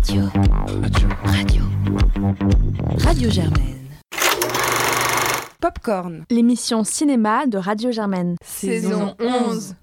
Radio. 0.00 0.30
Radio. 0.82 1.08
Radio. 1.24 1.62
Radio 3.04 3.30
Germaine. 3.30 3.86
Popcorn. 5.60 6.24
L'émission 6.30 6.84
cinéma 6.84 7.46
de 7.46 7.58
Radio 7.58 7.90
Germaine. 7.90 8.36
Saison 8.42 9.14
11. 9.20 9.74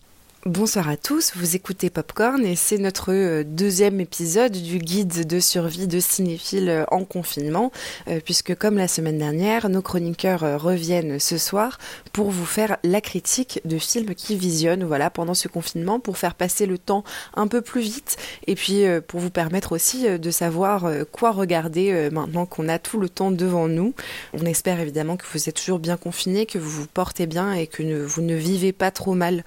Bonsoir 0.47 0.87
à 0.87 0.95
tous, 0.95 1.33
vous 1.35 1.57
écoutez 1.57 1.89
Popcorn 1.89 2.45
et 2.45 2.55
c'est 2.55 2.77
notre 2.77 3.11
euh, 3.11 3.43
deuxième 3.43 3.99
épisode 3.99 4.53
du 4.53 4.77
guide 4.77 5.27
de 5.27 5.41
survie 5.41 5.87
de 5.87 5.99
cinéphiles 5.99 6.69
euh, 6.69 6.85
en 6.89 7.03
confinement, 7.03 7.69
euh, 8.07 8.21
puisque 8.23 8.55
comme 8.55 8.77
la 8.77 8.87
semaine 8.87 9.17
dernière, 9.17 9.67
nos 9.67 9.81
chroniqueurs 9.81 10.61
reviennent 10.61 11.19
ce 11.19 11.37
soir 11.37 11.79
pour 12.13 12.31
vous 12.31 12.45
faire 12.45 12.77
la 12.85 13.01
critique 13.01 13.59
de 13.65 13.77
films 13.77 14.15
qui 14.15 14.37
visionnent 14.37 14.85
voilà, 14.85 15.09
pendant 15.09 15.33
ce 15.33 15.49
confinement, 15.49 15.99
pour 15.99 16.17
faire 16.17 16.33
passer 16.33 16.65
le 16.65 16.77
temps 16.77 17.03
un 17.35 17.47
peu 17.47 17.59
plus 17.59 17.81
vite 17.81 18.15
et 18.47 18.55
puis 18.55 18.85
pour 19.05 19.19
vous 19.19 19.29
permettre 19.29 19.73
aussi 19.73 20.07
de 20.17 20.31
savoir 20.31 20.89
quoi 21.11 21.31
regarder 21.31 22.09
maintenant 22.09 22.45
qu'on 22.45 22.69
a 22.69 22.79
tout 22.79 23.01
le 23.01 23.09
temps 23.09 23.31
devant 23.31 23.67
nous. 23.67 23.93
On 24.33 24.45
espère 24.45 24.79
évidemment 24.79 25.17
que 25.17 25.25
vous 25.33 25.49
êtes 25.49 25.55
toujours 25.55 25.79
bien 25.79 25.97
confinés, 25.97 26.45
que 26.45 26.57
vous 26.57 26.69
vous 26.69 26.87
portez 26.87 27.27
bien 27.27 27.51
et 27.51 27.67
que 27.67 28.05
vous 28.05 28.21
ne 28.21 28.35
vivez 28.35 28.71
pas 28.71 28.91
trop 28.91 29.13
mal 29.13 29.43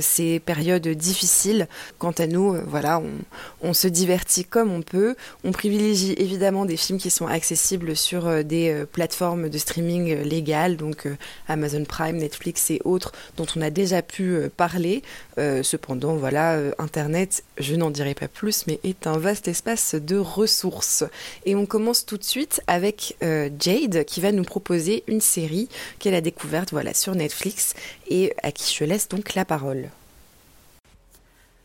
ces 0.00 0.29
périodes 0.38 0.86
difficiles. 0.86 1.66
Quant 1.98 2.12
à 2.12 2.26
nous, 2.26 2.54
euh, 2.54 2.62
voilà, 2.66 3.02
on, 3.62 3.72
se 3.72 3.88
divertit 3.88 4.44
comme 4.44 4.72
on 4.72 4.82
peut. 4.82 5.16
On 5.44 5.52
privilégie 5.52 6.14
évidemment 6.18 6.64
des 6.64 6.76
films 6.76 6.98
qui 6.98 7.10
sont 7.10 7.26
accessibles 7.26 7.96
sur 7.96 8.26
euh, 8.26 8.42
des 8.42 8.70
euh, 8.70 8.86
plateformes 8.86 9.48
de 9.48 9.58
streaming 9.58 10.22
légales, 10.22 10.76
donc 10.76 11.08
Amazon 11.48 11.84
Prime, 11.84 12.18
Netflix 12.18 12.70
et 12.70 12.80
autres, 12.84 13.12
dont 13.36 13.46
on 13.56 13.62
a 13.62 13.70
déjà 13.70 14.02
pu 14.02 14.36
parler. 14.56 15.02
cependant, 15.62 16.16
voilà, 16.16 16.58
Internet, 16.78 17.42
je 17.58 17.74
n'en 17.74 17.90
dirai 17.90 18.14
pas 18.14 18.28
plus, 18.28 18.66
mais 18.66 18.78
est 18.84 19.06
un 19.06 19.18
vaste 19.18 19.48
espace 19.48 19.94
de 19.94 20.16
ressources. 20.16 21.04
Et 21.46 21.54
on 21.54 21.66
commence 21.66 22.04
tout 22.04 22.18
de 22.18 22.24
suite 22.24 22.60
avec 22.66 23.16
Jade, 23.20 24.04
qui 24.04 24.20
va 24.20 24.32
nous 24.32 24.44
proposer 24.44 25.04
une 25.06 25.20
série 25.20 25.68
qu'elle 25.98 26.14
a 26.14 26.20
découverte, 26.20 26.70
voilà, 26.72 26.92
sur 26.92 27.14
Netflix 27.14 27.74
et 28.08 28.34
à 28.42 28.52
qui 28.52 28.74
je 28.74 28.84
laisse 28.84 29.08
donc 29.08 29.34
la 29.34 29.44
parole 29.44 29.90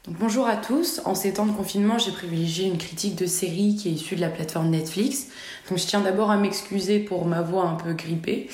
bonjour 0.07 0.47
à 0.47 0.55
tous. 0.55 1.01
En 1.05 1.15
ces 1.15 1.33
temps 1.33 1.45
de 1.45 1.51
confinement, 1.51 1.97
j'ai 1.97 2.11
privilégié 2.11 2.67
une 2.67 2.77
critique 2.77 3.15
de 3.15 3.25
série 3.25 3.75
qui 3.75 3.89
est 3.89 3.91
issue 3.91 4.15
de 4.15 4.21
la 4.21 4.29
plateforme 4.29 4.69
Netflix. 4.69 5.27
Donc 5.69 5.79
je 5.79 5.85
tiens 5.85 6.01
d'abord 6.01 6.31
à 6.31 6.37
m'excuser 6.37 6.99
pour 6.99 7.25
ma 7.25 7.41
voix 7.41 7.65
un 7.65 7.75
peu 7.75 7.93
grippée. 7.93 8.47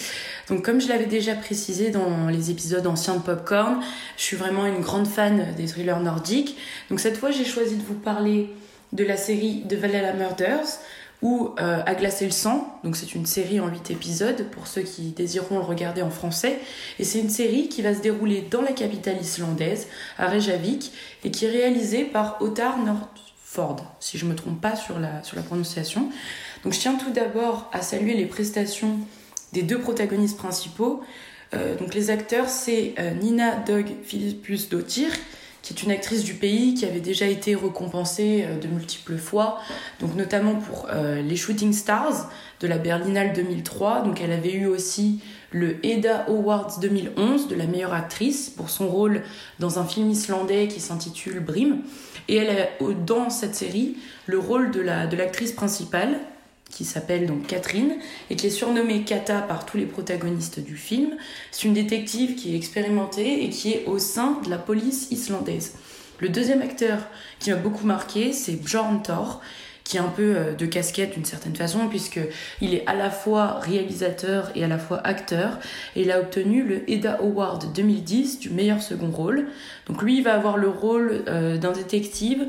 Donc 0.49 0.63
comme 0.63 0.79
je 0.79 0.87
l'avais 0.87 1.05
déjà 1.05 1.35
précisé 1.35 1.91
dans 1.91 2.27
les 2.27 2.51
épisodes 2.51 2.87
anciens 2.87 3.15
de 3.15 3.21
Popcorn, 3.21 3.81
je 4.17 4.23
suis 4.23 4.37
vraiment 4.37 4.65
une 4.65 4.81
grande 4.81 5.07
fan 5.07 5.53
des 5.55 5.65
thrillers 5.65 5.99
nordiques. 5.99 6.57
Donc 6.89 6.99
cette 6.99 7.17
fois, 7.17 7.31
j'ai 7.31 7.45
choisi 7.45 7.75
de 7.75 7.83
vous 7.83 7.95
parler 7.95 8.49
de 8.93 9.03
la 9.03 9.17
série 9.17 9.63
The 9.69 9.73
Valhalla 9.73 10.13
Murders 10.13 10.79
ou 11.21 11.51
euh, 11.59 11.81
À 11.85 11.95
glacer 11.95 12.25
le 12.25 12.31
sang. 12.31 12.79
Donc 12.83 12.95
c'est 12.95 13.13
une 13.13 13.25
série 13.25 13.59
en 13.59 13.67
8 13.67 13.91
épisodes 13.91 14.45
pour 14.51 14.67
ceux 14.67 14.81
qui 14.81 15.11
désireront 15.11 15.59
le 15.59 15.63
regarder 15.63 16.01
en 16.01 16.09
français. 16.09 16.59
Et 16.99 17.03
c'est 17.03 17.19
une 17.19 17.29
série 17.29 17.69
qui 17.69 17.81
va 17.81 17.93
se 17.93 18.01
dérouler 18.01 18.47
dans 18.49 18.61
la 18.61 18.71
capitale 18.71 19.21
islandaise, 19.21 19.87
à 20.17 20.27
Reykjavik, 20.27 20.91
et 21.23 21.31
qui 21.31 21.45
est 21.45 21.51
réalisée 21.51 22.05
par 22.05 22.41
Ottar 22.41 22.77
Nordford, 22.79 23.85
si 23.99 24.17
je 24.17 24.25
ne 24.25 24.31
me 24.31 24.35
trompe 24.35 24.59
pas 24.59 24.75
sur 24.75 24.99
la, 24.99 25.23
sur 25.23 25.35
la 25.35 25.43
prononciation. 25.43 26.09
Donc 26.63 26.73
je 26.73 26.79
tiens 26.79 26.95
tout 26.95 27.11
d'abord 27.11 27.69
à 27.73 27.81
saluer 27.81 28.15
les 28.15 28.25
prestations 28.25 28.97
des 29.53 29.63
deux 29.63 29.79
protagonistes 29.79 30.37
principaux. 30.37 31.01
Euh, 31.53 31.75
donc 31.75 31.93
les 31.93 32.09
acteurs, 32.09 32.49
c'est 32.49 32.95
euh, 32.99 33.11
Nina 33.13 33.57
Dog 33.57 33.87
Philippus 34.03 34.69
Dottir, 34.69 35.11
qui 35.71 35.79
est 35.79 35.83
une 35.83 35.91
actrice 35.91 36.23
du 36.23 36.33
pays 36.33 36.73
qui 36.73 36.85
avait 36.85 36.99
déjà 36.99 37.25
été 37.25 37.55
récompensée 37.55 38.45
euh, 38.45 38.59
de 38.59 38.67
multiples 38.67 39.17
fois, 39.17 39.59
notamment 40.15 40.55
pour 40.55 40.87
euh, 40.89 41.21
les 41.21 41.35
Shooting 41.35 41.71
Stars 41.71 42.29
de 42.59 42.67
la 42.67 42.77
Berlinale 42.77 43.33
2003. 43.33 44.01
Donc 44.01 44.21
elle 44.21 44.31
avait 44.31 44.53
eu 44.53 44.65
aussi 44.65 45.21
le 45.51 45.85
Eda 45.85 46.25
Awards 46.27 46.79
2011 46.79 47.47
de 47.47 47.55
la 47.55 47.65
meilleure 47.65 47.93
actrice 47.93 48.49
pour 48.49 48.69
son 48.69 48.87
rôle 48.87 49.23
dans 49.59 49.79
un 49.79 49.85
film 49.85 50.09
islandais 50.09 50.67
qui 50.67 50.79
s'intitule 50.79 51.39
Brim. 51.39 51.79
Et 52.27 52.37
elle 52.37 52.49
a 52.49 52.93
dans 53.05 53.29
cette 53.29 53.55
série 53.55 53.97
le 54.25 54.39
rôle 54.39 54.71
de 54.71 54.81
l'actrice 54.81 55.51
principale 55.51 56.19
qui 56.71 56.85
s'appelle 56.85 57.27
donc 57.27 57.47
Catherine 57.47 57.95
et 58.29 58.35
qui 58.35 58.47
est 58.47 58.51
surnommée 58.51 59.03
Kata 59.03 59.41
par 59.41 59.65
tous 59.65 59.77
les 59.77 59.85
protagonistes 59.85 60.59
du 60.59 60.75
film. 60.75 61.15
C'est 61.51 61.67
une 61.67 61.73
détective 61.73 62.35
qui 62.35 62.53
est 62.53 62.57
expérimentée 62.57 63.43
et 63.43 63.49
qui 63.49 63.73
est 63.73 63.85
au 63.85 63.99
sein 63.99 64.39
de 64.43 64.49
la 64.49 64.57
police 64.57 65.07
islandaise. 65.11 65.75
Le 66.19 66.29
deuxième 66.29 66.61
acteur 66.61 66.99
qui 67.39 67.49
m'a 67.49 67.57
beaucoup 67.57 67.85
marqué, 67.85 68.31
c'est 68.31 68.53
Bjorn 68.53 69.01
Thor, 69.01 69.41
qui 69.83 69.97
est 69.97 69.99
un 69.99 70.07
peu 70.07 70.35
euh, 70.35 70.53
de 70.53 70.65
casquette 70.67 71.15
d'une 71.15 71.25
certaine 71.25 71.55
façon, 71.55 71.87
puisqu'il 71.89 72.73
est 72.73 72.85
à 72.85 72.93
la 72.93 73.09
fois 73.09 73.59
réalisateur 73.59 74.51
et 74.55 74.63
à 74.63 74.67
la 74.67 74.77
fois 74.77 75.01
acteur, 75.05 75.57
et 75.95 76.03
il 76.03 76.11
a 76.11 76.19
obtenu 76.19 76.63
le 76.63 76.89
Eda 76.89 77.13
Award 77.21 77.73
2010 77.73 78.39
du 78.39 78.51
meilleur 78.51 78.81
second 78.81 79.09
rôle. 79.09 79.47
Donc 79.87 80.01
lui, 80.01 80.17
il 80.17 80.23
va 80.23 80.35
avoir 80.35 80.57
le 80.57 80.69
rôle 80.69 81.23
euh, 81.27 81.57
d'un 81.57 81.71
détective 81.71 82.47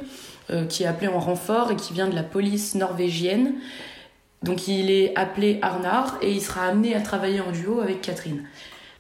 euh, 0.51 0.67
qui 0.67 0.83
est 0.83 0.87
appelé 0.87 1.09
en 1.09 1.19
renfort 1.19 1.73
et 1.73 1.77
qui 1.77 1.95
vient 1.95 2.09
de 2.09 2.15
la 2.15 2.23
police 2.23 2.75
norvégienne 2.75 3.55
donc 4.43 4.69
il 4.69 4.91
est 4.91 5.17
appelé 5.17 5.59
Arnar 5.63 6.19
et 6.21 6.33
il 6.33 6.41
sera 6.41 6.67
amené 6.67 6.95
à 6.95 7.01
travailler 7.01 7.41
en 7.41 7.53
duo 7.53 7.81
avec 7.81 8.01
Catherine. 8.01 8.43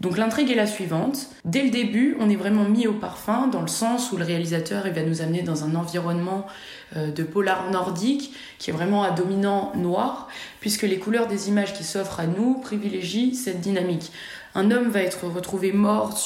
Donc 0.02 0.18
l'intrigue 0.18 0.50
est 0.50 0.56
la 0.56 0.66
suivante. 0.66 1.28
Dès 1.44 1.62
le 1.62 1.70
début, 1.70 2.16
on 2.18 2.28
est 2.28 2.34
vraiment 2.36 2.64
mis 2.64 2.88
au 2.88 2.92
parfum 2.92 3.46
dans 3.46 3.60
le 3.60 3.68
sens 3.68 4.10
où 4.10 4.16
le 4.16 4.24
réalisateur 4.24 4.82
va 4.92 5.02
nous 5.02 5.22
amener 5.22 5.42
dans 5.42 5.62
un 5.62 5.76
environnement 5.76 6.48
euh, 6.96 7.12
de 7.12 7.22
polar 7.22 7.70
nordique 7.70 8.34
qui 8.58 8.70
est 8.70 8.72
vraiment 8.72 9.04
à 9.04 9.12
dominant 9.12 9.70
noir, 9.76 10.26
puisque 10.58 10.82
les 10.82 10.98
couleurs 10.98 11.28
des 11.28 11.48
images 11.48 11.72
qui 11.72 11.84
s'offrent 11.84 12.18
à 12.18 12.26
nous 12.26 12.54
privilégient 12.54 13.34
cette 13.34 13.60
dynamique. 13.60 14.10
Un 14.56 14.72
homme 14.72 14.88
va 14.88 15.02
être 15.02 15.24
retrouvé 15.28 15.70
mort 15.70 16.18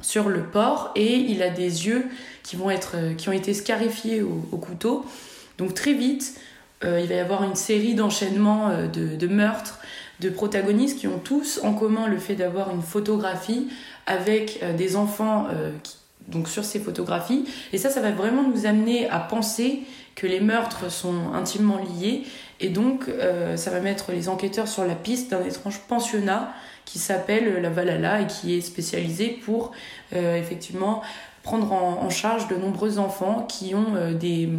sur, 0.00 0.28
le 0.28 0.44
port 0.44 0.92
et 0.94 1.16
il 1.16 1.42
a 1.42 1.50
des 1.50 1.88
yeux 1.88 2.06
qui, 2.44 2.56
euh, 2.56 3.14
ont 3.26 3.32
été 3.32 3.52
scarifiés 3.52 4.22
au 4.22 4.56
couteau. 4.58 5.04
Donc 5.58 5.74
très 5.74 5.92
vite, 5.92 6.38
il 6.82 7.08
va 7.08 7.14
y 7.14 7.18
avoir 7.18 7.42
une 7.42 7.56
série 7.56 7.94
d'enchaînements 7.94 8.68
euh, 8.68 8.86
de, 8.86 9.26
meurtres 9.26 9.80
de 10.20 10.30
protagonistes 10.30 10.98
qui 10.98 11.08
ont 11.08 11.18
tous 11.18 11.60
en 11.62 11.74
commun 11.74 12.06
le 12.06 12.18
fait 12.18 12.34
d'avoir 12.34 12.70
une 12.70 12.82
photographie 12.82 13.68
avec 14.06 14.60
euh, 14.62 14.72
des 14.72 14.96
enfants 14.96 15.46
donc 16.28 16.48
sur 16.48 16.64
ces 16.64 16.78
photographies. 16.78 17.46
Et 17.72 17.78
ça, 17.78 17.88
ça 17.88 18.00
va 18.00 18.10
vraiment 18.10 18.42
nous 18.42 18.66
amener 18.66 19.08
à 19.08 19.18
penser 19.18 19.80
que 20.14 20.26
les 20.26 20.40
meurtres 20.40 20.90
sont 20.90 21.32
intimement 21.32 21.78
liés. 21.78 22.24
Et 22.60 22.68
donc, 22.68 23.06
ça 23.56 23.70
va 23.70 23.80
mettre 23.80 24.12
les 24.12 24.28
enquêteurs 24.28 24.68
sur 24.68 24.84
la 24.84 24.94
piste 24.94 25.30
d'un 25.30 25.42
étrange 25.42 25.80
pensionnat 25.88 26.52
qui 26.84 26.98
s'appelle 26.98 27.62
la 27.62 27.70
Valhalla 27.70 28.20
et 28.20 28.26
qui 28.26 28.58
est 28.58 28.60
spécialisé 28.60 29.28
pour 29.42 29.72
effectivement 30.12 31.00
prendre 31.42 31.72
en, 31.72 32.10
charge 32.10 32.46
de 32.48 32.56
nombreux 32.56 32.98
enfants 32.98 33.46
qui 33.48 33.74
ont 33.74 34.12
des 34.12 34.50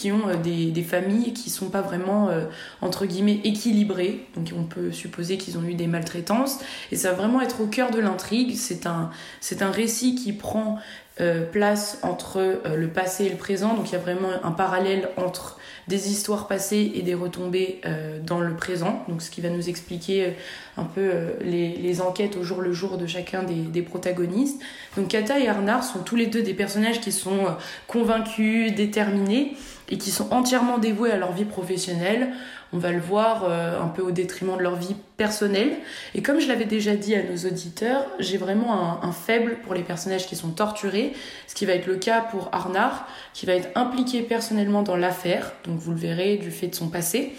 qui 0.00 0.10
ont 0.12 0.28
euh, 0.28 0.36
des, 0.36 0.82
familles 0.82 1.34
qui 1.34 1.50
sont 1.50 1.68
pas 1.68 1.82
vraiment 1.82 2.30
euh, 2.30 2.46
entre 2.80 3.04
guillemets 3.04 3.40
équilibrées. 3.44 4.26
Donc 4.34 4.50
on 4.58 4.64
peut 4.64 4.92
supposer 4.92 5.36
qu'ils 5.36 5.58
ont 5.58 5.64
eu 5.64 5.74
des 5.74 5.86
maltraitances. 5.86 6.58
Et 6.90 6.96
ça 6.96 7.10
va 7.10 7.18
vraiment 7.18 7.42
être 7.42 7.60
au 7.60 7.66
cœur 7.66 7.90
de 7.90 8.00
l'intrigue. 8.00 8.56
C'est 8.56 8.86
un 8.86 9.10
c'est 9.40 9.60
un 9.60 9.70
récit 9.70 10.14
qui 10.14 10.32
prend 10.32 10.78
euh, 11.20 11.44
place 11.44 11.98
entre 12.02 12.62
le 12.64 12.88
passé 12.88 13.26
et 13.26 13.28
le 13.28 13.36
présent. 13.36 13.74
Donc 13.74 13.90
il 13.90 13.92
y 13.92 13.96
a 13.96 13.98
vraiment 13.98 14.30
un 14.42 14.52
parallèle 14.52 15.10
entre 15.18 15.58
des 15.86 16.10
histoires 16.10 16.46
passées 16.46 16.92
et 16.94 17.02
des 17.02 17.14
retombées 17.14 17.80
dans 18.24 18.40
le 18.40 18.54
présent. 18.54 19.04
Donc 19.08 19.20
ce 19.20 19.30
qui 19.30 19.40
va 19.40 19.50
nous 19.50 19.68
expliquer 19.68 20.34
un 20.76 20.84
peu 20.84 21.10
les, 21.42 21.76
les, 21.76 22.00
enquêtes 22.00 22.36
au 22.36 22.44
jour 22.44 22.60
le 22.60 22.72
jour 22.72 22.96
de 22.96 23.06
chacun 23.06 23.42
des, 23.42 23.54
des, 23.54 23.82
protagonistes. 23.82 24.62
Donc 24.96 25.08
Kata 25.08 25.40
et 25.40 25.48
Arnar 25.48 25.82
sont 25.82 25.98
tous 25.98 26.16
les 26.16 26.26
deux 26.26 26.42
des 26.42 26.54
personnages 26.54 27.00
qui 27.00 27.10
sont 27.10 27.56
convaincus 27.88 28.72
déterminés 28.72 29.56
et 29.90 29.98
qui 29.98 30.10
sont 30.10 30.32
entièrement 30.32 30.78
dévoués 30.78 31.10
à 31.10 31.16
leur 31.16 31.32
vie 31.32 31.44
professionnelle. 31.44 32.32
On 32.72 32.78
va 32.78 32.92
le 32.92 33.00
voir 33.00 33.44
euh, 33.44 33.80
un 33.80 33.88
peu 33.88 34.02
au 34.02 34.12
détriment 34.12 34.56
de 34.56 34.62
leur 34.62 34.76
vie 34.76 34.94
personnelle. 35.16 35.72
Et 36.14 36.22
comme 36.22 36.40
je 36.40 36.46
l'avais 36.46 36.64
déjà 36.64 36.94
dit 36.94 37.14
à 37.14 37.22
nos 37.22 37.36
auditeurs, 37.36 38.06
j'ai 38.20 38.38
vraiment 38.38 39.02
un, 39.02 39.12
faible 39.12 39.58
pour 39.64 39.74
les 39.74 39.82
personnages 39.82 40.26
qui 40.26 40.36
sont 40.36 40.50
torturés, 40.50 41.12
ce 41.48 41.54
qui 41.54 41.66
va 41.66 41.72
être 41.72 41.86
le 41.86 41.96
cas 41.96 42.20
pour 42.20 42.48
Arnar, 42.52 43.08
qui 43.34 43.44
va 43.44 43.54
être 43.54 43.68
impliqué 43.74 44.22
personnellement 44.22 44.82
dans 44.82 44.96
l'affaire, 44.96 45.52
donc 45.64 45.78
vous 45.78 45.90
le 45.90 45.98
verrez 45.98 46.36
du 46.36 46.52
fait 46.52 46.68
de 46.68 46.74
son 46.74 46.88
passé. 46.88 47.32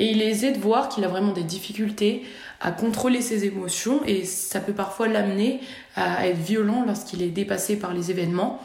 Et 0.00 0.06
il 0.06 0.20
est 0.22 0.28
aisé 0.28 0.50
de 0.50 0.58
voir 0.58 0.88
qu'il 0.88 1.04
a 1.04 1.08
vraiment 1.08 1.32
des 1.32 1.44
difficultés 1.44 2.24
à 2.60 2.72
contrôler 2.72 3.20
ses 3.20 3.44
émotions 3.44 4.00
et 4.06 4.24
ça 4.24 4.58
peut 4.58 4.72
parfois 4.72 5.06
l'amener 5.06 5.60
à 5.94 6.26
être 6.26 6.38
violent 6.38 6.82
lorsqu'il 6.84 7.22
est 7.22 7.28
dépassé 7.28 7.76
par 7.76 7.94
les 7.94 8.10
événements 8.10 8.60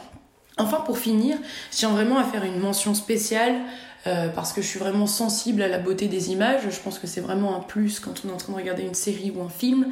Enfin, 0.59 0.81
pour 0.81 0.97
finir, 0.97 1.37
je 1.71 1.77
tiens 1.77 1.89
vraiment 1.89 2.19
à 2.19 2.23
faire 2.23 2.43
une 2.43 2.59
mention 2.59 2.93
spéciale 2.93 3.55
euh, 4.07 4.29
parce 4.29 4.53
que 4.53 4.61
je 4.61 4.67
suis 4.67 4.79
vraiment 4.79 5.07
sensible 5.07 5.61
à 5.61 5.67
la 5.67 5.77
beauté 5.77 6.07
des 6.07 6.31
images. 6.31 6.61
Je 6.69 6.79
pense 6.79 6.99
que 6.99 7.07
c'est 7.07 7.19
vraiment 7.21 7.55
un 7.57 7.59
plus 7.59 7.99
quand 7.99 8.23
on 8.23 8.29
est 8.29 8.31
en 8.31 8.37
train 8.37 8.53
de 8.53 8.57
regarder 8.57 8.83
une 8.83 8.93
série 8.93 9.31
ou 9.35 9.41
un 9.41 9.49
film. 9.49 9.87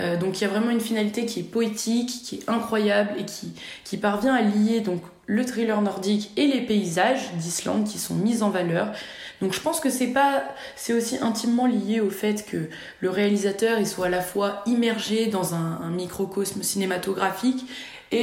Euh, 0.00 0.16
donc 0.16 0.40
il 0.40 0.42
y 0.42 0.44
a 0.44 0.48
vraiment 0.48 0.70
une 0.70 0.80
finalité 0.80 1.24
qui 1.24 1.40
est 1.40 1.42
poétique, 1.42 2.10
qui 2.24 2.36
est 2.36 2.50
incroyable 2.50 3.10
et 3.18 3.24
qui, 3.24 3.96
parvient 3.96 4.34
à 4.34 4.42
lier 4.42 4.82
le 5.26 5.44
thriller 5.44 5.80
nordique 5.80 6.30
et 6.36 6.46
les 6.46 6.60
paysages 6.60 7.32
d'Islande 7.34 7.84
qui 7.84 7.98
sont 7.98 8.14
mis 8.14 8.42
en 8.42 8.50
valeur. 8.50 8.92
Donc 9.40 9.52
je 9.52 9.60
pense 9.60 9.80
que 9.80 9.90
c'est 9.90 10.08
pas 10.08 10.44
c'est 10.76 10.92
aussi 10.92 11.18
intimement 11.20 11.66
lié 11.66 12.00
au 12.00 12.10
fait 12.10 12.46
que 12.46 12.68
le 13.00 13.10
réalisateur 13.10 13.78
il 13.78 13.86
soit 13.86 14.06
à 14.06 14.10
la 14.10 14.22
fois 14.22 14.62
immergé 14.66 15.26
dans 15.26 15.54
un 15.54 15.90
microcosme 15.90 16.62
cinématographique 16.62 17.66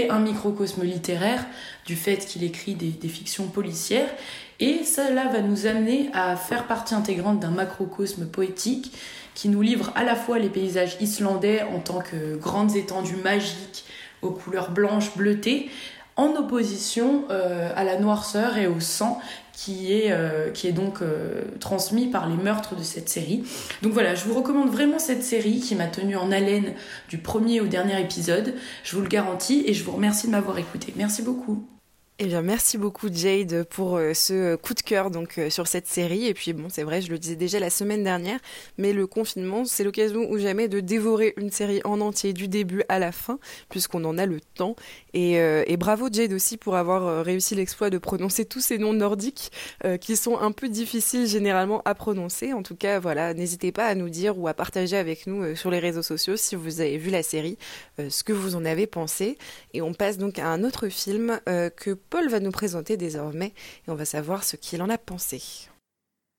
un 0.10 0.20
microcosme 0.20 0.84
littéraire 0.84 1.46
du 1.86 1.96
fait 1.96 2.26
qu'il 2.26 2.44
écrit 2.44 2.76
des, 2.76 2.90
des, 2.90 3.08
fictions 3.08 3.48
policières. 3.48 4.10
Et 4.60 4.84
cela 4.84 5.28
va 5.28 5.42
nous 5.42 5.66
amener 5.66 6.10
à 6.14 6.36
faire 6.36 6.68
partie 6.68 6.96
intégrante 6.96 7.40
d'un 7.40 7.52
macrocosme 7.52 8.26
poétique 8.26 8.92
qui 9.36 9.50
nous 9.50 9.62
livre 9.62 9.92
à 9.96 10.04
la 10.04 10.16
fois 10.16 10.40
les 10.40 10.50
paysages 10.50 10.98
islandais 11.00 11.64
en 11.64 11.80
tant 11.80 12.00
que 12.00 12.36
grandes 12.36 12.76
étendues 12.76 13.16
magiques 13.16 13.86
aux 14.22 14.32
couleurs 14.32 14.72
blanches 14.72 15.16
bleutées, 15.16 15.70
en 16.16 16.36
opposition 16.36 17.26
euh, 17.30 17.72
à 17.76 17.84
la 17.84 17.98
noirceur 17.98 18.58
et 18.58 18.68
au 18.68 18.80
sang 18.80 19.20
qui 19.52 19.94
est, 19.94 20.12
euh, 20.12 20.50
qui 20.50 20.68
est 20.68 20.72
donc 20.72 21.02
euh, 21.02 21.44
transmis 21.60 22.08
par 22.08 22.28
les 22.28 22.36
meurtres 22.36 22.76
de 22.76 22.84
cette 22.84 23.10
série. 23.10 23.44
Donc 23.82 23.94
voilà, 23.94 24.16
je 24.16 24.26
vous 24.26 24.34
recommande 24.34 24.70
vraiment 24.70 25.00
cette 25.00 25.24
série 25.24 25.60
qui 25.60 25.76
m'a 25.76 25.88
tenu 25.88 26.16
en 26.16 26.32
haleine 26.32 26.74
du 27.10 27.18
premier 27.18 27.62
au 27.62 27.68
dernier 27.68 28.00
épisode. 28.02 28.56
Je 28.84 28.96
vous 28.96 29.02
le 29.02 29.08
garantis 29.08 29.64
et 29.68 29.74
je 29.74 29.84
vous 29.84 29.92
remercie 29.92 30.28
de 30.28 30.32
m'avoir 30.32 30.58
écouté. 30.58 30.94
Merci 30.96 31.22
beaucoup. 31.22 31.66
Eh 32.20 32.26
bien, 32.26 32.44
merci 32.44 32.78
beaucoup 32.78 33.10
Jade 33.12 33.64
pour 33.64 34.00
ce 34.14 34.56
coup 34.56 34.76
de 34.76 34.82
cœur 34.82 35.10
donc 35.10 35.40
sur 35.50 35.68
cette 35.68 35.88
série. 35.88 36.28
Et 36.28 36.36
puis 36.36 36.54
bon, 36.54 36.68
c'est 36.70 36.84
vrai, 36.84 37.02
je 37.02 37.10
le 37.10 37.18
disais 37.18 37.36
déjà 37.36 37.60
la 37.60 37.72
semaine 37.72 38.04
dernière, 38.04 38.40
mais 38.78 38.94
le 38.94 39.08
confinement, 39.08 39.66
c'est 39.66 39.84
l'occasion 39.84 40.30
ou 40.30 40.38
jamais 40.38 40.68
de 40.68 40.80
dévorer 40.80 41.34
une 41.38 41.50
série 41.50 41.82
en 41.86 42.02
entier 42.02 42.32
du 42.32 42.48
début 42.48 42.84
à 42.88 43.00
la 43.00 43.12
fin, 43.12 43.40
puisqu'on 43.70 44.06
en 44.06 44.20
a 44.20 44.28
le 44.28 44.40
temps. 44.40 44.76
Et, 45.14 45.40
euh, 45.40 45.64
et 45.68 45.78
bravo 45.78 46.10
Jade 46.12 46.34
aussi 46.34 46.58
pour 46.58 46.76
avoir 46.76 47.24
réussi 47.24 47.56
l'exploit 47.56 47.90
de 47.90 47.98
prononcer 47.98 48.46
tous 48.46 48.60
ces 48.60 48.78
noms 48.78 48.94
nordiques 48.94 49.52
qui 50.00 50.16
sont 50.16 50.40
un 50.40 50.52
peu 50.52 50.70
difficiles 50.70 51.28
généralement 51.28 51.82
à 51.86 51.96
prononcer. 51.96 52.54
En 52.54 52.64
tout 52.64 52.76
cas, 52.76 53.00
voilà, 53.00 53.34
n'hésitez 53.34 53.72
pas 53.72 53.86
à 53.86 53.96
nous 53.96 54.10
dire 54.10 54.38
ou 54.38 54.48
à 54.48 54.54
partager 54.54 54.98
avec 54.98 55.28
nous 55.28 55.56
sur 55.56 55.70
les 55.70 55.80
réseaux 55.80 56.02
sociaux 56.02 56.36
si 56.38 56.56
vous 56.56 56.82
avez 56.82 56.98
vu 56.98 57.10
la 57.10 57.24
série, 57.24 57.58
ce 57.98 58.24
que 58.24 58.34
vous 58.34 58.56
en 58.56 58.66
avez 58.66 58.88
pensé. 58.88 59.38
Et 59.74 59.82
on 59.82 59.94
passe 59.94 60.18
donc 60.18 60.40
à 60.40 60.48
un 60.48 60.64
autre 60.64 60.90
film 60.90 61.40
que 61.46 61.94
Paul 61.94 62.30
va 62.30 62.40
nous 62.40 62.52
présenter 62.52 62.98
désormais 62.98 63.54
et 63.88 63.92
on 63.92 63.96
va 63.96 64.06
savoir 64.06 64.44
ce 64.44 64.56
qu'il 64.56 64.82
en 64.82 64.90
a 64.90 64.98
pensé. 64.98 65.42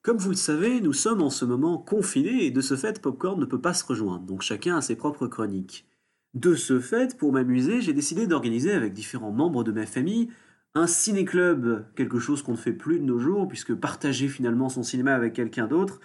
Comme 0.04 0.18
vous 0.18 0.30
le 0.30 0.36
savez, 0.36 0.82
nous 0.82 0.92
sommes 0.92 1.22
en 1.22 1.30
ce 1.30 1.46
moment 1.46 1.78
confinés 1.78 2.44
et 2.44 2.50
de 2.50 2.60
ce 2.60 2.76
fait, 2.76 3.00
Popcorn 3.00 3.40
ne 3.40 3.46
peut 3.46 3.60
pas 3.60 3.72
se 3.72 3.86
rejoindre, 3.86 4.26
donc 4.26 4.42
chacun 4.42 4.76
a 4.76 4.82
ses 4.82 4.96
propres 4.96 5.26
chroniques. 5.26 5.86
De 6.34 6.56
ce 6.56 6.80
fait, 6.80 7.16
pour 7.16 7.32
m'amuser, 7.32 7.80
j'ai 7.80 7.92
décidé 7.92 8.26
d'organiser 8.26 8.72
avec 8.72 8.92
différents 8.92 9.30
membres 9.30 9.62
de 9.62 9.72
ma 9.72 9.86
famille 9.86 10.30
un 10.74 10.88
ciné-club, 10.88 11.86
quelque 11.94 12.18
chose 12.18 12.42
qu'on 12.42 12.52
ne 12.52 12.56
fait 12.56 12.72
plus 12.72 12.98
de 12.98 13.04
nos 13.04 13.20
jours, 13.20 13.46
puisque 13.46 13.74
partager 13.74 14.26
finalement 14.26 14.68
son 14.68 14.82
cinéma 14.82 15.14
avec 15.14 15.32
quelqu'un 15.32 15.68
d'autre, 15.68 16.00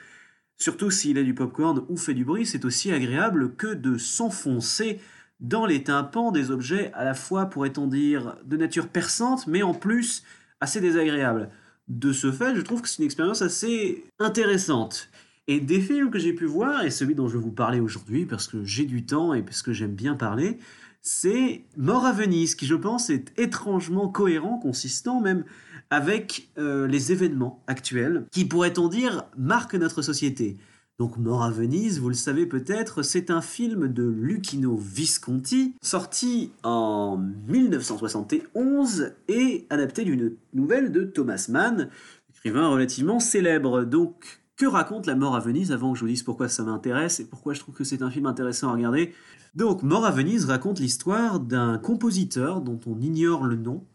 surtout 0.57 0.91
s'il 0.91 1.17
a 1.17 1.23
du 1.23 1.33
popcorn 1.33 1.83
ou 1.89 1.97
fait 1.97 2.13
du 2.13 2.23
bruit, 2.23 2.45
c'est 2.45 2.65
aussi 2.65 2.91
agréable 2.91 3.55
que 3.55 3.73
de 3.73 3.97
s'enfoncer 3.97 4.99
dans 5.39 5.65
les 5.65 5.83
tympans 5.83 6.31
des 6.31 6.51
objets 6.51 6.91
à 6.93 7.03
la 7.03 7.15
fois, 7.15 7.47
pourrait-on 7.47 7.87
dire, 7.87 8.35
de 8.45 8.57
nature 8.57 8.87
perçante, 8.89 9.47
mais 9.47 9.63
en 9.63 9.73
plus 9.73 10.23
assez 10.61 10.81
désagréable. 10.81 11.49
De 11.87 12.13
ce 12.13 12.31
fait, 12.31 12.55
je 12.55 12.61
trouve 12.61 12.83
que 12.83 12.89
c'est 12.89 12.99
une 12.99 13.05
expérience 13.05 13.41
assez 13.41 14.03
intéressante. 14.19 15.09
Et 15.51 15.59
des 15.59 15.81
films 15.81 16.11
que 16.11 16.19
j'ai 16.19 16.33
pu 16.33 16.45
voir, 16.45 16.85
et 16.85 16.91
celui 16.91 17.15
dont 17.15 17.27
je 17.27 17.35
vais 17.35 17.43
vous 17.43 17.49
parler 17.49 17.79
aujourd'hui, 17.79 18.27
parce 18.27 18.47
que 18.47 18.63
j'ai 18.63 18.85
du 18.85 19.07
temps 19.07 19.33
et 19.33 19.41
parce 19.41 19.63
que 19.63 19.73
j'aime 19.73 19.95
bien 19.95 20.13
parler, 20.13 20.59
c'est 21.01 21.63
Mort 21.75 22.05
à 22.05 22.13
Venise, 22.13 22.53
qui 22.53 22.67
je 22.67 22.75
pense 22.75 23.09
est 23.09 23.33
étrangement 23.35 24.09
cohérent, 24.09 24.59
consistant 24.59 25.21
même 25.21 25.43
avec 25.89 26.51
euh, 26.59 26.85
les 26.85 27.11
événements 27.11 27.63
actuels, 27.65 28.27
qui 28.31 28.45
pourrait-on 28.45 28.89
dire 28.89 29.23
marquent 29.39 29.73
notre 29.73 30.03
société. 30.03 30.57
Donc 30.99 31.17
Mort 31.17 31.41
à 31.41 31.49
Venise, 31.49 31.99
vous 31.99 32.09
le 32.09 32.13
savez 32.13 32.45
peut-être, 32.45 33.01
c'est 33.01 33.31
un 33.31 33.41
film 33.41 33.87
de 33.87 34.03
Lucchino 34.03 34.77
Visconti, 34.77 35.73
sorti 35.81 36.51
en 36.61 37.17
1971 37.47 39.13
et 39.27 39.65
adapté 39.71 40.03
d'une 40.03 40.35
nouvelle 40.53 40.91
de 40.91 41.05
Thomas 41.05 41.47
Mann, 41.49 41.89
écrivain 42.35 42.67
relativement 42.67 43.19
célèbre. 43.19 43.83
Donc 43.83 44.39
que 44.59 44.65
raconte 44.65 45.07
la 45.07 45.15
Mort 45.15 45.37
à 45.37 45.39
Venise 45.39 45.71
avant 45.71 45.93
que 45.93 45.99
je 45.99 46.03
vous 46.03 46.09
dise 46.09 46.21
pourquoi 46.21 46.49
ça 46.49 46.63
m'intéresse 46.63 47.21
et 47.21 47.25
pourquoi 47.25 47.53
je 47.53 47.61
trouve 47.61 47.73
que 47.73 47.85
c'est 47.85 48.01
un 48.01 48.11
film 48.11 48.25
intéressant 48.25 48.67
à 48.67 48.73
regarder 48.73 49.13
Donc 49.55 49.83
Mort 49.83 50.05
à 50.05 50.11
Venise 50.11 50.45
raconte 50.45 50.81
l'histoire 50.81 51.39
d'un 51.39 51.77
compositeur 51.77 52.59
dont 52.59 52.79
on 52.85 52.99
ignore 52.99 53.45
le 53.45 53.55
nom, 53.55 53.85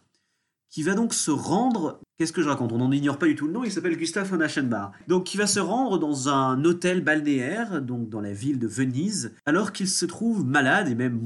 qui 0.71 0.83
va 0.83 0.95
donc 0.95 1.13
se 1.13 1.31
rendre. 1.31 2.01
Qu'est-ce 2.17 2.33
que 2.33 2.41
je 2.41 2.49
raconte? 2.49 2.73
On 2.73 2.79
n'en 2.79 2.91
ignore 2.91 3.19
pas 3.19 3.27
du 3.27 3.37
tout 3.37 3.47
le 3.47 3.53
nom, 3.53 3.63
il 3.63 3.71
s'appelle 3.71 3.97
Gustave 3.99 4.27
von 4.31 4.41
Aschenbach. 4.41 4.93
Donc, 5.07 5.25
qui 5.25 5.37
va 5.37 5.47
se 5.47 5.61
rendre 5.61 5.99
dans 5.99 6.31
un 6.31 6.65
hôtel 6.65 7.05
balnéaire, 7.05 7.83
donc 7.83 8.09
dans 8.09 8.23
la 8.23 8.33
ville 8.33 8.59
de 8.59 8.67
Venise, 8.67 9.35
alors 9.45 9.71
qu'il 9.71 9.87
se 9.87 10.07
trouve 10.07 10.47
malade 10.47 10.89
et 10.89 10.95
même 10.95 11.21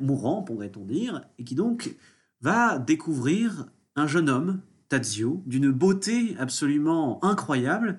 mourant, 0.00 0.42
pourrait-on 0.42 0.84
dire, 0.84 1.20
et 1.40 1.44
qui 1.44 1.56
donc 1.56 1.96
va 2.42 2.78
découvrir 2.78 3.66
un 3.96 4.06
jeune 4.06 4.30
homme, 4.30 4.60
Tadzio, 4.88 5.42
d'une 5.46 5.72
beauté 5.72 6.36
absolument 6.38 7.22
incroyable. 7.24 7.98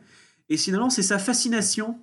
Et 0.50 0.58
finalement, 0.58 0.90
c'est 0.90 1.02
sa 1.02 1.20
fascination 1.20 1.98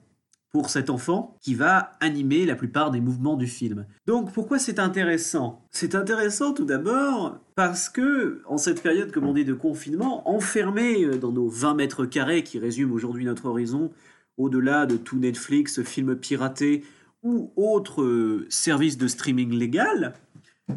pour 0.53 0.69
cet 0.69 0.91
enfant 0.91 1.39
qui 1.41 1.55
va 1.55 1.93
animer 2.01 2.45
la 2.45 2.55
plupart 2.55 2.91
des 2.91 3.01
mouvements 3.01 3.37
du 3.37 3.47
film. 3.47 3.87
Donc 4.07 4.33
pourquoi 4.33 4.59
c'est 4.59 4.79
intéressant? 4.79 5.67
C'est 5.71 5.95
intéressant 5.95 6.53
tout 6.53 6.67
d'abord 6.67 7.39
parce 7.55 7.89
que 7.89 8.43
en 8.47 8.59
cette 8.59 8.83
période, 8.83 9.11
comme 9.13 9.27
on 9.27 9.33
dit, 9.33 9.47
de 9.47 9.55
confinement, 9.55 10.29
enfermé 10.29 11.07
dans 11.19 11.33
nos 11.33 11.49
20 11.49 11.75
mètres 11.75 12.05
carrés 12.05 12.45
qui 12.45 12.59
résument 12.59 12.93
aujourd'hui 12.93 13.25
notre 13.25 13.47
horizon, 13.47 13.91
au-delà 14.37 14.85
de 14.85 14.99
tout 14.99 15.19
Netflix, 15.19 15.83
films 15.83 16.17
piratés 16.17 16.85
ou 17.23 17.51
autres 17.57 18.03
euh, 18.03 18.47
services 18.51 18.99
de 18.99 19.07
streaming 19.07 19.53
légal, 19.55 20.15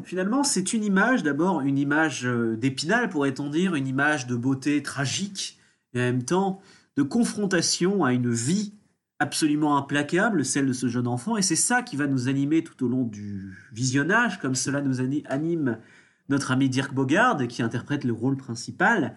finalement 0.03 0.43
c'est 0.43 0.73
une 0.73 0.83
image, 0.83 1.23
d'abord 1.23 1.61
une 1.61 1.77
image 1.77 2.25
euh, 2.25 2.55
d'épinal 2.55 3.09
pourrait-on 3.09 3.49
dire, 3.49 3.75
une 3.75 3.87
image 3.87 4.27
de 4.27 4.35
beauté 4.35 4.81
tragique 4.83 5.59
et 5.93 5.99
en 5.99 6.03
même 6.03 6.23
temps 6.23 6.61
de 6.97 7.03
confrontation 7.03 8.03
à 8.03 8.13
une 8.13 8.31
vie 8.31 8.73
absolument 9.19 9.77
implacable, 9.77 10.43
celle 10.43 10.67
de 10.67 10.73
ce 10.73 10.87
jeune 10.87 11.07
enfant, 11.07 11.37
et 11.37 11.41
c'est 11.41 11.55
ça 11.55 11.81
qui 11.81 11.95
va 11.95 12.07
nous 12.07 12.27
animer 12.27 12.63
tout 12.63 12.83
au 12.85 12.87
long 12.87 13.03
du 13.03 13.55
visionnage, 13.71 14.39
comme 14.39 14.55
cela 14.55 14.81
nous 14.81 14.99
anime 15.01 15.79
notre 16.27 16.51
ami 16.51 16.69
Dirk 16.69 16.93
Bogard, 16.93 17.47
qui 17.47 17.61
interprète 17.61 18.03
le 18.03 18.13
rôle 18.13 18.35
principal. 18.35 19.15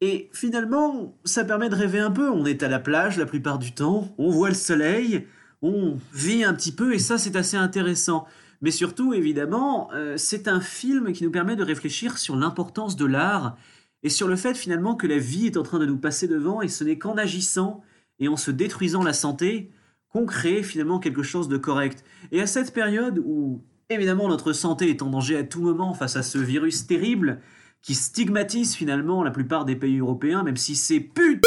Et 0.00 0.30
finalement, 0.32 1.18
ça 1.24 1.44
permet 1.44 1.68
de 1.68 1.74
rêver 1.74 2.00
un 2.00 2.10
peu. 2.10 2.30
On 2.30 2.44
est 2.44 2.62
à 2.62 2.68
la 2.68 2.78
plage 2.78 3.18
la 3.18 3.26
plupart 3.26 3.58
du 3.58 3.72
temps, 3.72 4.14
on 4.18 4.30
voit 4.30 4.48
le 4.48 4.54
soleil, 4.54 5.26
on 5.60 5.98
vit 6.12 6.42
un 6.44 6.54
petit 6.54 6.72
peu, 6.72 6.94
et 6.94 6.98
ça 6.98 7.18
c'est 7.18 7.36
assez 7.36 7.56
intéressant. 7.56 8.26
Mais 8.62 8.70
surtout, 8.70 9.12
évidemment, 9.12 9.90
euh, 9.92 10.16
c'est 10.16 10.48
un 10.48 10.60
film 10.60 11.12
qui 11.12 11.24
nous 11.24 11.30
permet 11.30 11.56
de 11.56 11.64
réfléchir 11.64 12.18
sur 12.18 12.36
l'importance 12.36 12.96
de 12.96 13.06
l'art 13.06 13.56
et 14.02 14.08
sur 14.08 14.28
le 14.28 14.36
fait 14.36 14.54
finalement 14.54 14.94
que 14.94 15.06
la 15.06 15.18
vie 15.18 15.46
est 15.46 15.56
en 15.56 15.62
train 15.62 15.78
de 15.78 15.86
nous 15.86 15.98
passer 15.98 16.28
devant 16.28 16.62
et 16.62 16.68
ce 16.68 16.84
n'est 16.84 16.98
qu'en 16.98 17.16
agissant 17.16 17.82
et 18.18 18.28
en 18.28 18.36
se 18.36 18.50
détruisant 18.50 19.02
la 19.02 19.12
santé 19.12 19.70
qu'on 20.08 20.26
crée 20.26 20.62
finalement 20.62 20.98
quelque 20.98 21.22
chose 21.22 21.48
de 21.48 21.56
correct. 21.56 22.04
Et 22.30 22.40
à 22.40 22.46
cette 22.46 22.74
période 22.74 23.22
où 23.24 23.62
évidemment 23.88 24.28
notre 24.28 24.52
santé 24.52 24.90
est 24.90 25.02
en 25.02 25.10
danger 25.10 25.36
à 25.36 25.44
tout 25.44 25.62
moment 25.62 25.94
face 25.94 26.16
à 26.16 26.22
ce 26.22 26.38
virus 26.38 26.86
terrible 26.86 27.40
qui 27.80 27.94
stigmatise 27.94 28.74
finalement 28.74 29.24
la 29.24 29.30
plupart 29.30 29.64
des 29.64 29.76
pays 29.76 29.98
européens, 29.98 30.42
même 30.42 30.56
si 30.56 30.76
ces 30.76 31.00
putes 31.00 31.42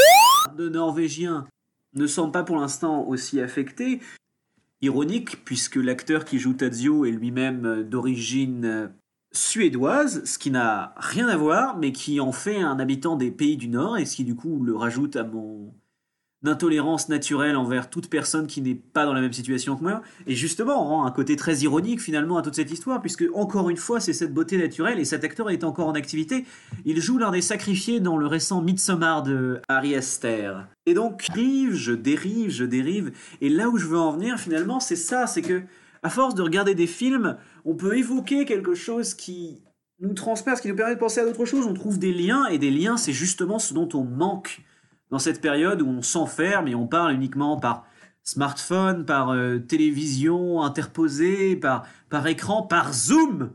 de 0.57 0.69
Norvégiens 0.69 1.47
ne 1.93 2.07
sont 2.07 2.31
pas 2.31 2.43
pour 2.43 2.57
l'instant 2.57 3.07
aussi 3.07 3.39
affectés. 3.39 4.01
Ironique, 4.81 5.45
puisque 5.45 5.77
l'acteur 5.77 6.25
qui 6.25 6.39
joue 6.39 6.53
Tadzio 6.53 7.05
est 7.05 7.11
lui-même 7.11 7.83
d'origine 7.83 8.91
suédoise, 9.35 10.23
ce 10.25 10.37
qui 10.37 10.51
n'a 10.51 10.93
rien 10.97 11.27
à 11.27 11.37
voir, 11.37 11.77
mais 11.77 11.91
qui 11.91 12.19
en 12.19 12.31
fait 12.31 12.59
un 12.59 12.79
habitant 12.79 13.15
des 13.15 13.31
pays 13.31 13.57
du 13.57 13.67
Nord, 13.67 13.97
et 13.97 14.05
ce 14.05 14.15
qui 14.15 14.23
du 14.23 14.35
coup 14.35 14.63
le 14.63 14.75
rajoute 14.75 15.15
à 15.15 15.23
mon 15.23 15.73
d'intolérance 16.45 17.09
naturelle 17.09 17.57
envers 17.57 17.89
toute 17.89 18.09
personne 18.09 18.47
qui 18.47 18.61
n'est 18.61 18.75
pas 18.75 19.05
dans 19.05 19.13
la 19.13 19.19
même 19.19 19.33
situation 19.33 19.75
que 19.75 19.83
moi. 19.83 20.01
Et 20.27 20.35
justement, 20.35 20.81
rend 20.85 21.05
un 21.05 21.11
côté 21.11 21.35
très 21.35 21.57
ironique 21.57 21.99
finalement 21.99 22.37
à 22.37 22.41
toute 22.41 22.55
cette 22.55 22.71
histoire, 22.71 23.01
puisque 23.01 23.25
encore 23.33 23.69
une 23.69 23.77
fois, 23.77 23.99
c'est 23.99 24.13
cette 24.13 24.33
beauté 24.33 24.57
naturelle 24.57 24.99
et 24.99 25.05
cet 25.05 25.25
acteur 25.25 25.49
est 25.49 25.65
encore 25.65 25.87
en 25.87 25.95
activité. 25.95 26.45
Il 26.85 27.01
joue 27.01 27.17
l'un 27.17 27.31
des 27.31 27.41
sacrifiés 27.41 27.99
dans 27.99 28.15
le 28.15 28.27
récent 28.27 28.61
Midsommar 28.61 29.23
de 29.23 29.59
Harry 29.67 29.93
Esther. 29.93 30.67
Et 30.85 30.93
donc, 30.93 31.25
dérive, 31.33 31.73
je 31.73 31.93
dérive, 31.93 32.51
je 32.51 32.63
dérive. 32.63 33.11
Et 33.41 33.49
là 33.49 33.69
où 33.69 33.77
je 33.77 33.87
veux 33.87 33.99
en 33.99 34.11
venir 34.11 34.39
finalement, 34.39 34.79
c'est 34.79 34.95
ça, 34.95 35.27
c'est 35.27 35.41
que 35.41 35.63
à 36.05 36.09
force 36.09 36.35
de 36.35 36.43
regarder 36.43 36.75
des 36.75 36.85
films, 36.85 37.35
on 37.65 37.73
peut 37.73 37.97
évoquer 37.97 38.45
quelque 38.45 38.75
chose 38.75 39.15
qui 39.15 39.63
nous 39.99 40.13
transperce, 40.13 40.61
qui 40.61 40.67
nous 40.67 40.75
permet 40.75 40.93
de 40.93 40.99
penser 40.99 41.19
à 41.19 41.25
d'autres 41.25 41.45
choses. 41.45 41.65
On 41.65 41.73
trouve 41.73 41.97
des 41.97 42.13
liens, 42.13 42.45
et 42.45 42.59
des 42.59 42.69
liens, 42.69 42.95
c'est 42.95 43.11
justement 43.11 43.57
ce 43.57 43.73
dont 43.73 43.89
on 43.95 44.03
manque 44.03 44.61
dans 45.09 45.17
cette 45.17 45.41
période 45.41 45.81
où 45.81 45.87
on 45.87 46.03
s'enferme 46.03 46.67
et 46.67 46.75
on 46.75 46.85
parle 46.85 47.11
uniquement 47.15 47.59
par 47.59 47.87
smartphone, 48.21 49.03
par 49.03 49.31
euh, 49.31 49.57
télévision 49.57 50.61
interposée, 50.61 51.55
par, 51.55 51.87
par 52.11 52.27
écran, 52.27 52.61
par 52.61 52.93
Zoom 52.93 53.49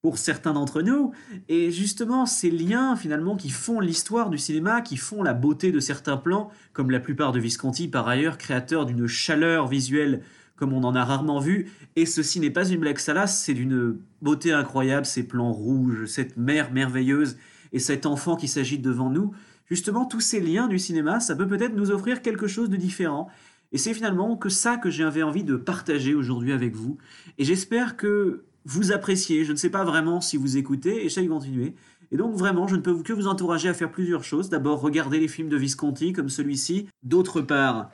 pour 0.00 0.16
certains 0.16 0.52
d'entre 0.52 0.82
nous. 0.82 1.10
Et 1.48 1.72
justement, 1.72 2.24
ces 2.24 2.52
liens 2.52 2.94
finalement 2.94 3.34
qui 3.34 3.50
font 3.50 3.80
l'histoire 3.80 4.30
du 4.30 4.38
cinéma, 4.38 4.80
qui 4.80 4.96
font 4.96 5.24
la 5.24 5.34
beauté 5.34 5.72
de 5.72 5.80
certains 5.80 6.18
plans, 6.18 6.50
comme 6.72 6.92
la 6.92 7.00
plupart 7.00 7.32
de 7.32 7.40
Visconti 7.40 7.88
par 7.88 8.06
ailleurs, 8.06 8.38
créateur 8.38 8.86
d'une 8.86 9.08
chaleur 9.08 9.66
visuelle 9.66 10.22
comme 10.60 10.74
on 10.74 10.84
en 10.84 10.94
a 10.94 11.04
rarement 11.04 11.40
vu. 11.40 11.72
Et 11.96 12.06
ceci 12.06 12.38
n'est 12.38 12.50
pas 12.50 12.68
une 12.68 12.78
blague 12.78 12.98
salace, 12.98 13.42
c'est 13.42 13.54
d'une 13.54 13.96
beauté 14.22 14.52
incroyable, 14.52 15.06
ces 15.06 15.26
plans 15.26 15.52
rouges, 15.52 16.04
cette 16.04 16.36
mer 16.36 16.70
merveilleuse 16.70 17.38
et 17.72 17.78
cet 17.78 18.06
enfant 18.06 18.36
qui 18.36 18.46
s'agite 18.46 18.82
devant 18.82 19.10
nous. 19.10 19.32
Justement, 19.66 20.04
tous 20.04 20.20
ces 20.20 20.40
liens 20.40 20.68
du 20.68 20.78
cinéma, 20.78 21.18
ça 21.18 21.34
peut 21.34 21.46
peut-être 21.46 21.74
nous 21.74 21.90
offrir 21.90 22.22
quelque 22.22 22.46
chose 22.46 22.68
de 22.68 22.76
différent. 22.76 23.28
Et 23.72 23.78
c'est 23.78 23.94
finalement 23.94 24.36
que 24.36 24.48
ça 24.48 24.76
que 24.76 24.90
j'avais 24.90 25.22
envie 25.22 25.44
de 25.44 25.56
partager 25.56 26.14
aujourd'hui 26.14 26.52
avec 26.52 26.74
vous. 26.74 26.98
Et 27.38 27.44
j'espère 27.44 27.96
que 27.96 28.44
vous 28.66 28.92
appréciez. 28.92 29.44
Je 29.44 29.52
ne 29.52 29.56
sais 29.56 29.70
pas 29.70 29.84
vraiment 29.84 30.20
si 30.20 30.36
vous 30.36 30.58
écoutez, 30.58 31.04
et 31.04 31.08
j'essaie 31.08 31.22
de 31.22 31.28
continuer. 31.28 31.74
Et 32.12 32.16
donc 32.16 32.34
vraiment, 32.34 32.66
je 32.66 32.76
ne 32.76 32.80
peux 32.80 33.00
que 33.02 33.12
vous 33.12 33.28
encourager 33.28 33.68
à 33.68 33.74
faire 33.74 33.90
plusieurs 33.90 34.24
choses. 34.24 34.50
D'abord, 34.50 34.80
regarder 34.80 35.20
les 35.20 35.28
films 35.28 35.48
de 35.48 35.56
Visconti 35.56 36.12
comme 36.12 36.28
celui-ci. 36.28 36.88
D'autre 37.02 37.40
part, 37.40 37.90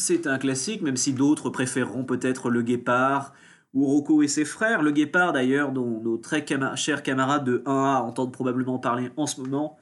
c'est 0.00 0.26
un 0.26 0.38
classique, 0.38 0.82
même 0.82 0.96
si 0.96 1.12
d'autres 1.12 1.50
préféreront 1.50 2.04
peut-être 2.04 2.50
Le 2.50 2.62
Guépard 2.62 3.34
ou 3.74 3.86
Rocco 3.86 4.22
et 4.22 4.28
ses 4.28 4.44
frères. 4.44 4.82
Le 4.82 4.90
Guépard 4.90 5.32
d'ailleurs, 5.32 5.72
dont 5.72 6.00
nos 6.00 6.16
très 6.16 6.44
chers 6.76 7.02
camarades 7.02 7.44
de 7.44 7.58
1A 7.66 8.02
entendent 8.02 8.32
probablement 8.32 8.78
parler 8.78 9.10
en 9.16 9.26
ce 9.26 9.40
moment 9.40 9.78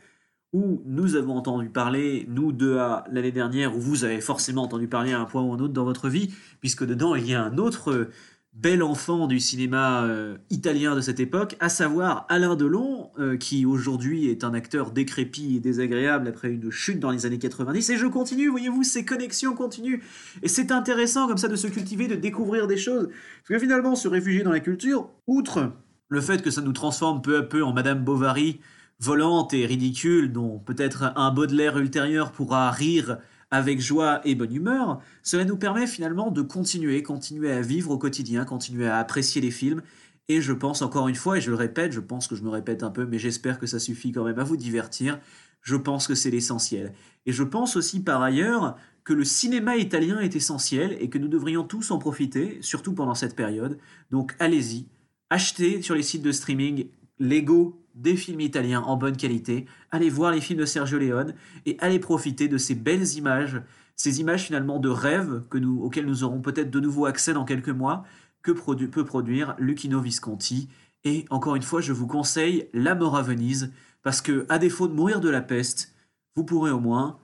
où 0.53 0.83
nous 0.87 1.15
avons 1.15 1.37
entendu 1.37 1.69
parler, 1.69 2.27
nous 2.29 2.53
deux 2.53 2.79
à 2.79 3.05
l'année 3.13 3.33
dernière, 3.33 3.77
où 3.77 3.81
vous 3.81 4.05
avez 4.05 4.21
forcément 4.21 4.63
entendu 4.63 4.89
parler 4.89 5.13
à 5.13 5.21
un 5.21 5.25
point 5.27 5.43
ou 5.43 5.53
un 5.53 5.59
autre 5.59 5.75
dans 5.75 5.85
votre 5.85 6.09
vie, 6.09 6.33
puisque 6.61 6.85
dedans 6.85 7.15
il 7.15 7.29
y 7.29 7.35
a 7.35 7.43
un 7.43 7.59
autre 7.59 7.91
euh, 7.93 8.11
bel 8.53 8.83
enfant 8.83 9.27
du 9.27 9.39
cinéma 9.39 10.05
euh, 10.05 10.37
italien 10.51 10.97
de 10.97 11.01
cette 11.01 11.21
époque, 11.21 11.57
à 11.61 11.69
savoir 11.69 12.27
Alain 12.29 12.57
Delon, 12.57 13.11
euh, 13.19 13.37
qui 13.37 13.67
aujourd'hui 13.67 14.29
est 14.29 14.43
un 14.43 14.53
acteur 14.53 14.91
décrépit 14.91 15.57
et 15.57 15.61
désagréable 15.61 16.27
après 16.29 16.51
une 16.51 16.71
chute 16.71 16.99
dans 16.99 17.11
les 17.11 17.25
années 17.27 17.39
90. 17.39 17.91
Et 17.91 17.97
je 17.97 18.07
continue, 18.07 18.49
voyez-vous, 18.49 18.83
ces 18.83 19.05
connexions 19.05 19.55
continuent. 19.55 20.01
Et 20.43 20.49
c'est 20.49 20.73
intéressant 20.73 21.29
comme 21.29 21.39
ça 21.39 21.49
de 21.49 21.57
se 21.57 21.69
cultiver, 21.69 22.09
de 22.09 22.17
découvrir 22.17 22.67
des 22.67 22.77
choses. 22.77 23.09
Parce 23.09 23.49
que 23.49 23.59
finalement, 23.59 23.95
se 23.95 24.09
réfugier 24.09 24.43
dans 24.43 24.53
la 24.53 24.61
culture, 24.61 25.11
outre 25.27 25.73
le 26.09 26.21
fait 26.21 26.43
que 26.43 26.51
ça 26.51 26.63
nous 26.63 26.73
transforme 26.73 27.23
peu 27.23 27.37
à 27.37 27.43
peu 27.43 27.63
en 27.63 27.73
Madame 27.73 28.03
Bovary, 28.03 28.61
volante 28.99 29.55
et 29.55 29.67
ridicule 29.67 30.33
dont 30.33 30.59
peut-être 30.59 31.13
un 31.15 31.31
Baudelaire 31.31 31.79
ultérieur 31.79 32.33
pourra 32.33 32.71
rire 32.71 33.19
avec 33.51 33.81
joie 33.81 34.21
et 34.25 34.35
bonne 34.35 34.55
humeur, 34.55 35.01
cela 35.23 35.45
nous 35.45 35.57
permet 35.57 35.87
finalement 35.87 36.31
de 36.31 36.43
continuer, 36.43 37.03
continuer 37.03 37.51
à 37.51 37.61
vivre 37.61 37.91
au 37.91 37.99
quotidien, 37.99 38.45
continuer 38.45 38.87
à 38.87 38.99
apprécier 38.99 39.41
les 39.41 39.51
films. 39.51 39.83
Et 40.29 40.43
je 40.43 40.53
pense 40.53 40.83
encore 40.83 41.09
une 41.09 41.15
fois, 41.15 41.39
et 41.39 41.41
je 41.41 41.51
le 41.51 41.57
répète, 41.57 41.93
je 41.93 42.01
pense 42.01 42.29
que 42.29 42.37
je 42.37 42.43
me 42.43 42.51
répète 42.51 42.83
un 42.83 42.91
peu, 42.91 43.07
mais 43.07 43.19
j'espère 43.19 43.59
que 43.59 43.67
ça 43.67 43.79
suffit 43.79 44.13
quand 44.13 44.25
même 44.25 44.39
à 44.39 44.45
vous 44.45 44.59
divertir. 44.59 45.19
Je 45.63 45.77
pense 45.77 46.07
que 46.07 46.15
c'est 46.15 46.31
l'essentiel. 46.31 46.93
Et 47.25 47.33
je 47.33 47.43
pense 47.43 47.77
aussi 47.77 48.01
par 48.01 48.23
ailleurs 48.23 48.77
que 49.05 49.15
le 49.15 49.25
cinéma 49.25 49.77
italien 49.77 50.21
est 50.21 50.37
essentiel 50.37 50.97
et 51.01 51.09
que 51.09 51.17
nous 51.17 51.29
devrions 51.29 51.65
tous 51.65 51.91
en 51.91 51.99
profiter, 51.99 52.59
surtout 52.61 52.93
pendant 52.93 53.15
cette 53.15 53.35
période. 53.35 53.79
Donc 54.11 54.35
allez-y, 54.39 54.87
achetez 55.31 55.81
sur 55.81 55.95
les 55.95 56.03
sites 56.03 56.23
de 56.23 56.33
streaming 56.33 56.89
Lego 57.19 57.78
des 57.95 58.17
films 58.17 58.41
italiens 58.41 58.83
en 58.83 58.97
bonne 58.97 59.17
qualité, 59.17 59.67
allez 59.91 60.11
voir 60.11 60.33
les 60.33 60.41
films 60.41 60.61
de 60.61 60.65
Sergio 60.65 60.99
Leone 60.99 61.35
et 61.67 61.77
allez 61.81 61.99
profiter 61.99 62.49
de 62.49 62.59
ces 62.59 62.75
belles 62.75 63.17
images, 63.17 63.61
ces 63.97 64.21
images 64.21 64.45
finalement 64.45 64.79
de 64.79 64.89
rêve 64.89 65.43
que 65.51 65.59
nous, 65.59 65.83
auxquelles 65.83 66.07
nous 66.07 66.25
aurons 66.25 66.41
peut-être 66.41 66.71
de 66.71 66.81
nouveau 66.81 67.07
accès 67.07 67.33
dans 67.33 67.45
quelques 67.45 67.69
mois, 67.69 68.05
que 68.43 68.53
peut 68.53 69.05
produire 69.05 69.57
Lucchino 69.59 70.01
Visconti. 70.01 70.69
Et 71.05 71.25
encore 71.31 71.57
une 71.57 71.63
fois, 71.63 71.81
je 71.81 71.93
vous 71.93 72.07
conseille 72.07 72.69
La 72.73 72.95
mort 72.95 73.17
à 73.17 73.23
Venise, 73.23 73.73
parce 74.03 74.21
que, 74.21 74.47
à 74.49 74.59
défaut 74.59 74.89
de 74.89 74.95
mourir 74.95 75.21
de 75.21 75.29
la 75.29 75.43
peste, 75.43 75.95
vous 76.35 76.45
pourrez 76.45 76.71
au 76.71 76.81
moins 76.81 77.19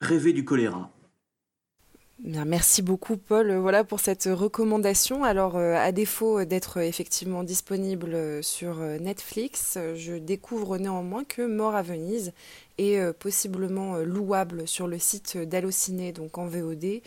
rêver 0.00 0.32
du 0.32 0.44
choléra 0.44 0.92
merci 2.24 2.82
beaucoup 2.82 3.16
Paul 3.16 3.50
euh, 3.50 3.58
voilà 3.58 3.84
pour 3.84 4.00
cette 4.00 4.28
recommandation. 4.30 5.24
Alors 5.24 5.56
euh, 5.56 5.74
à 5.74 5.92
défaut 5.92 6.44
d'être 6.44 6.78
effectivement 6.78 7.42
disponible 7.42 8.14
euh, 8.14 8.42
sur 8.42 8.76
Netflix, 8.78 9.78
je 9.96 10.14
découvre 10.14 10.78
néanmoins 10.78 11.24
que 11.24 11.42
Mort 11.42 11.74
à 11.74 11.82
Venise 11.82 12.32
est 12.78 13.12
possiblement 13.12 13.96
louable 13.98 14.66
sur 14.66 14.86
le 14.86 14.98
site 14.98 15.36
d'Allociné 15.36 16.12
donc 16.12 16.38
en 16.38 16.46
VOD. 16.46 17.02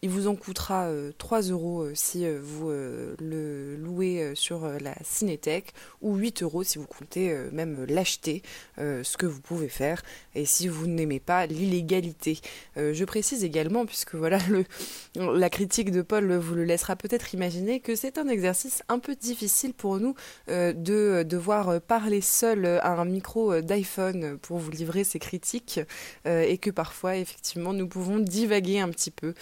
Il 0.00 0.10
vous 0.10 0.28
en 0.28 0.36
coûtera 0.36 0.88
3 1.18 1.48
euh, 1.48 1.52
euros 1.52 1.82
euh, 1.82 1.92
si 1.94 2.24
euh, 2.24 2.38
vous 2.40 2.70
le 2.70 3.76
louez 3.76 4.32
sur 4.34 4.68
la 4.80 4.94
Cinétech 5.02 5.72
ou 6.02 6.14
8 6.14 6.44
euros 6.44 6.62
si 6.62 6.78
vous 6.78 6.86
comptez 6.86 7.34
même 7.52 7.84
l'acheter, 7.88 8.42
ce 8.76 9.16
que 9.16 9.26
vous 9.26 9.40
pouvez 9.40 9.68
faire, 9.68 10.02
et 10.34 10.44
si 10.44 10.68
vous 10.68 10.86
n'aimez 10.86 11.20
pas 11.20 11.46
l'illégalité. 11.46 12.40
je 12.76 13.04
précise 13.04 13.44
également, 13.44 13.86
puisque 13.86 14.14
voilà, 14.14 14.38
la 15.16 15.50
critique 15.50 15.90
de 15.90 16.02
Paul 16.02 16.32
vous 16.34 16.54
le 16.54 16.64
laissera 16.64 16.96
peut-être 16.96 17.34
imaginer, 17.34 17.80
que 17.80 17.94
c'est 17.96 18.18
un 18.18 18.28
exercice 18.28 18.82
un 18.88 18.98
peu 18.98 19.14
difficile 19.14 19.74
pour 19.74 19.98
nous 19.98 20.14
de 20.48 21.22
devoir 21.22 21.80
parler 21.80 22.20
seul 22.20 22.66
à 22.66 22.92
un 22.92 23.04
micro 23.04 23.60
d'iPhone 23.60 24.38
pour 24.38 24.58
vous 24.58 24.70
livrer 24.70 25.04
ces 25.04 25.18
critiques, 25.18 25.80
et 26.26 26.58
que 26.58 26.70
parfois, 26.70 27.16
effectivement, 27.16 27.72
nous 27.72 27.88
pouvons 27.88 28.18
divaguer 28.18 28.80
un 28.80 28.90
petit 28.90 29.10
peu. 29.10 29.34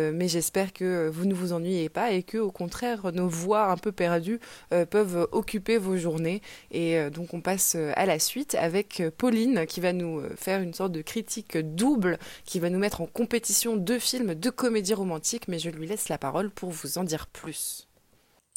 mais 0.13 0.27
j'espère 0.27 0.73
que 0.73 1.09
vous 1.09 1.25
ne 1.25 1.33
vous 1.33 1.53
ennuyez 1.53 1.89
pas 1.89 2.11
et 2.11 2.23
que 2.23 2.37
au 2.37 2.51
contraire 2.51 3.11
nos 3.11 3.27
voix 3.27 3.69
un 3.69 3.77
peu 3.77 3.91
perdues 3.91 4.39
euh, 4.73 4.85
peuvent 4.85 5.27
occuper 5.31 5.77
vos 5.77 5.97
journées. 5.97 6.41
Et 6.71 6.97
euh, 6.97 7.09
donc 7.09 7.33
on 7.33 7.41
passe 7.41 7.75
à 7.75 8.05
la 8.05 8.17
suite 8.19 8.55
avec 8.55 9.03
Pauline 9.17 9.65
qui 9.67 9.81
va 9.81 9.93
nous 9.93 10.21
faire 10.35 10.61
une 10.61 10.73
sorte 10.73 10.93
de 10.93 11.01
critique 11.01 11.57
double, 11.57 12.17
qui 12.45 12.59
va 12.59 12.69
nous 12.69 12.79
mettre 12.79 13.01
en 13.01 13.05
compétition 13.05 13.75
deux 13.75 13.99
films, 13.99 14.33
deux 14.33 14.51
comédies 14.51 14.93
romantiques, 14.93 15.47
mais 15.47 15.59
je 15.59 15.69
lui 15.69 15.87
laisse 15.87 16.09
la 16.09 16.17
parole 16.17 16.49
pour 16.49 16.69
vous 16.69 16.97
en 16.97 17.03
dire 17.03 17.27
plus. 17.27 17.87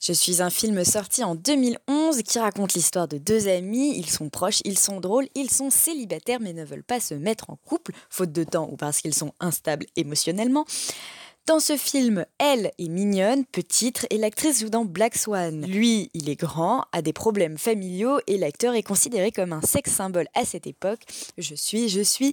Je 0.06 0.12
suis 0.12 0.42
un 0.42 0.50
film 0.50 0.84
sorti 0.84 1.24
en 1.24 1.34
2011 1.34 2.22
qui 2.24 2.38
raconte 2.38 2.74
l'histoire 2.74 3.08
de 3.08 3.16
deux 3.16 3.48
amis. 3.48 3.96
Ils 3.96 4.10
sont 4.10 4.28
proches, 4.28 4.60
ils 4.66 4.78
sont 4.78 5.00
drôles, 5.00 5.28
ils 5.34 5.50
sont 5.50 5.70
célibataires 5.70 6.40
mais 6.40 6.52
ne 6.52 6.62
veulent 6.62 6.84
pas 6.84 7.00
se 7.00 7.14
mettre 7.14 7.48
en 7.48 7.56
couple, 7.56 7.92
faute 8.10 8.30
de 8.30 8.44
temps 8.44 8.68
ou 8.70 8.76
parce 8.76 9.00
qu'ils 9.00 9.14
sont 9.14 9.32
instables 9.40 9.86
émotionnellement. 9.96 10.66
Dans 11.46 11.60
ce 11.60 11.76
film, 11.76 12.24
elle 12.38 12.70
est 12.78 12.88
mignonne, 12.88 13.44
petite, 13.44 14.06
et 14.08 14.16
l'actrice 14.16 14.60
joue 14.60 14.70
dans 14.70 14.86
Black 14.86 15.14
Swan. 15.14 15.66
Lui, 15.66 16.10
il 16.14 16.30
est 16.30 16.36
grand, 16.36 16.86
a 16.92 17.02
des 17.02 17.12
problèmes 17.12 17.58
familiaux, 17.58 18.18
et 18.26 18.38
l'acteur 18.38 18.74
est 18.74 18.82
considéré 18.82 19.30
comme 19.30 19.52
un 19.52 19.60
sex 19.60 19.92
symbole 19.92 20.26
à 20.32 20.46
cette 20.46 20.66
époque. 20.66 21.00
Je 21.36 21.54
suis, 21.54 21.90
je 21.90 22.00
suis. 22.00 22.32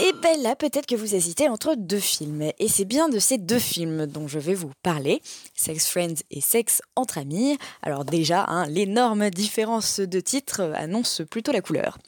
Et 0.00 0.12
ben 0.20 0.42
là, 0.42 0.56
peut-être 0.56 0.86
que 0.86 0.96
vous 0.96 1.14
hésitez 1.14 1.48
entre 1.48 1.76
deux 1.76 2.00
films. 2.00 2.50
Et 2.58 2.66
c'est 2.66 2.84
bien 2.84 3.08
de 3.08 3.20
ces 3.20 3.38
deux 3.38 3.60
films 3.60 4.06
dont 4.06 4.26
je 4.26 4.40
vais 4.40 4.54
vous 4.54 4.72
parler, 4.82 5.22
Sex 5.54 5.86
Friends 5.86 6.22
et 6.32 6.40
Sex 6.40 6.82
entre 6.96 7.18
amis. 7.18 7.58
Alors 7.82 8.04
déjà, 8.04 8.44
hein, 8.48 8.66
l'énorme 8.66 9.30
différence 9.30 10.00
de 10.00 10.18
titre 10.18 10.72
annonce 10.74 11.22
plutôt 11.30 11.52
la 11.52 11.60
couleur. 11.60 11.98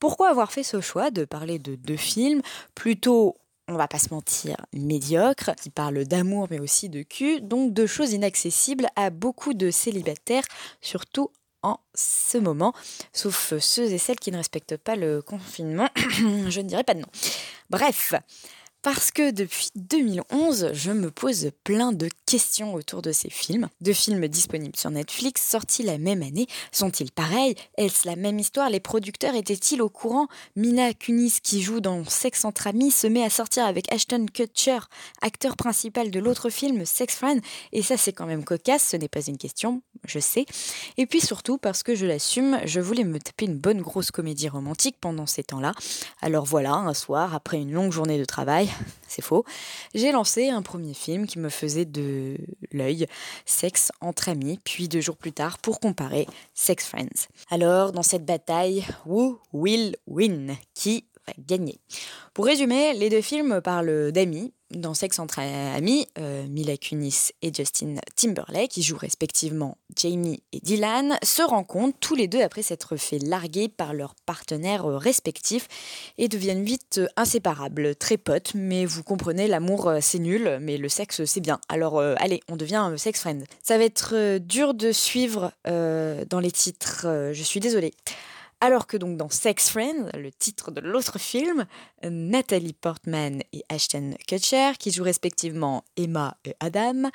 Pourquoi 0.00 0.28
avoir 0.28 0.50
fait 0.50 0.64
ce 0.64 0.80
choix 0.80 1.12
de 1.12 1.24
parler 1.24 1.60
de 1.60 1.76
deux 1.76 1.96
films? 1.96 2.42
Plutôt 2.74 3.36
on 3.68 3.74
va 3.74 3.88
pas 3.88 3.98
se 3.98 4.12
mentir, 4.12 4.56
médiocre, 4.72 5.52
qui 5.60 5.70
parle 5.70 6.04
d'amour 6.04 6.48
mais 6.50 6.60
aussi 6.60 6.88
de 6.88 7.02
cul, 7.02 7.40
donc 7.40 7.72
de 7.72 7.86
choses 7.86 8.12
inaccessibles 8.12 8.88
à 8.96 9.10
beaucoup 9.10 9.54
de 9.54 9.70
célibataires, 9.70 10.44
surtout 10.80 11.30
en 11.62 11.80
ce 11.94 12.36
moment, 12.36 12.74
sauf 13.12 13.54
ceux 13.58 13.90
et 13.90 13.98
celles 13.98 14.20
qui 14.20 14.30
ne 14.30 14.36
respectent 14.36 14.76
pas 14.76 14.96
le 14.96 15.22
confinement, 15.22 15.88
je 15.96 16.60
ne 16.60 16.66
dirais 16.68 16.84
pas 16.84 16.94
de 16.94 17.00
nom. 17.00 17.08
Bref, 17.70 18.12
parce 18.84 19.10
que 19.10 19.30
depuis 19.30 19.70
2011, 19.76 20.72
je 20.74 20.92
me 20.92 21.10
pose 21.10 21.50
plein 21.64 21.90
de 21.92 22.06
questions 22.26 22.74
autour 22.74 23.00
de 23.00 23.12
ces 23.12 23.30
films. 23.30 23.68
Deux 23.80 23.94
films 23.94 24.28
disponibles 24.28 24.76
sur 24.76 24.90
Netflix, 24.90 25.42
sortis 25.42 25.82
la 25.82 25.96
même 25.96 26.22
année. 26.22 26.46
Sont-ils 26.70 27.10
pareils? 27.10 27.54
Est-ce 27.78 28.06
la 28.06 28.14
même 28.14 28.38
histoire? 28.38 28.68
Les 28.68 28.80
producteurs 28.80 29.34
étaient-ils 29.34 29.80
au 29.80 29.88
courant? 29.88 30.28
Mina 30.54 30.92
Kunis, 30.92 31.40
qui 31.42 31.62
joue 31.62 31.80
dans 31.80 32.04
Sex 32.04 32.44
entre 32.44 32.66
amis, 32.66 32.90
se 32.90 33.06
met 33.06 33.24
à 33.24 33.30
sortir 33.30 33.64
avec 33.64 33.90
Ashton 33.90 34.26
Kutcher, 34.30 34.80
acteur 35.22 35.56
principal 35.56 36.10
de 36.10 36.20
l'autre 36.20 36.50
film 36.50 36.84
Sex 36.84 37.14
Friend. 37.14 37.40
Et 37.72 37.80
ça, 37.80 37.96
c'est 37.96 38.12
quand 38.12 38.26
même 38.26 38.44
cocasse, 38.44 38.88
ce 38.90 38.98
n'est 38.98 39.08
pas 39.08 39.24
une 39.26 39.38
question, 39.38 39.80
je 40.04 40.18
sais. 40.18 40.44
Et 40.98 41.06
puis 41.06 41.22
surtout, 41.22 41.56
parce 41.56 41.82
que 41.82 41.94
je 41.94 42.04
l'assume, 42.04 42.60
je 42.66 42.80
voulais 42.80 43.04
me 43.04 43.18
taper 43.18 43.46
une 43.46 43.58
bonne 43.58 43.80
grosse 43.80 44.10
comédie 44.10 44.50
romantique 44.50 44.96
pendant 45.00 45.24
ces 45.24 45.42
temps-là. 45.42 45.72
Alors 46.20 46.44
voilà, 46.44 46.74
un 46.74 46.92
soir, 46.92 47.34
après 47.34 47.56
une 47.56 47.72
longue 47.72 47.90
journée 47.90 48.18
de 48.18 48.26
travail, 48.26 48.68
c'est 49.08 49.22
faux. 49.22 49.44
J'ai 49.94 50.12
lancé 50.12 50.48
un 50.48 50.62
premier 50.62 50.94
film 50.94 51.26
qui 51.26 51.38
me 51.38 51.48
faisait 51.48 51.84
de 51.84 52.36
l'œil, 52.72 53.06
Sexe 53.46 53.92
entre 54.00 54.28
amis, 54.28 54.58
puis 54.64 54.88
deux 54.88 55.00
jours 55.00 55.16
plus 55.16 55.32
tard 55.32 55.58
pour 55.58 55.80
comparer 55.80 56.26
Sex 56.54 56.86
Friends. 56.86 57.28
Alors, 57.50 57.92
dans 57.92 58.02
cette 58.02 58.24
bataille, 58.24 58.84
who 59.06 59.38
will 59.52 59.96
win? 60.06 60.56
Qui 60.74 61.04
va 61.26 61.32
gagner? 61.38 61.78
Pour 62.32 62.46
résumer, 62.46 62.94
les 62.94 63.10
deux 63.10 63.22
films 63.22 63.60
parlent 63.62 64.12
d'amis, 64.12 64.52
dans 64.76 64.94
Sex 64.94 65.18
entre 65.18 65.38
amis, 65.40 66.06
euh, 66.18 66.46
Mila 66.48 66.76
Kunis 66.76 67.32
et 67.42 67.52
Justin 67.52 67.96
Timberlake, 68.16 68.70
qui 68.70 68.82
jouent 68.82 68.96
respectivement 68.96 69.78
Jamie 69.96 70.42
et 70.52 70.60
Dylan, 70.60 71.18
se 71.22 71.42
rencontrent 71.42 71.98
tous 72.00 72.14
les 72.14 72.28
deux 72.28 72.42
après 72.42 72.62
s'être 72.62 72.96
fait 72.96 73.18
larguer 73.18 73.68
par 73.68 73.94
leurs 73.94 74.14
partenaires 74.26 74.84
respectifs 74.84 75.68
et 76.18 76.28
deviennent 76.28 76.64
vite 76.64 77.00
inséparables, 77.16 77.94
très 77.96 78.16
potes, 78.16 78.52
mais 78.54 78.84
vous 78.84 79.02
comprenez, 79.02 79.48
l'amour 79.48 79.88
euh, 79.88 79.98
c'est 80.00 80.18
nul, 80.18 80.58
mais 80.60 80.76
le 80.76 80.88
sexe 80.88 81.24
c'est 81.24 81.40
bien. 81.40 81.60
Alors 81.68 81.98
euh, 81.98 82.14
allez, 82.18 82.40
on 82.48 82.56
devient 82.56 82.92
sex 82.96 83.20
friend. 83.20 83.44
Ça 83.62 83.78
va 83.78 83.84
être 83.84 84.38
dur 84.38 84.74
de 84.74 84.92
suivre 84.92 85.52
dans 85.64 86.40
les 86.40 86.50
titres, 86.50 87.06
je 87.32 87.42
suis 87.42 87.60
désolée. 87.60 87.92
Alors 88.64 88.86
que 88.86 88.96
donc 88.96 89.18
dans 89.18 89.28
Sex 89.28 89.68
Friends, 89.68 90.08
le 90.14 90.32
titre 90.32 90.70
de 90.70 90.80
l'autre 90.80 91.18
film, 91.18 91.66
Nathalie 92.02 92.72
Portman 92.72 93.42
et 93.52 93.62
Ashton 93.68 94.14
Kutcher, 94.26 94.72
qui 94.78 94.90
jouent 94.90 95.04
respectivement 95.04 95.84
Emma 95.98 96.38
et 96.46 96.54
Adam, 96.60 97.10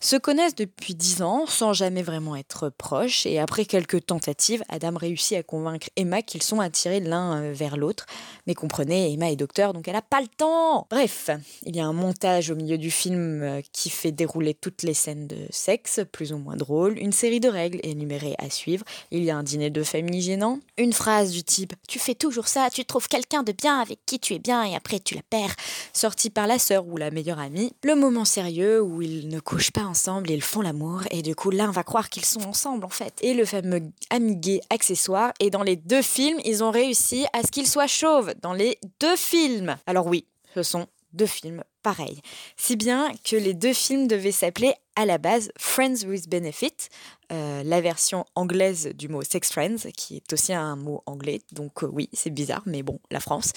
se 0.00 0.16
connaissent 0.16 0.54
depuis 0.54 0.94
dix 0.94 1.22
ans 1.22 1.46
sans 1.46 1.72
jamais 1.72 2.02
vraiment 2.02 2.36
être 2.36 2.68
proches. 2.68 3.24
Et 3.24 3.38
après 3.38 3.64
quelques 3.64 4.04
tentatives, 4.04 4.62
Adam 4.68 4.92
réussit 4.94 5.38
à 5.38 5.42
convaincre 5.42 5.88
Emma 5.96 6.20
qu'ils 6.20 6.42
sont 6.42 6.60
attirés 6.60 7.00
l'un 7.00 7.40
euh, 7.40 7.52
vers 7.54 7.78
l'autre. 7.78 8.04
Mais 8.46 8.54
comprenez, 8.54 9.14
Emma 9.14 9.30
est 9.30 9.36
docteur, 9.36 9.72
donc 9.72 9.88
elle 9.88 9.94
n'a 9.94 10.02
pas 10.02 10.20
le 10.20 10.28
temps. 10.28 10.86
Bref, 10.90 11.30
il 11.64 11.74
y 11.74 11.80
a 11.80 11.86
un 11.86 11.94
montage 11.94 12.50
au 12.50 12.54
milieu 12.54 12.76
du 12.76 12.90
film 12.90 13.42
euh, 13.42 13.62
qui 13.72 13.88
fait 13.88 14.12
dérouler 14.12 14.52
toutes 14.52 14.82
les 14.82 14.92
scènes 14.92 15.26
de 15.26 15.38
sexe, 15.48 16.00
plus 16.12 16.34
ou 16.34 16.36
moins 16.38 16.56
drôles, 16.56 16.98
une 16.98 17.12
série 17.12 17.40
de 17.40 17.48
règles 17.48 17.80
énumérées 17.82 18.34
à 18.36 18.50
suivre. 18.50 18.84
Il 19.10 19.24
y 19.24 19.30
a 19.30 19.38
un 19.38 19.42
dîner 19.42 19.70
de 19.70 19.82
famille 19.82 20.20
gênant, 20.20 20.58
une 20.82 20.92
phrase 20.92 21.30
du 21.30 21.42
type 21.42 21.72
Tu 21.88 21.98
fais 21.98 22.14
toujours 22.14 22.48
ça, 22.48 22.68
tu 22.70 22.84
trouves 22.84 23.08
quelqu'un 23.08 23.42
de 23.42 23.52
bien 23.52 23.80
avec 23.80 24.00
qui 24.04 24.18
tu 24.18 24.34
es 24.34 24.38
bien 24.38 24.64
et 24.64 24.74
après 24.74 25.00
tu 25.00 25.14
la 25.14 25.22
perds, 25.22 25.54
sortie 25.92 26.30
par 26.30 26.46
la 26.46 26.58
sœur 26.58 26.86
ou 26.86 26.96
la 26.96 27.10
meilleure 27.10 27.38
amie. 27.38 27.72
Le 27.84 27.94
moment 27.94 28.24
sérieux 28.24 28.82
où 28.82 29.00
ils 29.00 29.28
ne 29.28 29.40
couchent 29.40 29.70
pas 29.70 29.84
ensemble 29.84 30.30
ils 30.32 30.42
font 30.42 30.62
l'amour 30.62 31.02
et 31.10 31.22
du 31.22 31.34
coup 31.34 31.50
l'un 31.50 31.70
va 31.70 31.84
croire 31.84 32.10
qu'ils 32.10 32.24
sont 32.24 32.42
ensemble 32.42 32.84
en 32.84 32.90
fait. 32.90 33.14
Et 33.22 33.34
le 33.34 33.44
fameux 33.44 33.82
ami 34.10 34.36
gay 34.36 34.60
accessoire. 34.70 35.32
Et 35.40 35.50
dans 35.50 35.62
les 35.62 35.76
deux 35.76 36.02
films, 36.02 36.38
ils 36.44 36.64
ont 36.64 36.70
réussi 36.70 37.26
à 37.32 37.42
ce 37.42 37.50
qu'ils 37.50 37.68
soient 37.68 37.86
chauves. 37.86 38.34
Dans 38.40 38.52
les 38.52 38.78
deux 39.00 39.16
films. 39.16 39.76
Alors 39.86 40.06
oui, 40.06 40.26
ce 40.54 40.62
sont 40.62 40.86
deux 41.12 41.26
films 41.26 41.62
pareils. 41.82 42.20
Si 42.56 42.76
bien 42.76 43.12
que 43.24 43.36
les 43.36 43.54
deux 43.54 43.72
films 43.72 44.06
devaient 44.06 44.32
s'appeler 44.32 44.74
à 44.96 45.06
la 45.06 45.18
base 45.18 45.50
Friends 45.58 46.04
with 46.06 46.28
Benefit, 46.28 46.88
euh, 47.32 47.62
la 47.64 47.80
version 47.80 48.24
anglaise 48.34 48.90
du 48.94 49.08
mot 49.08 49.22
sex 49.22 49.50
friends, 49.50 49.90
qui 49.96 50.16
est 50.16 50.32
aussi 50.32 50.52
un 50.52 50.76
mot 50.76 51.02
anglais. 51.06 51.40
Donc 51.52 51.82
euh, 51.82 51.88
oui, 51.90 52.08
c'est 52.12 52.30
bizarre, 52.30 52.62
mais 52.66 52.82
bon, 52.82 53.00
la 53.10 53.20
France. 53.20 53.52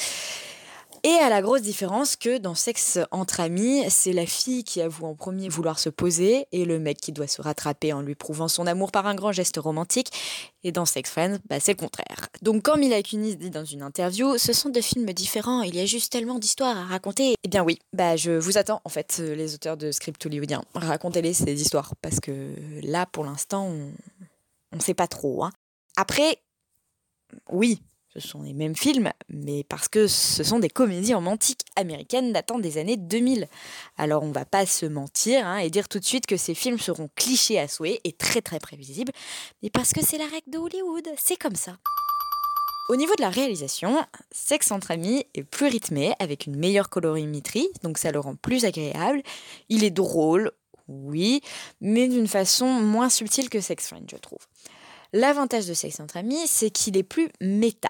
Et 1.07 1.19
à 1.19 1.29
la 1.29 1.43
grosse 1.43 1.61
différence 1.61 2.15
que 2.15 2.39
dans 2.39 2.55
Sexe 2.55 2.97
entre 3.11 3.39
amis, 3.39 3.83
c'est 3.89 4.11
la 4.11 4.25
fille 4.25 4.63
qui 4.63 4.81
avoue 4.81 5.05
en 5.05 5.13
premier 5.13 5.49
vouloir 5.49 5.77
se 5.77 5.89
poser 5.89 6.47
et 6.51 6.65
le 6.65 6.79
mec 6.79 6.97
qui 6.97 7.11
doit 7.11 7.27
se 7.27 7.43
rattraper 7.43 7.93
en 7.93 8.01
lui 8.01 8.15
prouvant 8.15 8.47
son 8.47 8.65
amour 8.65 8.91
par 8.91 9.05
un 9.05 9.13
grand 9.13 9.31
geste 9.31 9.57
romantique. 9.57 10.09
Et 10.63 10.71
dans 10.71 10.87
Sex 10.87 11.07
Friends, 11.07 11.37
bah, 11.47 11.59
c'est 11.59 11.73
le 11.73 11.77
contraire. 11.77 12.29
Donc 12.41 12.63
quand 12.63 12.77
Mila 12.77 13.03
Kunis 13.03 13.35
dit 13.35 13.51
dans 13.51 13.65
une 13.65 13.83
interview, 13.83 14.39
ce 14.39 14.51
sont 14.51 14.69
deux 14.69 14.81
films 14.81 15.05
différents, 15.13 15.61
il 15.61 15.75
y 15.75 15.79
a 15.79 15.85
juste 15.85 16.11
tellement 16.11 16.39
d'histoires 16.39 16.75
à 16.75 16.85
raconter. 16.85 17.35
Eh 17.43 17.49
bien 17.49 17.63
oui, 17.63 17.77
bah 17.93 18.15
je 18.15 18.31
vous 18.31 18.57
attends 18.57 18.81
en 18.83 18.89
fait, 18.89 19.19
les 19.19 19.53
auteurs 19.53 19.77
de 19.77 19.91
script 19.91 20.25
hollywoodiens. 20.25 20.63
Racontez-les 20.73 21.35
ces 21.35 21.61
histoires 21.61 21.93
parce 22.01 22.19
que 22.19 22.55
là 22.81 23.05
pour 23.05 23.25
l'instant 23.25 23.67
on 23.67 24.75
ne 24.75 24.81
sait 24.81 24.95
pas 24.95 25.07
trop. 25.07 25.43
Hein. 25.43 25.51
Après, 25.97 26.39
oui, 27.51 27.83
ce 28.15 28.25
sont 28.25 28.43
les 28.43 28.53
mêmes 28.53 28.75
films, 28.75 29.11
mais 29.29 29.63
parce 29.65 29.87
que 29.87 30.07
ce 30.07 30.43
sont 30.43 30.59
des 30.59 30.69
comédies 30.69 31.13
romantiques 31.13 31.61
américaines 31.75 32.31
datant 32.31 32.59
des 32.59 32.77
années 32.77 32.97
2000. 32.97 33.47
Alors 33.97 34.23
on 34.23 34.31
va 34.31 34.45
pas 34.45 34.65
se 34.65 34.85
mentir 34.85 35.45
hein, 35.45 35.57
et 35.57 35.69
dire 35.69 35.89
tout 35.89 35.99
de 35.99 36.05
suite 36.05 36.25
que 36.25 36.37
ces 36.37 36.55
films 36.55 36.79
seront 36.79 37.09
clichés 37.15 37.59
à 37.59 37.67
souhait 37.67 37.99
et 38.03 38.13
très 38.13 38.41
très 38.41 38.59
prévisibles, 38.59 39.11
mais 39.61 39.69
parce 39.69 39.91
que 39.91 40.03
c'est 40.03 40.17
la 40.17 40.25
règle 40.25 40.49
de 40.49 40.57
Hollywood, 40.57 41.09
c'est 41.17 41.35
comme 41.35 41.55
ça. 41.55 41.77
Au 42.87 42.95
niveau 42.95 43.15
de 43.15 43.21
la 43.21 43.29
réalisation, 43.29 44.05
Sex 44.31 44.71
entre 44.71 44.91
amis 44.91 45.25
est 45.33 45.43
plus 45.43 45.67
rythmé, 45.67 46.13
avec 46.19 46.45
une 46.45 46.55
meilleure 46.55 46.89
colorimétrie, 46.89 47.67
donc 47.83 47.97
ça 47.97 48.11
le 48.11 48.19
rend 48.19 48.35
plus 48.35 48.63
agréable. 48.63 49.23
Il 49.69 49.83
est 49.83 49.89
drôle, 49.89 50.51
oui, 50.87 51.41
mais 51.81 52.07
d'une 52.07 52.27
façon 52.27 52.67
moins 52.67 53.09
subtile 53.09 53.49
que 53.49 53.59
Sex 53.59 53.87
Friends, 53.87 54.05
je 54.11 54.17
trouve. 54.17 54.45
L'avantage 55.13 55.65
de 55.65 55.73
Sex 55.73 55.99
entre 55.99 56.17
amis, 56.17 56.45
c'est 56.45 56.69
qu'il 56.69 56.95
est 56.95 57.03
plus 57.03 57.29
méta 57.41 57.89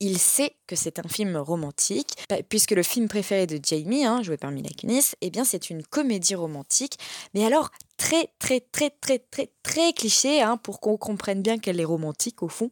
il 0.00 0.18
sait 0.18 0.54
que 0.66 0.76
c'est 0.76 0.98
un 0.98 1.08
film 1.08 1.36
romantique, 1.36 2.12
puisque 2.48 2.70
le 2.70 2.82
film 2.82 3.08
préféré 3.08 3.46
de 3.46 3.58
Jamie, 3.62 4.04
hein, 4.04 4.22
joué 4.22 4.36
par 4.36 4.50
Mila 4.50 4.70
Kunis, 4.70 5.14
eh 5.20 5.30
bien 5.30 5.44
c'est 5.44 5.70
une 5.70 5.82
comédie 5.82 6.34
romantique, 6.34 6.98
mais 7.34 7.44
alors 7.44 7.70
très 7.96 8.30
très 8.38 8.60
très 8.60 8.90
très 8.90 9.18
très 9.18 9.50
très 9.62 9.92
cliché 9.92 10.40
hein, 10.40 10.56
pour 10.56 10.80
qu'on 10.80 10.96
comprenne 10.96 11.42
bien 11.42 11.58
qu'elle 11.58 11.80
est 11.80 11.84
romantique 11.84 12.42
au 12.42 12.48
fond. 12.48 12.70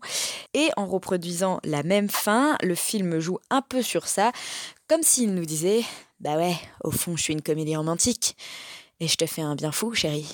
Et 0.55 0.69
en 0.77 0.87
reproduisant 0.87 1.61
la 1.65 1.83
même 1.83 2.09
fin, 2.09 2.57
le 2.63 2.75
film 2.75 3.19
joue 3.19 3.39
un 3.51 3.63
peu 3.63 3.83
sur 3.83 4.07
ça, 4.07 4.33
comme 4.89 5.03
s'il 5.03 5.35
nous 5.35 5.47
disait 5.47 5.83
Bah 6.21 6.37
ouais, 6.37 6.57
au 6.85 6.91
fond 6.91 7.17
je 7.17 7.23
suis 7.23 7.33
une 7.33 7.43
comédie 7.43 7.77
romantique, 7.77 8.37
et 9.01 9.09
je 9.09 9.17
te 9.17 9.27
fais 9.27 9.43
un 9.43 9.57
bien 9.57 9.73
fou 9.73 9.93
chérie. 9.95 10.29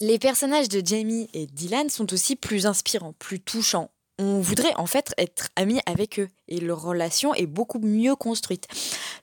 Les 0.00 0.18
personnages 0.18 0.68
de 0.68 0.84
Jamie 0.84 1.30
et 1.34 1.46
Dylan 1.46 1.88
sont 1.88 2.12
aussi 2.12 2.34
plus 2.34 2.66
inspirants, 2.66 3.14
plus 3.18 3.38
touchants, 3.38 3.90
on 4.18 4.40
voudrait 4.40 4.74
en 4.76 4.86
fait 4.86 5.12
être 5.18 5.48
amis 5.56 5.80
avec 5.86 6.20
eux 6.20 6.28
et 6.48 6.60
leur 6.60 6.82
relation 6.82 7.34
est 7.34 7.46
beaucoup 7.46 7.78
mieux 7.78 8.14
construite. 8.14 8.66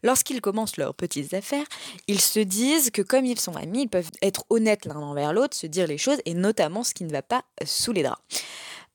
Lorsqu'ils 0.04 0.42
commencent 0.42 0.78
leurs 0.78 0.96
petites 0.96 1.34
affaires, 1.34 1.66
ils 2.08 2.20
se 2.20 2.40
disent 2.40 2.92
que 2.92 3.02
comme 3.02 3.26
ils 3.26 3.40
sont 3.40 3.56
amis, 3.56 3.84
ils 3.84 3.90
peuvent 3.90 4.10
être 4.22 4.44
honnêtes 4.50 4.86
l'un 4.86 4.98
envers 4.98 5.34
l'autre, 5.34 5.56
se 5.56 5.68
dire 5.68 5.88
les 5.88 5.98
choses 5.98 6.18
et 6.26 6.34
notamment 6.34 6.84
ce 6.84 6.94
qui 6.94 7.04
ne 7.04 7.12
va 7.12 7.22
pas 7.22 7.44
sous 7.66 7.92
les 7.92 8.04
draps. 8.04 8.22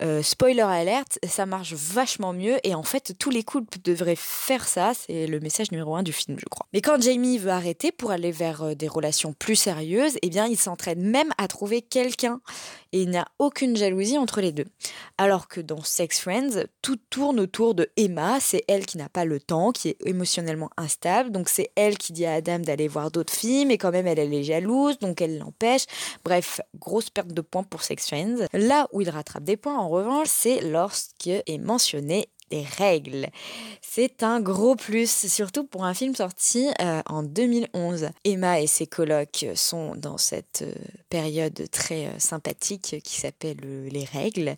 Euh, 0.02 0.22
spoiler 0.22 0.60
alert, 0.60 1.18
ça 1.26 1.46
marche 1.46 1.72
vachement 1.72 2.34
mieux 2.34 2.58
et 2.64 2.74
en 2.74 2.82
fait 2.82 3.14
tous 3.18 3.30
les 3.30 3.42
couples 3.42 3.78
devraient 3.82 4.14
faire 4.14 4.68
ça, 4.68 4.92
c'est 4.94 5.26
le 5.26 5.40
message 5.40 5.70
numéro 5.72 5.96
un 5.96 6.02
du 6.02 6.12
film 6.12 6.36
je 6.38 6.44
crois. 6.50 6.66
Mais 6.74 6.82
quand 6.82 7.00
Jamie 7.00 7.38
veut 7.38 7.50
arrêter 7.50 7.92
pour 7.92 8.10
aller 8.10 8.30
vers 8.30 8.62
euh, 8.62 8.74
des 8.74 8.88
relations 8.88 9.32
plus 9.32 9.56
sérieuses, 9.56 10.18
eh 10.20 10.28
bien 10.28 10.46
il 10.46 10.58
s'entraîne 10.58 11.00
même 11.00 11.32
à 11.38 11.48
trouver 11.48 11.80
quelqu'un 11.80 12.42
et 12.96 13.02
il 13.02 13.10
n'y 13.10 13.18
aucune 13.38 13.76
jalousie 13.76 14.16
entre 14.16 14.40
les 14.40 14.52
deux. 14.52 14.64
Alors 15.18 15.48
que 15.48 15.60
dans 15.60 15.82
Sex 15.82 16.18
Friends, 16.18 16.64
tout 16.80 16.96
tourne 17.10 17.38
autour 17.38 17.74
de 17.74 17.90
Emma, 17.98 18.40
c'est 18.40 18.64
elle 18.68 18.86
qui 18.86 18.96
n'a 18.96 19.10
pas 19.10 19.26
le 19.26 19.38
temps, 19.38 19.70
qui 19.70 19.90
est 19.90 19.96
émotionnellement 20.06 20.70
instable, 20.78 21.30
donc 21.30 21.50
c'est 21.50 21.70
elle 21.76 21.98
qui 21.98 22.14
dit 22.14 22.24
à 22.24 22.32
Adam 22.32 22.60
d'aller 22.60 22.88
voir 22.88 23.10
d'autres 23.10 23.34
filles, 23.34 23.66
mais 23.66 23.76
quand 23.76 23.90
même 23.90 24.06
elle, 24.06 24.18
elle 24.18 24.32
est 24.32 24.44
jalouse, 24.44 24.98
donc 24.98 25.20
elle 25.20 25.36
l'empêche. 25.36 25.84
Bref, 26.24 26.62
grosse 26.78 27.10
perte 27.10 27.34
de 27.34 27.42
points 27.42 27.64
pour 27.64 27.82
Sex 27.82 28.06
Friends. 28.06 28.46
Là 28.54 28.88
où 28.92 29.02
il 29.02 29.10
rattrape 29.10 29.44
des 29.44 29.58
points 29.58 29.78
en 29.78 29.90
revanche, 29.90 30.28
c'est 30.30 30.62
lorsque 30.62 31.26
est 31.26 31.58
mentionné 31.58 32.30
des 32.50 32.62
règles. 32.62 33.28
C'est 33.80 34.22
un 34.22 34.40
gros 34.40 34.76
plus, 34.76 35.26
surtout 35.28 35.64
pour 35.64 35.84
un 35.84 35.94
film 35.94 36.14
sorti 36.14 36.68
euh, 36.80 37.02
en 37.06 37.22
2011. 37.22 38.10
Emma 38.24 38.60
et 38.60 38.66
ses 38.66 38.86
colocs 38.86 39.46
sont 39.54 39.94
dans 39.96 40.18
cette 40.18 40.62
euh, 40.62 40.74
période 41.08 41.68
très 41.70 42.06
euh, 42.06 42.18
sympathique 42.18 42.96
qui 43.02 43.16
s'appelle 43.20 43.58
Les 43.90 44.04
règles. 44.04 44.56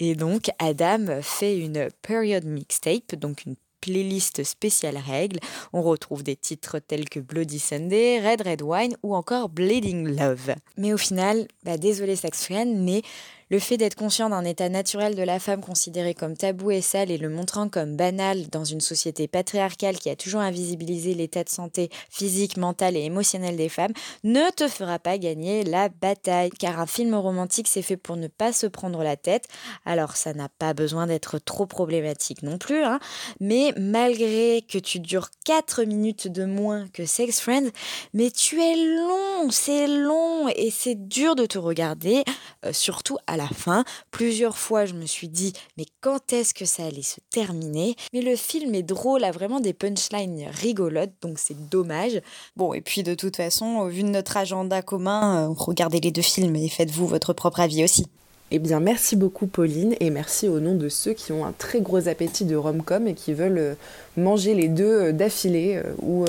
Et 0.00 0.14
donc 0.14 0.50
Adam 0.58 1.20
fait 1.22 1.58
une 1.58 1.88
period 2.02 2.44
mixtape, 2.44 3.14
donc 3.14 3.44
une 3.46 3.56
playlist 3.80 4.42
spéciale 4.42 4.96
règles. 4.96 5.38
On 5.72 5.82
retrouve 5.82 6.22
des 6.22 6.36
titres 6.36 6.78
tels 6.80 7.08
que 7.08 7.20
Bloody 7.20 7.58
Sunday, 7.58 8.20
Red 8.20 8.42
Red 8.42 8.62
Wine 8.62 8.96
ou 9.02 9.14
encore 9.14 9.48
Bleeding 9.48 10.08
Love. 10.18 10.54
Mais 10.76 10.92
au 10.92 10.98
final, 10.98 11.46
bah 11.62 11.76
désolé 11.76 12.16
Sex 12.16 12.50
mais 12.50 13.02
le 13.50 13.58
fait 13.58 13.76
d'être 13.76 13.94
conscient 13.94 14.30
d'un 14.30 14.44
état 14.44 14.68
naturel 14.68 15.14
de 15.14 15.22
la 15.22 15.38
femme 15.38 15.60
considéré 15.60 16.14
comme 16.14 16.36
tabou 16.36 16.70
et 16.70 16.80
sale 16.80 17.10
et 17.10 17.18
le 17.18 17.28
montrant 17.28 17.68
comme 17.68 17.96
banal 17.96 18.48
dans 18.48 18.64
une 18.64 18.80
société 18.80 19.28
patriarcale 19.28 19.98
qui 19.98 20.10
a 20.10 20.16
toujours 20.16 20.40
invisibilisé 20.40 21.14
l'état 21.14 21.44
de 21.44 21.48
santé 21.48 21.90
physique, 22.10 22.56
mental 22.56 22.96
et 22.96 23.02
émotionnel 23.02 23.56
des 23.56 23.68
femmes 23.68 23.92
ne 24.24 24.50
te 24.50 24.66
fera 24.68 24.98
pas 24.98 25.18
gagner 25.18 25.62
la 25.62 25.88
bataille. 25.88 26.50
Car 26.50 26.80
un 26.80 26.86
film 26.86 27.14
romantique, 27.14 27.68
c'est 27.68 27.82
fait 27.82 27.96
pour 27.96 28.16
ne 28.16 28.26
pas 28.26 28.52
se 28.52 28.66
prendre 28.66 29.02
la 29.02 29.16
tête. 29.16 29.46
Alors 29.84 30.16
ça 30.16 30.34
n'a 30.34 30.48
pas 30.48 30.74
besoin 30.74 31.06
d'être 31.06 31.38
trop 31.38 31.66
problématique 31.66 32.42
non 32.42 32.58
plus. 32.58 32.82
Hein. 32.82 32.98
Mais 33.40 33.72
malgré 33.76 34.64
que 34.68 34.78
tu 34.78 34.98
dures 34.98 35.28
4 35.44 35.84
minutes 35.84 36.28
de 36.28 36.44
moins 36.44 36.86
que 36.92 37.06
Sex 37.06 37.40
Friends, 37.40 37.70
mais 38.12 38.30
tu 38.30 38.60
es 38.60 38.74
long, 38.74 39.50
c'est 39.50 39.86
long 39.86 40.48
et 40.48 40.70
c'est 40.70 41.08
dur 41.08 41.36
de 41.36 41.46
te 41.46 41.58
regarder, 41.58 42.24
euh, 42.64 42.72
surtout 42.72 43.18
à 43.26 43.35
à 43.36 43.38
la 43.38 43.48
fin. 43.48 43.84
Plusieurs 44.10 44.56
fois, 44.56 44.86
je 44.86 44.94
me 44.94 45.06
suis 45.06 45.28
dit, 45.28 45.52
mais 45.76 45.84
quand 46.00 46.32
est-ce 46.32 46.54
que 46.54 46.64
ça 46.64 46.84
allait 46.84 47.02
se 47.02 47.20
terminer? 47.30 47.94
Mais 48.12 48.22
le 48.22 48.34
film 48.34 48.74
est 48.74 48.82
drôle, 48.82 49.24
a 49.24 49.30
vraiment 49.30 49.60
des 49.60 49.72
punchlines 49.72 50.46
rigolotes, 50.62 51.12
donc 51.20 51.38
c'est 51.38 51.68
dommage. 51.68 52.20
Bon, 52.56 52.72
et 52.72 52.80
puis 52.80 53.02
de 53.02 53.14
toute 53.14 53.36
façon, 53.36 53.66
au 53.76 53.88
vu 53.88 54.02
de 54.02 54.08
notre 54.08 54.36
agenda 54.36 54.82
commun, 54.82 55.50
euh, 55.50 55.54
regardez 55.56 56.00
les 56.00 56.10
deux 56.10 56.22
films 56.22 56.56
et 56.56 56.68
faites-vous 56.68 57.06
votre 57.06 57.32
propre 57.32 57.60
avis 57.60 57.84
aussi. 57.84 58.06
Eh 58.52 58.60
bien, 58.60 58.78
merci 58.78 59.16
beaucoup 59.16 59.48
Pauline 59.48 59.96
et 59.98 60.08
merci 60.08 60.48
au 60.48 60.60
nom 60.60 60.76
de 60.76 60.88
ceux 60.88 61.12
qui 61.14 61.32
ont 61.32 61.44
un 61.44 61.52
très 61.52 61.80
gros 61.80 62.06
appétit 62.06 62.44
de 62.44 62.54
rom-com 62.54 63.08
et 63.08 63.14
qui 63.14 63.34
veulent 63.34 63.58
euh, 63.58 63.74
manger 64.16 64.54
les 64.54 64.68
deux 64.68 64.84
euh, 64.84 65.12
d'affilée 65.12 65.82
ou 66.00 66.24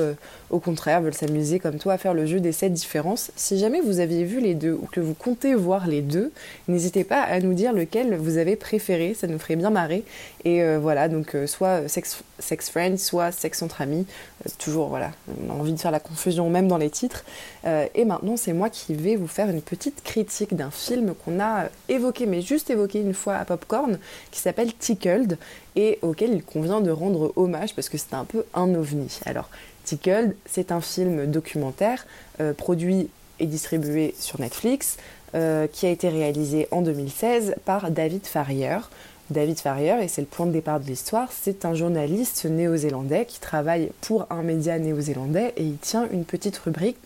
au 0.50 0.58
contraire 0.58 1.00
veulent 1.00 1.14
s'amuser 1.14 1.58
comme 1.58 1.78
toi 1.78 1.94
à 1.94 1.98
faire 1.98 2.14
le 2.14 2.26
jeu 2.26 2.40
des 2.40 2.52
sept 2.52 2.72
différences. 2.72 3.30
Si 3.36 3.58
jamais 3.58 3.80
vous 3.80 4.00
aviez 4.00 4.24
vu 4.24 4.40
les 4.40 4.54
deux 4.54 4.72
ou 4.72 4.86
que 4.90 5.00
vous 5.00 5.14
comptez 5.14 5.54
voir 5.54 5.86
les 5.86 6.00
deux, 6.00 6.32
n'hésitez 6.68 7.04
pas 7.04 7.22
à 7.22 7.40
nous 7.40 7.54
dire 7.54 7.72
lequel 7.72 8.16
vous 8.16 8.38
avez 8.38 8.56
préféré, 8.56 9.14
ça 9.14 9.26
nous 9.26 9.38
ferait 9.38 9.56
bien 9.56 9.70
marrer. 9.70 10.04
Et 10.44 10.76
voilà, 10.76 11.08
donc 11.08 11.36
soit 11.46 11.88
sex, 11.88 12.22
sex 12.38 12.70
friends, 12.70 12.96
soit 12.96 13.32
sex 13.32 13.62
entre 13.62 13.82
amis, 13.82 14.06
toujours 14.58 14.88
voilà, 14.88 15.10
on 15.44 15.50
a 15.50 15.54
envie 15.54 15.72
de 15.72 15.80
faire 15.80 15.90
la 15.90 16.00
confusion 16.00 16.48
même 16.48 16.68
dans 16.68 16.78
les 16.78 16.90
titres. 16.90 17.24
et 17.64 18.04
maintenant, 18.04 18.36
c'est 18.36 18.52
moi 18.52 18.70
qui 18.70 18.94
vais 18.94 19.16
vous 19.16 19.26
faire 19.26 19.50
une 19.50 19.62
petite 19.62 20.02
critique 20.02 20.54
d'un 20.54 20.70
film 20.70 21.14
qu'on 21.14 21.40
a 21.40 21.66
évoqué 21.88 22.26
mais 22.26 22.40
juste 22.40 22.70
évoqué 22.70 23.00
une 23.00 23.14
fois 23.14 23.34
à 23.36 23.44
Popcorn, 23.44 23.98
qui 24.30 24.40
s'appelle 24.40 24.72
Tickled, 24.74 25.38
et 25.78 26.00
auquel 26.02 26.32
il 26.34 26.42
convient 26.42 26.80
de 26.80 26.90
rendre 26.90 27.32
hommage 27.36 27.72
parce 27.74 27.88
que 27.88 27.96
c'est 27.96 28.12
un 28.12 28.24
peu 28.24 28.44
un 28.52 28.74
ovni. 28.74 29.20
Alors, 29.24 29.48
Tickled, 29.84 30.34
c'est 30.44 30.72
un 30.72 30.80
film 30.80 31.26
documentaire 31.26 32.04
euh, 32.40 32.52
produit 32.52 33.08
et 33.38 33.46
distribué 33.46 34.12
sur 34.18 34.40
Netflix, 34.40 34.96
euh, 35.36 35.68
qui 35.72 35.86
a 35.86 35.90
été 35.90 36.08
réalisé 36.08 36.66
en 36.72 36.82
2016 36.82 37.54
par 37.64 37.92
David 37.92 38.26
Farrier. 38.26 38.78
David 39.30 39.60
Farrier, 39.60 40.02
et 40.02 40.08
c'est 40.08 40.22
le 40.22 40.26
point 40.26 40.46
de 40.46 40.52
départ 40.52 40.80
de 40.80 40.86
l'histoire, 40.86 41.28
c'est 41.30 41.64
un 41.64 41.74
journaliste 41.74 42.44
néo-zélandais 42.46 43.26
qui 43.26 43.38
travaille 43.38 43.90
pour 44.00 44.26
un 44.30 44.42
média 44.42 44.78
néo-zélandais 44.80 45.52
et 45.56 45.62
il 45.62 45.76
tient 45.76 46.08
une 46.10 46.24
petite 46.24 46.56
rubrique 46.56 46.96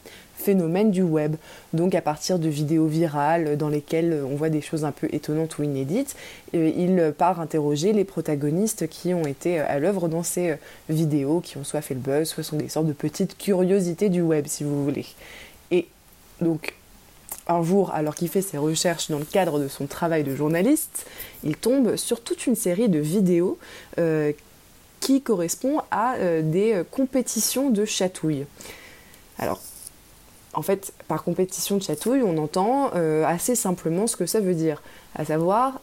phénomène 0.42 0.90
du 0.90 1.02
web. 1.02 1.36
Donc 1.72 1.94
à 1.94 2.02
partir 2.02 2.38
de 2.38 2.48
vidéos 2.48 2.86
virales 2.86 3.56
dans 3.56 3.68
lesquelles 3.68 4.22
on 4.28 4.34
voit 4.34 4.50
des 4.50 4.60
choses 4.60 4.84
un 4.84 4.92
peu 4.92 5.08
étonnantes 5.12 5.58
ou 5.58 5.62
inédites, 5.62 6.16
euh, 6.54 6.70
il 6.76 7.14
part 7.16 7.40
interroger 7.40 7.92
les 7.92 8.04
protagonistes 8.04 8.88
qui 8.88 9.14
ont 9.14 9.26
été 9.26 9.58
à 9.58 9.78
l'œuvre 9.78 10.08
dans 10.08 10.22
ces 10.22 10.50
euh, 10.50 10.56
vidéos, 10.88 11.40
qui 11.40 11.56
ont 11.56 11.64
soit 11.64 11.80
fait 11.80 11.94
le 11.94 12.00
buzz, 12.00 12.28
soit 12.28 12.42
sont 12.42 12.56
des 12.56 12.68
sortes 12.68 12.86
de 12.86 12.92
petites 12.92 13.38
curiosités 13.38 14.08
du 14.08 14.20
web, 14.20 14.46
si 14.46 14.64
vous 14.64 14.84
voulez. 14.84 15.06
Et 15.70 15.86
donc 16.40 16.74
un 17.48 17.62
jour, 17.62 17.92
alors 17.92 18.14
qu'il 18.14 18.28
fait 18.28 18.42
ses 18.42 18.58
recherches 18.58 19.10
dans 19.10 19.18
le 19.18 19.24
cadre 19.24 19.58
de 19.58 19.68
son 19.68 19.86
travail 19.86 20.22
de 20.22 20.34
journaliste, 20.36 21.06
il 21.42 21.56
tombe 21.56 21.96
sur 21.96 22.22
toute 22.22 22.46
une 22.46 22.54
série 22.54 22.88
de 22.88 23.00
vidéos 23.00 23.58
euh, 23.98 24.32
qui 25.00 25.22
correspondent 25.22 25.82
à 25.90 26.14
des 26.42 26.82
compétitions 26.92 27.70
de 27.70 27.84
chatouilles. 27.84 28.46
Alors, 29.38 29.60
en 30.54 30.62
fait, 30.62 30.92
par 31.08 31.24
compétition 31.24 31.76
de 31.76 31.82
chatouille, 31.82 32.22
on 32.22 32.36
entend 32.38 32.90
euh, 32.94 33.24
assez 33.24 33.54
simplement 33.54 34.06
ce 34.06 34.16
que 34.16 34.26
ça 34.26 34.40
veut 34.40 34.54
dire, 34.54 34.82
à 35.14 35.24
savoir 35.24 35.80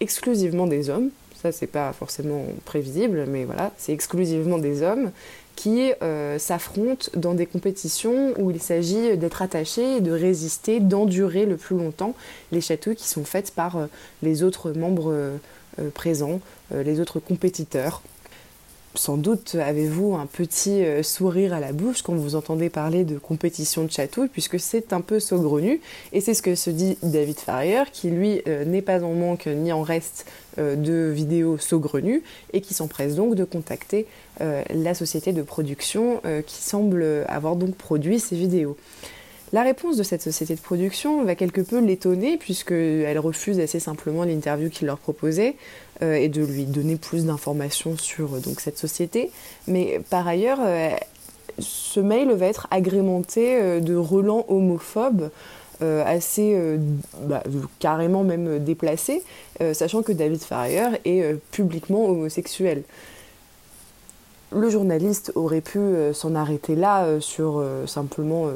exclusivement 0.00 0.66
des 0.66 0.90
hommes. 0.90 1.10
Ça, 1.42 1.52
c'est 1.52 1.66
pas 1.68 1.92
forcément 1.92 2.44
prévisible, 2.64 3.26
mais 3.28 3.44
voilà, 3.44 3.72
c'est 3.76 3.92
exclusivement 3.92 4.58
des 4.58 4.82
hommes 4.82 5.10
qui 5.54 5.92
euh, 6.02 6.38
s'affrontent 6.38 7.10
dans 7.16 7.34
des 7.34 7.46
compétitions 7.46 8.32
où 8.38 8.50
il 8.50 8.60
s'agit 8.60 9.16
d'être 9.16 9.42
attachés, 9.42 10.00
de 10.00 10.12
résister, 10.12 10.78
d'endurer 10.78 11.46
le 11.46 11.56
plus 11.56 11.76
longtemps 11.76 12.14
les 12.52 12.60
chatouilles 12.60 12.96
qui 12.96 13.08
sont 13.08 13.24
faites 13.24 13.50
par 13.50 13.76
euh, 13.76 13.86
les 14.22 14.42
autres 14.42 14.72
membres 14.72 15.14
présents, 15.94 16.40
les 16.72 16.98
autres 16.98 17.20
compétiteurs 17.20 18.02
sans 18.98 19.16
doute 19.16 19.54
avez-vous 19.54 20.16
un 20.16 20.26
petit 20.26 20.84
euh, 20.84 21.02
sourire 21.02 21.54
à 21.54 21.60
la 21.60 21.72
bouche 21.72 22.02
quand 22.02 22.14
vous 22.14 22.34
entendez 22.34 22.68
parler 22.68 23.04
de 23.04 23.16
compétition 23.16 23.84
de 23.84 23.90
chatouille, 23.90 24.28
puisque 24.28 24.58
c'est 24.58 24.92
un 24.92 25.00
peu 25.00 25.20
saugrenu, 25.20 25.80
et 26.12 26.20
c'est 26.20 26.34
ce 26.34 26.42
que 26.42 26.54
se 26.56 26.68
dit 26.68 26.98
David 27.02 27.38
Farrier, 27.38 27.84
qui 27.92 28.10
lui 28.10 28.42
euh, 28.48 28.64
n'est 28.64 28.82
pas 28.82 29.02
en 29.04 29.14
manque 29.14 29.46
ni 29.46 29.72
en 29.72 29.82
reste 29.82 30.26
euh, 30.58 30.74
de 30.74 31.12
vidéos 31.14 31.58
saugrenues, 31.58 32.22
et 32.52 32.60
qui 32.60 32.74
s'empresse 32.74 33.14
donc 33.14 33.34
de 33.34 33.44
contacter 33.44 34.06
la 34.70 34.94
société 34.94 35.32
de 35.32 35.42
production 35.42 36.22
qui 36.46 36.62
semble 36.62 37.04
avoir 37.26 37.56
donc 37.56 37.74
produit 37.74 38.20
ces 38.20 38.36
vidéos. 38.36 38.76
La 39.52 39.62
réponse 39.62 39.96
de 39.96 40.02
cette 40.02 40.20
société 40.20 40.54
de 40.54 40.60
production 40.60 41.24
va 41.24 41.34
quelque 41.34 41.62
peu 41.62 41.80
l'étonner 41.80 42.36
puisqu'elle 42.36 43.18
refuse 43.18 43.58
assez 43.60 43.80
simplement 43.80 44.24
l'interview 44.24 44.68
qu'il 44.68 44.86
leur 44.86 44.98
proposait 44.98 45.56
euh, 46.02 46.14
et 46.14 46.28
de 46.28 46.44
lui 46.44 46.64
donner 46.64 46.94
plus 46.94 47.24
d'informations 47.24 47.96
sur 47.96 48.36
euh, 48.36 48.38
donc, 48.38 48.60
cette 48.60 48.78
société. 48.78 49.32
Mais 49.66 50.00
par 50.10 50.28
ailleurs, 50.28 50.60
euh, 50.62 50.90
ce 51.58 51.98
mail 51.98 52.30
va 52.30 52.46
être 52.46 52.68
agrémenté 52.70 53.80
de 53.80 53.96
relents 53.96 54.44
homophobes 54.48 55.30
assez 55.80 56.56
bah, 57.22 57.42
carrément 57.80 58.22
même 58.22 58.60
déplacés, 58.60 59.24
sachant 59.72 60.02
que 60.02 60.12
David 60.12 60.40
Farrier 60.40 60.86
est 61.04 61.34
publiquement 61.50 62.06
homosexuel 62.06 62.82
le 64.52 64.70
journaliste 64.70 65.32
aurait 65.34 65.60
pu 65.60 65.80
s'en 66.12 66.36
arrêter 66.36 66.76
là 66.76 67.20
sur 67.20 67.64
simplement 67.86 68.50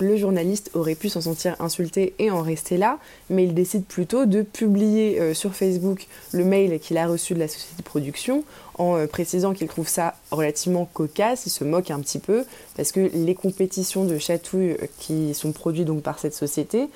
le 0.00 0.16
journaliste 0.16 0.70
aurait 0.74 0.94
pu 0.94 1.08
s'en 1.08 1.20
sentir 1.20 1.56
insulté 1.60 2.14
et 2.18 2.30
en 2.30 2.42
rester 2.42 2.76
là, 2.76 2.98
mais 3.30 3.44
il 3.44 3.54
décide 3.54 3.84
plutôt 3.84 4.26
de 4.26 4.42
publier 4.42 5.20
euh, 5.20 5.34
sur 5.34 5.54
Facebook 5.54 6.06
le 6.32 6.44
mail 6.44 6.78
qu'il 6.80 6.98
a 6.98 7.06
reçu 7.06 7.34
de 7.34 7.38
la 7.38 7.48
société 7.48 7.74
de 7.78 7.82
production 7.82 8.44
en 8.76 8.96
euh, 8.96 9.06
précisant 9.06 9.52
qu'il 9.52 9.68
trouve 9.68 9.88
ça 9.88 10.14
relativement 10.30 10.88
cocasse, 10.92 11.46
il 11.46 11.50
se 11.50 11.64
moque 11.64 11.90
un 11.90 12.00
petit 12.00 12.18
peu 12.18 12.44
parce 12.76 12.92
que 12.92 13.00
les 13.12 13.34
compétitions 13.34 14.04
de 14.04 14.18
chatouilles 14.18 14.76
euh, 14.82 14.86
qui 14.98 15.34
sont 15.34 15.52
produites 15.52 15.86
donc 15.86 16.02
par 16.02 16.18
cette 16.18 16.34
société, 16.34 16.88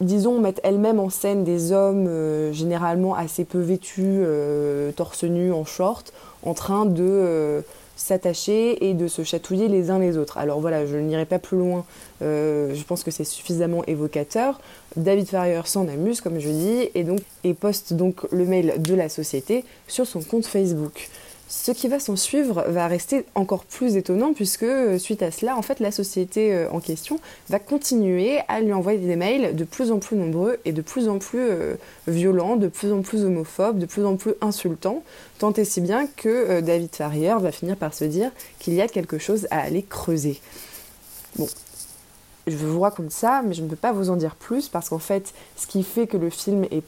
disons, 0.00 0.40
mettent 0.40 0.60
elles-mêmes 0.62 1.00
en 1.00 1.10
scène 1.10 1.44
des 1.44 1.72
hommes 1.72 2.08
généralement 2.52 3.16
assez 3.16 3.44
peu 3.44 3.58
vêtus, 3.58 4.20
torse 4.94 5.24
nu, 5.24 5.52
en 5.52 5.64
short, 5.64 6.12
en 6.44 6.54
train 6.54 6.86
de 6.86 7.64
s'attacher 7.98 8.88
et 8.88 8.94
de 8.94 9.08
se 9.08 9.24
chatouiller 9.24 9.68
les 9.68 9.90
uns 9.90 9.98
les 9.98 10.16
autres. 10.16 10.38
Alors 10.38 10.60
voilà, 10.60 10.86
je 10.86 10.96
n'irai 10.96 11.26
pas 11.26 11.38
plus 11.38 11.58
loin, 11.58 11.84
euh, 12.22 12.72
je 12.74 12.82
pense 12.84 13.02
que 13.02 13.10
c'est 13.10 13.24
suffisamment 13.24 13.84
évocateur. 13.86 14.60
David 14.96 15.28
Farrier 15.28 15.60
s'en 15.66 15.86
amuse, 15.88 16.20
comme 16.20 16.38
je 16.38 16.48
dis, 16.48 16.88
et 16.94 17.04
donc 17.04 17.20
et 17.44 17.54
poste 17.54 17.92
donc 17.92 18.22
le 18.30 18.46
mail 18.46 18.74
de 18.78 18.94
la 18.94 19.08
société 19.08 19.64
sur 19.88 20.06
son 20.06 20.22
compte 20.22 20.46
Facebook. 20.46 21.08
Ce 21.50 21.72
qui 21.72 21.88
va 21.88 21.98
s'en 21.98 22.14
suivre 22.14 22.62
va 22.68 22.86
rester 22.88 23.24
encore 23.34 23.64
plus 23.64 23.96
étonnant 23.96 24.34
puisque 24.34 24.64
euh, 24.64 24.98
suite 24.98 25.22
à 25.22 25.30
cela, 25.30 25.56
en 25.56 25.62
fait, 25.62 25.80
la 25.80 25.90
société 25.90 26.52
euh, 26.52 26.70
en 26.70 26.80
question 26.80 27.18
va 27.48 27.58
continuer 27.58 28.40
à 28.48 28.60
lui 28.60 28.74
envoyer 28.74 28.98
des 28.98 29.16
mails 29.16 29.56
de 29.56 29.64
plus 29.64 29.90
en 29.90 29.98
plus 29.98 30.16
nombreux 30.16 30.58
et 30.66 30.72
de 30.72 30.82
plus 30.82 31.08
en 31.08 31.18
plus 31.18 31.40
euh, 31.40 31.76
violents, 32.06 32.56
de 32.56 32.68
plus 32.68 32.92
en 32.92 33.00
plus 33.00 33.24
homophobes, 33.24 33.78
de 33.78 33.86
plus 33.86 34.04
en 34.04 34.16
plus 34.16 34.34
insultants, 34.42 35.02
tant 35.38 35.54
et 35.54 35.64
si 35.64 35.80
bien 35.80 36.06
que 36.06 36.60
David 36.60 36.94
Farrier 36.94 37.34
va 37.40 37.50
finir 37.50 37.76
par 37.76 37.94
se 37.94 38.04
dire 38.04 38.30
qu'il 38.58 38.74
y 38.74 38.82
a 38.82 38.88
quelque 38.88 39.16
chose 39.16 39.46
à 39.50 39.60
aller 39.60 39.82
creuser. 39.82 40.40
Bon, 41.36 41.48
je 42.46 42.56
vous 42.56 42.80
raconte 42.80 43.10
ça, 43.10 43.42
mais 43.46 43.54
je 43.54 43.62
ne 43.62 43.68
peux 43.68 43.76
pas 43.76 43.92
vous 43.92 44.10
en 44.10 44.16
dire 44.16 44.34
plus 44.34 44.68
parce 44.68 44.90
qu'en 44.90 44.98
fait, 44.98 45.32
ce 45.56 45.66
qui 45.66 45.82
fait 45.82 46.06
que 46.06 46.18
le 46.18 46.28
film 46.28 46.64
est 46.64 46.82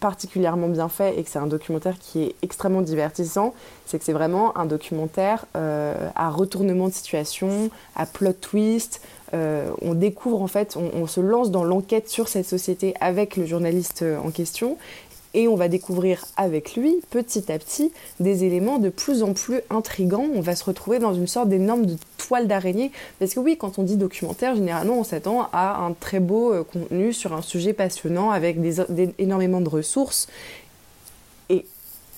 particulièrement 0.00 0.68
bien 0.68 0.88
fait 0.88 1.18
et 1.18 1.22
que 1.22 1.30
c'est 1.30 1.38
un 1.38 1.46
documentaire 1.46 1.98
qui 1.98 2.22
est 2.24 2.34
extrêmement 2.42 2.82
divertissant, 2.82 3.54
c'est 3.86 3.98
que 3.98 4.04
c'est 4.04 4.12
vraiment 4.12 4.56
un 4.56 4.66
documentaire 4.66 5.46
euh, 5.56 5.94
à 6.14 6.30
retournement 6.30 6.88
de 6.88 6.92
situation, 6.92 7.70
à 7.96 8.06
plot 8.06 8.32
twist. 8.32 9.00
Euh, 9.34 9.70
on 9.82 9.94
découvre 9.94 10.40
en 10.40 10.46
fait, 10.46 10.76
on, 10.76 11.06
se 11.06 11.20
lance 11.20 11.50
dans 11.50 11.64
l'enquête 11.64 12.08
sur 12.08 12.28
cette 12.28 12.46
société 12.46 12.94
avec 13.00 13.36
le 13.36 13.44
journaliste 13.44 14.02
euh, 14.02 14.18
en 14.18 14.30
question 14.30 14.78
et 15.34 15.48
on 15.48 15.56
va 15.56 15.68
découvrir 15.68 16.24
avec 16.36 16.74
lui, 16.74 16.96
petit 17.10 17.50
à 17.52 17.58
petit, 17.58 17.92
des 18.20 18.44
éléments 18.44 18.78
de 18.78 18.88
plus 18.88 19.22
en 19.22 19.34
plus 19.34 19.60
intrigants. 19.70 20.26
On 20.34 20.40
va 20.40 20.56
se 20.56 20.64
retrouver 20.64 20.98
dans 20.98 21.14
une 21.14 21.26
sorte 21.26 21.48
d'énorme 21.48 21.86
toile 22.16 22.48
d'araignée. 22.48 22.90
Parce 23.18 23.34
que 23.34 23.40
oui, 23.40 23.56
quand 23.58 23.78
on 23.78 23.82
dit 23.82 23.96
documentaire, 23.96 24.54
généralement, 24.54 24.98
on 24.98 25.04
s'attend 25.04 25.48
à 25.52 25.84
un 25.84 25.92
très 25.92 26.20
beau 26.20 26.52
euh, 26.52 26.64
contenu 26.64 27.12
sur 27.12 27.34
un 27.34 27.42
sujet 27.42 27.72
passionnant 27.72 28.30
avec 28.30 28.56
énormément 29.18 29.60
de 29.60 29.68
ressources. 29.68 30.28
Et 31.50 31.66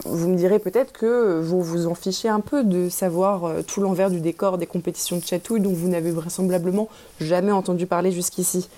vous 0.05 0.29
me 0.29 0.37
direz 0.37 0.59
peut-être 0.59 0.93
que 0.93 1.41
vous 1.41 1.63
vous 1.63 1.87
en 1.87 1.95
fichez 1.95 2.29
un 2.29 2.41
peu 2.41 2.65
de 2.65 2.89
savoir 2.89 3.45
euh, 3.45 3.63
tout 3.63 3.81
l'envers 3.81 4.11
du 4.11 4.21
décor 4.21 4.57
des 4.57 4.67
compétitions 4.67 5.19
de 5.19 5.25
chatouille 5.25 5.61
dont 5.61 5.73
vous 5.73 5.89
n'avez 5.89 6.11
vraisemblablement 6.11 6.89
jamais 7.21 7.53
entendu 7.53 7.87
parler 7.87 8.13
jusqu'ici. 8.13 8.69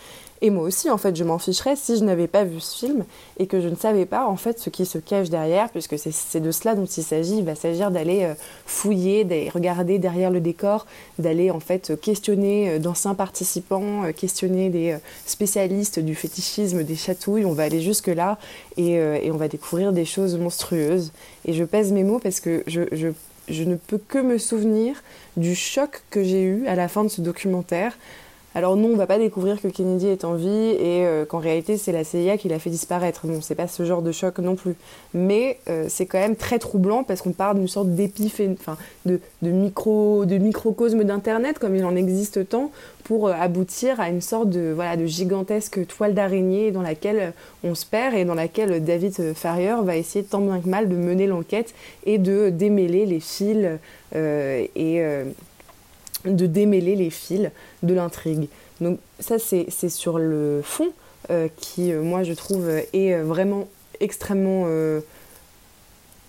Et 0.45 0.51
moi 0.51 0.65
aussi, 0.65 0.91
en 0.91 0.99
fait, 0.99 1.15
je 1.15 1.23
m'en 1.23 1.39
ficherais 1.39 1.77
si 1.77 1.97
je 1.97 2.03
n'avais 2.03 2.27
pas 2.27 2.43
vu 2.43 2.59
ce 2.59 2.77
film 2.77 3.05
et 3.39 3.47
que 3.47 3.61
je 3.61 3.69
ne 3.69 3.77
savais 3.77 4.07
pas, 4.07 4.27
en 4.27 4.35
fait, 4.35 4.59
ce 4.59 4.71
qui 4.71 4.87
se 4.87 4.99
cache 4.99 5.31
derrière, 5.31 5.71
puisque 5.71 5.97
c'est 5.97 6.41
de 6.41 6.51
cela 6.51 6.75
dont 6.75 6.85
il 6.85 7.05
s'agit. 7.05 7.39
Il 7.39 7.45
va 7.45 7.55
s'agir 7.55 7.93
d'aller 7.93 8.25
euh, 8.25 8.35
fouiller, 8.67 9.23
d'aller 9.23 9.51
regarder 9.51 10.01
derrière 10.01 10.33
le 10.33 10.41
décor, 10.41 10.87
d'aller, 11.21 11.53
en 11.53 11.61
fait, 11.61 11.93
questionner 12.01 12.71
euh, 12.71 12.79
d'anciens 12.81 13.15
participants, 13.15 14.03
euh, 14.03 14.11
questionner 14.11 14.69
des 14.69 14.97
spécialistes 15.27 16.01
du 16.01 16.17
fétichisme 16.17 16.83
des 16.83 16.97
chatouilles. 16.97 17.45
On 17.45 17.53
va 17.53 17.63
aller 17.63 17.81
jusque-là 17.81 18.37
et, 18.77 19.01
on 19.31 19.37
va 19.37 19.47
découvrir 19.47 19.93
des 19.93 20.05
choses 20.05 20.37
monstrueuses. 20.37 21.13
Et 21.45 21.53
je 21.53 21.63
pèse 21.63 21.93
mes 21.93 22.03
mots 22.03 22.19
parce 22.19 22.41
que 22.41 22.65
je 22.67 23.65
ne 23.65 23.77
peux 23.77 23.99
que 23.99 24.19
me 24.19 24.39
souvenir 24.39 25.05
du 25.37 25.55
choc 25.55 26.03
que 26.11 26.25
j'ai 26.25 26.43
eu 26.43 26.67
à 26.67 26.75
la 26.75 26.89
fin 26.89 27.05
de 27.05 27.09
ce 27.09 27.21
documentaire 27.21 27.97
alors 28.55 28.77
non, 28.77 28.91
on 28.93 28.97
va 28.97 29.07
pas 29.07 29.19
découvrir 29.19 29.61
que 29.61 29.69
Kennedy 29.69 30.09
est 30.09 30.25
en 30.25 30.35
vie 30.35 30.49
et 30.49 31.07
euh, 31.07 31.25
qu'en 31.25 31.38
réalité 31.38 31.79
c'est 31.79 31.93
la 31.93 32.05
CIA 32.05 32.37
qui 32.37 32.49
l'a 32.49 32.59
fait 32.59 32.71
disparaître. 32.71 33.27
Non, 33.27 33.41
c'est 33.41 33.55
pas 33.55 33.67
ce 33.67 33.85
genre 33.85 34.03
de 34.03 34.12
choc 34.12 34.38
non 34.38 34.57
plus. 34.57 34.75
Mais 35.15 35.59
euh, 35.71 35.87
c'est 35.88 36.05
quand 36.05 36.19
même 36.19 36.37
très 36.37 36.59
troublant 36.59 37.03
parce 37.03 37.23
qu'on 37.23 37.33
parle 37.33 37.57
d'une 37.59 37.69
sorte 37.69 37.88
d'épiphène, 37.88 38.57
enfin 38.61 38.77
de, 39.07 39.21
micro, 39.43 40.27
de 40.27 40.37
microcosme 40.37 41.05
d'internet 41.05 41.59
comme 41.59 41.75
il 41.77 41.85
en 41.85 41.97
existe 41.97 42.49
tant 42.49 42.71
pour 43.05 43.29
euh, 43.29 43.33
aboutir 43.33 44.01
à 44.01 44.11
une 44.11 44.21
sorte 44.21 44.51
de 44.51 44.77
gigantesque 45.07 45.87
toile 45.87 46.12
d'araignée 46.12 46.73
dans 46.73 46.83
laquelle 46.83 47.33
on 47.65 47.75
se 47.75 47.87
perd 47.87 48.15
et 48.15 48.25
dans 48.25 48.35
laquelle 48.35 48.85
David 48.85 49.33
Farrier 49.35 49.77
va 49.83 49.97
essayer 49.97 50.25
tant 50.25 50.41
bien 50.41 50.61
que 50.61 50.69
mal 50.69 50.88
de 50.88 50.97
mener 50.97 51.27
l'enquête 51.27 51.75
et 52.05 52.19
de 52.19 52.51
démêler 52.51 53.07
les 53.07 53.21
fils 53.21 53.79
et 54.15 55.03
de 56.25 56.47
démêler 56.47 56.97
les 56.97 57.11
fils 57.11 57.51
de 57.83 57.95
l'intrigue. 57.95 58.49
Donc 58.81 58.99
ça, 59.21 59.37
c'est 59.39 59.89
sur 59.89 60.19
le 60.19 60.61
fond 60.63 60.91
euh, 61.31 61.49
qui, 61.57 61.93
euh, 61.93 62.03
moi, 62.03 62.25
je 62.25 62.33
trouve, 62.33 62.69
est 62.93 63.15
vraiment 63.21 63.69
extrêmement 64.01 64.65
euh, 64.67 65.01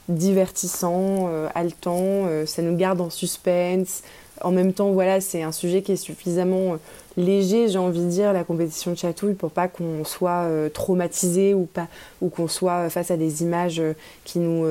divertissant, 0.07 1.29
haletant, 1.55 2.27
ça 2.45 2.61
nous 2.61 2.75
garde 2.75 3.01
en 3.01 3.09
suspense. 3.09 4.03
En 4.41 4.51
même 4.51 4.73
temps, 4.73 4.91
voilà, 4.91 5.21
c'est 5.21 5.41
un 5.41 5.53
sujet 5.53 5.81
qui 5.81 5.93
est 5.93 5.97
suffisamment 5.97 6.77
léger, 7.15 7.69
j'ai 7.69 7.77
envie 7.77 8.01
de 8.01 8.09
dire, 8.09 8.33
la 8.33 8.43
compétition 8.43 8.91
de 8.91 8.97
chatouille, 8.97 9.33
pour 9.33 9.49
pas 9.49 9.69
qu'on 9.69 10.03
soit 10.03 10.45
traumatisé 10.73 11.53
ou, 11.53 11.65
pas, 11.65 11.87
ou 12.21 12.27
qu'on 12.27 12.49
soit 12.49 12.89
face 12.89 13.11
à 13.11 13.17
des 13.17 13.43
images 13.43 13.81
qui 14.25 14.39
nous 14.39 14.65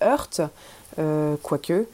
heurtent, 0.00 0.42
quoique. 1.42 1.86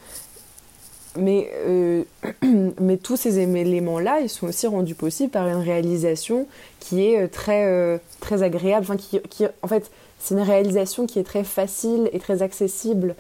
Mais, 1.17 1.51
euh, 1.67 2.03
mais 2.81 2.97
tous 2.97 3.17
ces 3.17 3.39
éléments-là, 3.39 4.21
ils 4.21 4.29
sont 4.29 4.49
aussi 4.49 4.67
rendus 4.67 4.95
possibles 4.95 5.31
par 5.31 5.47
une 5.49 5.63
réalisation 5.63 6.47
qui 6.81 7.07
est 7.07 7.23
euh, 7.23 7.29
très, 7.29 7.67
euh, 7.67 7.99
très 8.21 8.43
agréable. 8.43 8.85
Enfin, 8.85 8.97
qui, 8.97 9.21
qui, 9.31 9.47
en 9.63 9.69
fait, 9.69 9.91
c'est 10.19 10.35
une 10.35 10.41
réalisation 10.41 11.07
qui 11.07 11.19
est 11.19 11.25
très 11.25 11.45
facile 11.45 12.09
et 12.13 12.19
très 12.19 12.43
accessible 12.43 13.15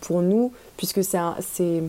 pour 0.00 0.22
nous, 0.22 0.50
puisque 0.78 1.04
c'est 1.04 1.82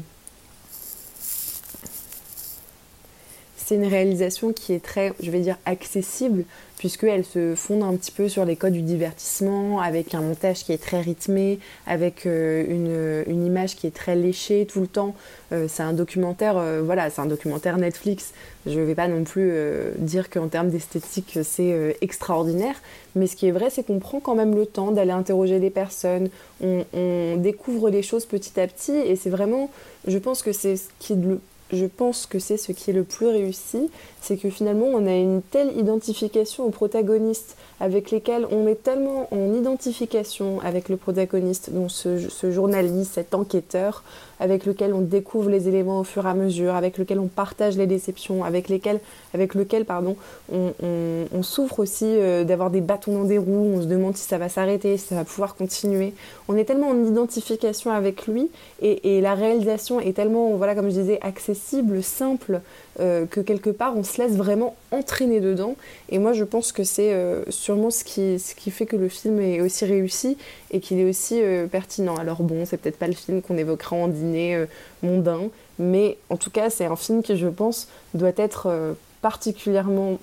c'est 3.58 3.76
une 3.76 3.88
réalisation 3.88 4.54
qui 4.54 4.72
est 4.74 4.84
très, 4.84 5.14
je 5.20 5.32
vais 5.32 5.40
dire, 5.40 5.58
accessible, 5.66 6.46
puisqu'elle 6.78 7.26
se 7.26 7.56
fonde 7.56 7.82
un 7.82 7.96
petit 7.96 8.12
peu 8.12 8.30
sur 8.30 8.46
les 8.46 8.56
codes 8.56 8.74
du 8.74 8.84
divertissement, 8.84 9.82
avec 9.82 10.14
un 10.14 10.22
montage 10.22 10.64
qui 10.64 10.72
est 10.72 10.78
très 10.78 11.02
rythmé, 11.02 11.60
avec 11.88 12.28
euh, 12.28 13.24
une, 13.28 13.46
image 13.46 13.76
qui 13.76 13.88
est 13.88 13.96
très 13.96 14.16
léchée 14.16 14.68
tout 14.72 14.80
le 14.80 14.88
temps. 14.88 15.16
Euh, 15.52 15.66
c'est 15.68 15.82
un 15.82 15.94
documentaire, 15.94 16.58
euh, 16.58 16.82
voilà, 16.86 17.10
c'est 17.10 17.20
un 17.20 17.26
documentaire 17.26 17.78
Netflix. 17.78 18.32
Je 18.68 18.80
ne 18.80 18.86
vais 18.86 18.96
pas 18.96 19.08
non 19.08 19.24
plus 19.24 19.52
dire 19.98 20.30
qu'en 20.30 20.50
termes 20.50 20.70
d'esthétique, 20.70 21.40
c'est 21.42 21.98
extraordinaire, 22.02 22.76
mais 23.16 23.26
ce 23.26 23.36
qui 23.36 23.48
est 23.48 23.52
vrai, 23.52 23.70
c'est 23.70 23.84
qu'on 23.84 24.00
prend 24.00 24.20
quand 24.20 24.36
même 24.36 24.56
le 24.56 24.66
temps 24.66 24.92
d'aller 24.92 25.12
interroger 25.12 25.58
les 25.58 25.70
personnes, 25.70 26.30
on, 26.62 26.84
on 26.94 27.38
découvre 27.38 27.90
les 27.90 28.04
choses 28.04 28.26
petit 28.26 28.60
à 28.60 28.68
petit, 28.68 28.92
et 28.92 29.16
c'est 29.16 29.30
vraiment, 29.30 29.72
je 30.06 30.18
pense 30.18 30.44
que 30.44 30.52
c'est 30.52 30.76
ce 30.76 30.90
qui 31.00 31.14
est 31.14 31.16
le 31.16 31.40
je 31.72 31.86
pense 31.86 32.26
que 32.26 32.40
c'est 32.40 32.58
ce 32.58 32.72
qui 32.72 32.92
est 32.92 32.94
le 32.94 33.04
plus 33.04 33.28
réussi, 33.28 33.90
c'est 34.22 34.38
que 34.38 34.50
finalement 34.50 34.88
on 34.88 35.06
a 35.06 35.16
une 35.16 35.42
telle 35.42 35.78
identification 35.78 36.66
aux 36.66 36.70
protagonistes 36.70 37.56
avec 37.80 38.12
lesquels 38.12 38.48
on 38.52 38.68
est 38.68 38.82
tellement 38.84 39.28
en 39.32 39.54
identification 39.54 40.60
avec 40.62 40.90
le 40.90 40.98
protagoniste, 40.98 41.72
donc 41.72 41.92
ce, 41.92 42.52
journaliste, 42.52 43.14
cet 43.14 43.34
enquêteur, 43.34 44.04
avec 44.40 44.66
lequel 44.66 44.94
on 44.94 45.02
découvre 45.02 45.50
les 45.50 45.68
éléments 45.68 46.00
au 46.00 46.04
fur 46.04 46.26
et 46.26 46.30
à 46.30 46.34
mesure, 46.34 46.76
avec 46.76 46.98
lequel 46.98 47.20
on 47.20 47.28
partage 47.28 47.78
les 47.78 47.88
déceptions, 47.88 48.44
avec, 48.44 48.70
lequel 48.70 49.86
pardon, 49.86 50.16
on, 50.52 51.44
souffre 51.44 51.80
aussi 51.80 52.06
euh, 52.06 52.44
d'avoir 52.44 52.70
des 52.70 52.82
bâtons 52.82 53.14
dans 53.14 53.24
des 53.24 53.38
roues, 53.38 53.74
on 53.76 53.82
se 53.82 53.88
demande 53.88 54.18
si 54.18 54.28
ça 54.28 54.38
va 54.38 54.50
s'arrêter, 54.50 54.98
si 54.98 55.08
ça 55.08 55.16
va 55.16 55.24
pouvoir 55.24 55.56
continuer. 55.56 56.14
On 56.48 56.58
est 56.58 56.66
tellement 56.66 56.90
en 56.90 57.06
identification 57.06 57.92
avec 57.92 58.28
lui 58.28 58.50
et, 58.82 59.18
et 59.18 59.22
la 59.22 59.34
réalisation 59.34 60.00
est 60.00 60.14
tellement, 60.14 60.56
voilà, 60.56 60.76
comme 60.76 60.90
je 60.90 61.00
disais, 61.00 61.20
accessible, 61.22 62.04
simple, 62.04 62.62
euh, 63.00 63.28
que 63.28 63.42
quelque 63.42 63.70
part 63.70 63.96
on 63.96 64.04
se 64.04 64.20
laisse 64.20 64.34
vraiment 64.34 64.76
entraîner 64.92 65.40
dedans. 65.40 65.76
Et 66.10 66.18
moi 66.18 66.34
je 66.34 66.44
pense 66.44 66.72
que 66.72 66.84
c'est 66.84 67.14
euh, 67.14 67.44
sûrement 67.50 67.92
ce 67.92 68.04
qui, 68.04 68.40
ce 68.40 68.56
qui 68.56 68.72
fait 68.72 68.88
que 68.88 68.96
le 68.96 69.08
film 69.08 69.40
est 69.40 69.62
aussi 69.62 69.86
réussi 69.86 70.36
et 70.72 70.80
qu'il 70.80 71.00
est 71.00 71.08
aussi 71.08 71.40
euh, 71.40 71.68
pertinent. 71.68 72.16
Alors 72.16 72.42
bon, 72.42 72.66
c'est 72.66 72.78
peut-être 72.78 72.98
pas 72.98 73.06
le 73.06 73.14
film 73.14 73.44
qu'on 73.44 73.56
évoquera 73.56 73.96
en 73.96 74.08
dîner 74.08 74.66
mondain, 75.04 75.50
mais 75.78 76.18
en 76.32 76.38
tout 76.38 76.50
cas 76.50 76.72
c'est 76.72 76.86
un 76.86 76.96
film 76.96 77.22
qui 77.22 77.38
je 77.38 77.48
pense 77.48 77.88
doit 78.16 78.32
être 78.36 78.96
particulièrement 79.22 80.18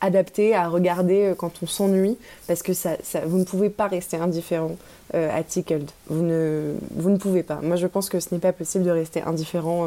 adapté 0.00 0.56
à 0.56 0.68
regarder 0.68 1.34
quand 1.38 1.52
on 1.62 1.66
s'ennuie 1.66 2.16
parce 2.48 2.62
que 2.62 2.72
ça, 2.72 2.96
vous 3.24 3.38
ne 3.38 3.44
pouvez 3.44 3.70
pas 3.70 3.86
rester 3.86 4.16
indifférent 4.16 4.76
à 5.14 5.42
Tickled. 5.44 5.88
Vous 6.08 6.22
ne, 6.24 6.74
vous 6.90 7.10
ne 7.10 7.18
pouvez 7.18 7.44
pas. 7.44 7.60
Moi 7.62 7.76
je 7.76 7.86
pense 7.86 8.08
que 8.08 8.18
ce 8.18 8.34
n'est 8.34 8.40
pas 8.40 8.52
possible 8.52 8.84
de 8.84 8.90
rester 8.90 9.22
indifférent 9.22 9.86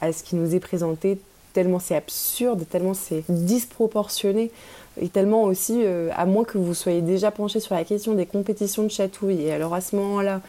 à 0.00 0.12
ce 0.12 0.22
qui 0.22 0.36
nous 0.36 0.54
est 0.54 0.60
présenté 0.60 1.18
tellement 1.52 1.78
c'est 1.78 1.96
absurde, 1.96 2.64
tellement 2.70 2.94
c'est 2.94 3.24
disproportionné, 3.28 4.50
et 5.00 5.08
tellement 5.08 5.44
aussi, 5.44 5.82
euh, 5.84 6.10
à 6.14 6.26
moins 6.26 6.44
que 6.44 6.58
vous 6.58 6.74
soyez 6.74 7.02
déjà 7.02 7.30
penché 7.30 7.60
sur 7.60 7.74
la 7.74 7.84
question 7.84 8.14
des 8.14 8.26
compétitions 8.26 8.82
de 8.82 8.90
chatouille, 8.90 9.42
et 9.42 9.52
alors 9.52 9.74
à 9.74 9.80
ce 9.80 9.96
moment-là, 9.96 10.40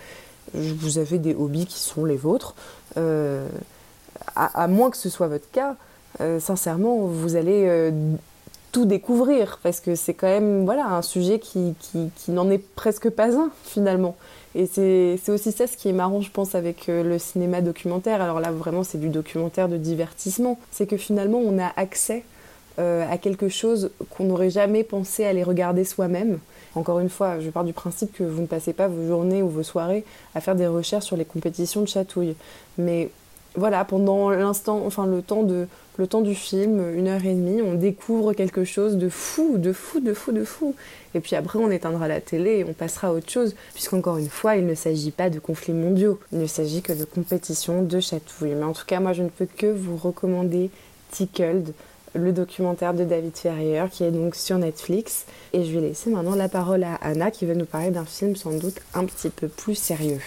vous 0.53 0.97
avez 0.97 1.19
des 1.19 1.33
hobbies 1.33 1.65
qui 1.65 1.79
sont 1.79 2.05
les 2.05 2.17
vôtres, 2.17 2.55
euh, 2.97 3.47
à, 4.35 4.67
moins 4.67 4.89
que 4.89 4.97
ce 4.97 5.09
soit 5.09 5.27
votre 5.27 5.49
cas, 5.51 5.75
euh, 6.21 6.39
sincèrement, 6.39 6.97
vous 6.97 7.35
allez 7.35 7.91
tout 8.73 8.85
découvrir, 8.85 9.59
parce 9.63 9.79
que 9.79 9.95
c'est 9.95 10.15
quand 10.15 10.27
même 10.27 10.65
voilà, 10.65 10.87
un 10.87 11.01
sujet 11.01 11.39
qui, 11.39 11.75
qui, 11.79 12.09
qui 12.17 12.31
n'en 12.31 12.49
est 12.49 12.57
presque 12.57 13.09
pas 13.09 13.33
un, 13.37 13.51
finalement. 13.63 14.17
Et 14.55 14.65
c'est 14.65 15.31
aussi 15.31 15.51
ça 15.51 15.65
ce 15.65 15.77
qui 15.77 15.89
est 15.89 15.93
marrant, 15.93 16.21
je 16.21 16.29
pense, 16.29 16.53
avec 16.55 16.89
euh, 16.89 17.03
le 17.03 17.17
cinéma 17.17 17.61
documentaire. 17.61 18.21
Alors 18.21 18.39
là, 18.39 18.51
vraiment, 18.51 18.83
c'est 18.83 18.99
du 18.99 19.09
documentaire 19.09 19.69
de 19.69 19.77
divertissement. 19.77 20.59
C'est 20.71 20.85
que 20.85 20.97
finalement, 20.97 21.39
on 21.39 21.57
a 21.59 21.71
accès 21.75 22.23
euh, 22.79 23.05
à 23.09 23.17
quelque 23.17 23.49
chose 23.49 23.91
qu'on 24.09 24.25
n'aurait 24.25 24.49
jamais 24.49 24.83
pensé 24.83 25.23
aller 25.25 25.43
regarder 25.43 25.85
soi-même. 25.85 26.39
Encore 26.75 26.99
une 26.99 27.09
fois, 27.09 27.39
je 27.39 27.49
pars 27.51 27.63
du 27.63 27.73
principe 27.73 28.11
que 28.13 28.23
vous 28.23 28.41
ne 28.41 28.47
passez 28.47 28.73
pas 28.73 28.87
vos 28.87 29.07
journées 29.07 29.43
ou 29.43 29.49
vos 29.49 29.63
soirées 29.63 30.03
à 30.33 30.41
faire 30.41 30.55
des 30.55 30.67
recherches 30.67 31.05
sur 31.05 31.17
les 31.17 31.25
compétitions 31.25 31.81
de 31.81 31.87
chatouille. 31.87 32.35
Mais 32.79 33.09
voilà, 33.55 33.85
pendant 33.85 34.29
l'instant, 34.31 34.81
enfin 34.85 35.05
le 35.05 35.21
temps, 35.21 35.43
de, 35.43 35.67
le 35.97 36.07
temps 36.07 36.21
du 36.21 36.33
film, 36.33 36.95
une 36.95 37.07
heure 37.07 37.23
et 37.23 37.33
demie, 37.33 37.61
on 37.61 37.75
découvre 37.75 38.33
quelque 38.33 38.63
chose 38.63 38.97
de 38.97 39.09
fou, 39.09 39.57
de 39.57 39.73
fou, 39.73 39.99
de 39.99 40.13
fou, 40.13 40.31
de 40.31 40.43
fou. 40.43 40.75
Et 41.13 41.19
puis 41.19 41.35
après, 41.35 41.59
on 41.59 41.69
éteindra 41.69 42.07
la 42.07 42.19
télé 42.19 42.57
et 42.57 42.63
on 42.63 42.73
passera 42.73 43.09
à 43.09 43.11
autre 43.11 43.29
chose, 43.29 43.55
puisqu'encore 43.73 44.17
une 44.17 44.29
fois, 44.29 44.55
il 44.55 44.65
ne 44.65 44.73
s'agit 44.73 45.11
pas 45.11 45.29
de 45.29 45.39
conflits 45.39 45.73
mondiaux, 45.73 46.19
il 46.31 46.39
ne 46.39 46.47
s'agit 46.47 46.81
que 46.81 46.93
de 46.93 47.05
compétition 47.05 47.83
de 47.83 47.99
chatouilles. 47.99 48.55
Mais 48.55 48.63
en 48.63 48.73
tout 48.73 48.85
cas, 48.85 48.99
moi, 48.99 49.13
je 49.13 49.21
ne 49.21 49.29
peux 49.29 49.45
que 49.45 49.67
vous 49.67 49.97
recommander 49.97 50.71
Tickled, 51.11 51.73
le 52.15 52.31
documentaire 52.31 52.93
de 52.93 53.03
David 53.03 53.35
Ferrier, 53.35 53.83
qui 53.91 54.03
est 54.03 54.11
donc 54.11 54.35
sur 54.35 54.57
Netflix. 54.57 55.25
Et 55.53 55.63
je 55.63 55.71
vais 55.73 55.81
laisser 55.81 56.09
maintenant 56.09 56.35
la 56.35 56.49
parole 56.49 56.83
à 56.83 56.95
Anna, 56.95 57.29
qui 57.29 57.45
va 57.45 57.53
nous 57.53 57.65
parler 57.65 57.91
d'un 57.91 58.05
film 58.05 58.35
sans 58.35 58.57
doute 58.57 58.79
un 58.95 59.05
petit 59.05 59.29
peu 59.29 59.47
plus 59.47 59.75
sérieux. 59.75 60.19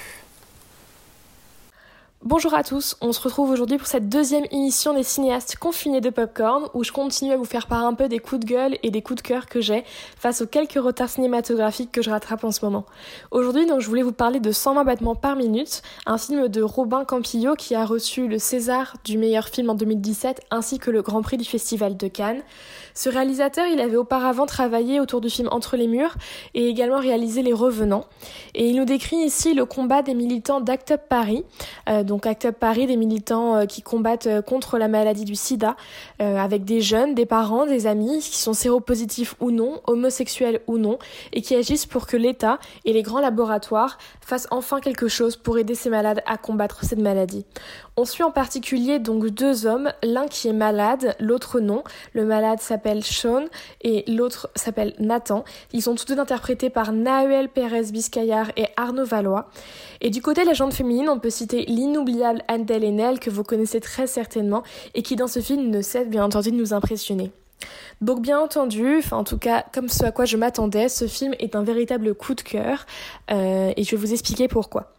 Bonjour 2.29 2.55
à 2.55 2.65
tous, 2.65 2.97
on 3.01 3.12
se 3.12 3.21
retrouve 3.21 3.51
aujourd'hui 3.51 3.79
pour 3.79 3.87
cette 3.87 4.09
deuxième 4.09 4.47
émission 4.51 4.93
des 4.93 5.05
cinéastes 5.05 5.59
confinés 5.59 6.01
de 6.01 6.11
Popcorn 6.11 6.65
où 6.75 6.83
je 6.83 6.91
continue 6.91 7.31
à 7.31 7.37
vous 7.37 7.45
faire 7.45 7.69
part 7.69 7.87
un 7.87 7.95
peu 7.95 8.09
des 8.09 8.19
coups 8.19 8.41
de 8.41 8.47
gueule 8.47 8.79
et 8.83 8.91
des 8.91 9.01
coups 9.01 9.23
de 9.23 9.29
cœur 9.29 9.47
que 9.47 9.61
j'ai 9.61 9.85
face 10.19 10.43
aux 10.43 10.47
quelques 10.49 10.73
retards 10.73 11.09
cinématographiques 11.09 11.93
que 11.93 12.03
je 12.03 12.11
rattrape 12.11 12.43
en 12.43 12.51
ce 12.51 12.65
moment. 12.65 12.85
Aujourd'hui 13.31 13.65
donc 13.67 13.79
je 13.79 13.87
voulais 13.87 14.03
vous 14.03 14.11
parler 14.11 14.41
de 14.41 14.51
120 14.51 14.83
battements 14.83 15.15
par 15.15 15.37
minute, 15.37 15.83
un 16.05 16.19
film 16.19 16.49
de 16.49 16.62
Robin 16.62 17.05
Campillo 17.05 17.55
qui 17.55 17.77
a 17.77 17.85
reçu 17.85 18.27
le 18.27 18.41
César 18.41 18.97
du 19.05 19.19
meilleur 19.19 19.47
film 19.47 19.71
en 19.71 19.77
2017 19.77 20.41
ainsi 20.51 20.81
que 20.81 20.91
le 20.91 21.03
Grand 21.03 21.23
Prix 21.23 21.37
du 21.37 21.45
Festival 21.45 21.97
de 21.97 22.09
Cannes. 22.09 22.43
Ce 22.93 23.09
réalisateur, 23.09 23.67
il 23.69 23.79
avait 23.79 23.99
auparavant 23.99 24.47
travaillé 24.47 24.99
autour 24.99 25.21
du 25.21 25.31
film 25.31 25.49
Entre 25.53 25.77
les 25.77 25.87
murs 25.87 26.17
et 26.55 26.67
également 26.67 26.99
réalisé 26.99 27.43
Les 27.43 27.53
Revenants 27.53 28.07
et 28.57 28.69
il 28.69 28.75
nous 28.75 28.85
décrit 28.85 29.19
ici 29.19 29.55
le 29.55 29.65
combat 29.65 30.03
des 30.03 30.15
militants 30.15 30.61
d'Act 30.61 30.91
Up 30.91 31.03
Paris 31.09 31.45
euh, 31.89 32.03
donc 32.17 32.25
Act 32.25 32.47
Up 32.47 32.57
Paris, 32.59 32.87
des 32.87 32.97
militants 32.97 33.67
qui 33.67 33.83
combattent 33.83 34.41
contre 34.47 34.79
la 34.79 34.89
maladie 34.89 35.27
du 35.27 35.35
sida, 35.35 35.77
avec 36.19 36.65
des 36.65 36.81
jeunes, 36.81 37.15
des 37.15 37.27
parents, 37.27 37.67
des 37.67 37.87
amis, 37.87 38.21
qui 38.21 38.39
sont 38.39 38.55
séropositifs 38.55 39.35
ou 39.39 39.51
non, 39.51 39.83
homosexuels 39.87 40.63
ou 40.67 40.79
non, 40.79 40.99
et 41.35 41.43
qui 41.43 41.55
agissent 41.55 41.85
pour 41.85 42.07
que 42.07 42.17
l'État 42.17 42.59
et 42.87 42.95
les 42.95 43.03
grands 43.03 43.21
laboratoires 43.21 43.99
fassent 44.23 44.49
enfin 44.51 44.81
quelque 44.81 45.09
chose 45.09 45.37
pour 45.37 45.59
aider 45.59 45.75
ces 45.75 45.91
malades 45.91 46.23
à 46.25 46.39
combattre 46.39 46.85
cette 46.85 47.01
maladie. 47.01 47.45
On 47.99 48.07
suit 48.07 48.25
en 48.25 48.31
particulier 48.31 48.99
donc 48.99 49.27
deux 49.27 49.67
hommes, 49.67 49.93
l'un 50.03 50.27
qui 50.27 50.49
est 50.49 50.55
malade, 50.55 51.17
l'autre 51.19 51.61
non. 51.61 51.83
Le 52.13 52.25
malade 52.25 52.61
s'appelle 52.61 53.03
Sean 53.05 53.45
et 53.83 54.05
l'autre 54.11 54.51
s'appelle 54.55 54.95
Nathan. 54.99 55.45
Ils 55.73 55.83
sont 55.83 55.95
tous 55.95 56.07
deux 56.07 56.19
interprétés 56.19 56.71
par 56.71 56.93
Nahuel 56.93 57.49
Pérez 57.49 57.91
Biscayar 57.93 58.53
et 58.57 58.67
Arnaud 58.77 59.05
Valois. 59.07 59.49
Et 60.01 60.11
du 60.11 60.23
côté 60.23 60.43
de 60.43 60.47
la 60.47 60.55
gente 60.55 60.75
féminine, 60.75 61.09
on 61.09 61.19
peut 61.19 61.31
citer 61.31 61.65
l'inoubliable 61.67 62.43
Adèle 62.49 62.85
Haenel 62.85 63.21
que 63.21 63.31
vous 63.31 63.45
connaissez 63.45 63.81
très 63.81 64.07
certainement 64.07 64.63
et 64.95 65.03
qui 65.03 65.17
dans 65.17 65.29
ce 65.29 65.41
film 65.41 65.71
ne 65.71 65.83
cesse 65.83 66.09
bien 66.09 66.25
entendu 66.25 66.51
de 66.51 66.57
nous 66.57 66.73
impressionner. 66.75 67.33
Donc 68.03 68.21
bien 68.21 68.39
entendu, 68.39 68.99
enfin 68.99 69.17
en 69.17 69.25
tout 69.25 69.39
cas 69.39 69.65
comme 69.73 69.89
ce 69.89 70.05
à 70.05 70.13
quoi 70.13 70.27
je 70.27 70.37
m'attendais, 70.37 70.91
ce 70.91 71.07
film 71.07 71.35
est 71.39 71.57
un 71.57 71.63
véritable 71.63 72.15
coup 72.15 72.35
de 72.35 72.43
cœur 72.43 72.85
euh, 73.31 73.73
et 73.75 73.85
je 73.85 73.91
vais 73.93 73.97
vous 73.97 74.13
expliquer 74.13 74.49
pourquoi. 74.49 74.93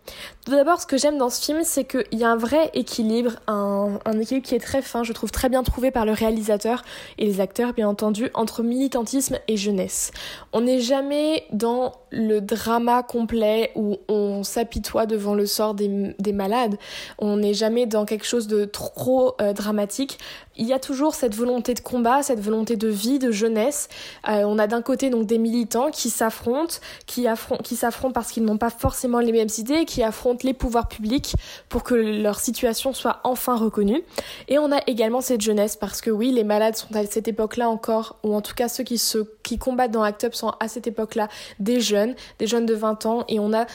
Tout 0.47 0.55
d'abord, 0.55 0.79
ce 0.79 0.85
que 0.85 0.95
j'aime 0.95 1.17
dans 1.17 1.29
ce 1.29 1.43
film, 1.43 1.59
c'est 1.65 1.83
qu'il 1.83 2.17
y 2.17 2.23
a 2.23 2.29
un 2.29 2.37
vrai 2.37 2.71
équilibre, 2.73 3.31
un, 3.47 3.99
équilibre 4.17 4.47
qui 4.47 4.55
est 4.55 4.59
très 4.59 4.81
fin, 4.81 5.03
je 5.03 5.11
trouve 5.11 5.29
très 5.29 5.49
bien 5.49 5.61
trouvé 5.61 5.91
par 5.91 6.05
le 6.05 6.13
réalisateur 6.13 6.85
et 7.17 7.25
les 7.25 7.41
acteurs 7.41 7.73
bien 7.73 7.89
entendu, 7.89 8.29
entre 8.33 8.63
militantisme 8.63 9.39
et 9.49 9.57
jeunesse. 9.57 10.11
On 10.53 10.61
n'est 10.61 10.79
jamais 10.79 11.43
dans 11.51 11.91
le 12.11 12.39
drama 12.39 13.03
complet 13.03 13.73
où 13.75 13.97
on 14.07 14.43
s'apitoie 14.43 15.05
devant 15.05 15.35
le 15.35 15.45
sort 15.45 15.73
des, 15.73 16.15
des 16.17 16.31
malades, 16.31 16.77
on 17.17 17.35
n'est 17.35 17.53
jamais 17.53 17.85
dans 17.85 18.05
quelque 18.05 18.25
chose 18.25 18.47
de 18.47 18.63
trop 18.63 19.35
euh, 19.41 19.51
dramatique. 19.51 20.17
Il 20.55 20.65
y 20.65 20.73
a 20.73 20.79
toujours 20.79 21.13
cette 21.13 21.35
volonté 21.35 21.73
de 21.73 21.81
combat, 21.81 22.23
cette 22.23 22.39
volonté 22.39 22.77
de 22.77 22.87
vie, 22.87 23.19
de 23.19 23.31
jeunesse. 23.31 23.89
Euh, 24.27 24.43
on 24.45 24.57
a 24.57 24.65
d'un 24.65 24.81
côté 24.81 25.09
donc 25.09 25.27
des 25.27 25.37
militants 25.37 25.91
qui 25.91 26.09
s'affrontent, 26.09 26.75
qui, 27.05 27.27
affrontent, 27.27 27.61
qui 27.61 27.75
s'affrontent 27.75 28.13
parce 28.13 28.31
qu'ils 28.31 28.43
n'ont 28.43 28.57
pas 28.57 28.71
forcément 28.71 29.19
les 29.19 29.31
mêmes 29.31 29.49
idées, 29.57 29.85
qui 29.85 30.01
affrontent 30.01 30.36
les 30.43 30.53
pouvoirs 30.53 30.87
publics 30.87 31.35
pour 31.69 31.83
que 31.83 31.95
leur 31.95 32.39
situation 32.39 32.93
soit 32.93 33.19
enfin 33.23 33.55
reconnue. 33.55 34.01
Et 34.47 34.59
on 34.59 34.71
a 34.71 34.79
également 34.87 35.21
cette 35.21 35.41
jeunesse 35.41 35.75
parce 35.75 36.01
que 36.01 36.09
oui, 36.09 36.31
les 36.31 36.43
malades 36.43 36.75
sont 36.75 36.95
à 36.95 37.05
cette 37.05 37.27
époque-là 37.27 37.69
encore, 37.69 38.17
ou 38.23 38.33
en 38.33 38.41
tout 38.41 38.55
cas 38.55 38.67
ceux 38.67 38.83
qui, 38.83 38.97
se, 38.97 39.19
qui 39.43 39.57
combattent 39.57 39.91
dans 39.91 40.03
Act 40.03 40.25
Up 40.25 40.35
sont 40.35 40.53
à 40.59 40.67
cette 40.67 40.87
époque-là 40.87 41.27
des 41.59 41.79
jeunes, 41.79 42.15
des 42.39 42.47
jeunes 42.47 42.65
de 42.65 42.73
20 42.73 43.05
ans, 43.05 43.25
et 43.27 43.39
on 43.39 43.53
a 43.53 43.65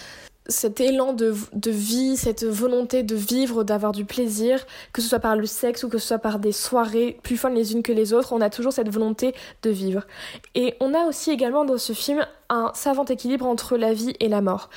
cet 0.48 0.81
élan 0.81 1.12
de, 1.12 1.35
de, 1.53 1.70
vie, 1.70 2.16
cette 2.16 2.44
volonté 2.44 3.03
de 3.03 3.14
vivre, 3.14 3.62
d'avoir 3.62 3.92
du 3.92 4.05
plaisir, 4.05 4.66
que 4.92 5.01
ce 5.01 5.09
soit 5.09 5.20
par 5.20 5.37
le 5.37 5.46
sexe 5.46 5.85
ou 5.85 5.88
que 5.88 5.98
ce 5.98 6.09
soit 6.09 6.18
par 6.18 6.38
des 6.38 6.53
soirées 6.53 7.18
plus 7.22 7.37
folles 7.37 7.55
les 7.55 7.72
unes 7.72 7.83
que 7.83 7.92
les 7.92 8.12
autres, 8.12 8.33
on 8.33 8.40
a 8.40 8.51
toujours 8.51 8.72
cette 8.72 8.88
volonté 8.88 9.35
de 9.62 9.70
vivre. 9.70 10.03
Et 10.55 10.75
on 10.81 10.94
a 10.94 11.05
aussi 11.07 11.31
également 11.31 11.64
dans 11.64 11.79
ce 11.79 11.92
film 11.92 12.27
un 12.48 12.72
savant 12.75 13.05
équilibre 13.05 13.46
entre 13.46 13.77
la 13.77 13.92
vie 13.92 14.14
et 14.20 14.29
la 14.29 14.40
mort. 14.40 14.68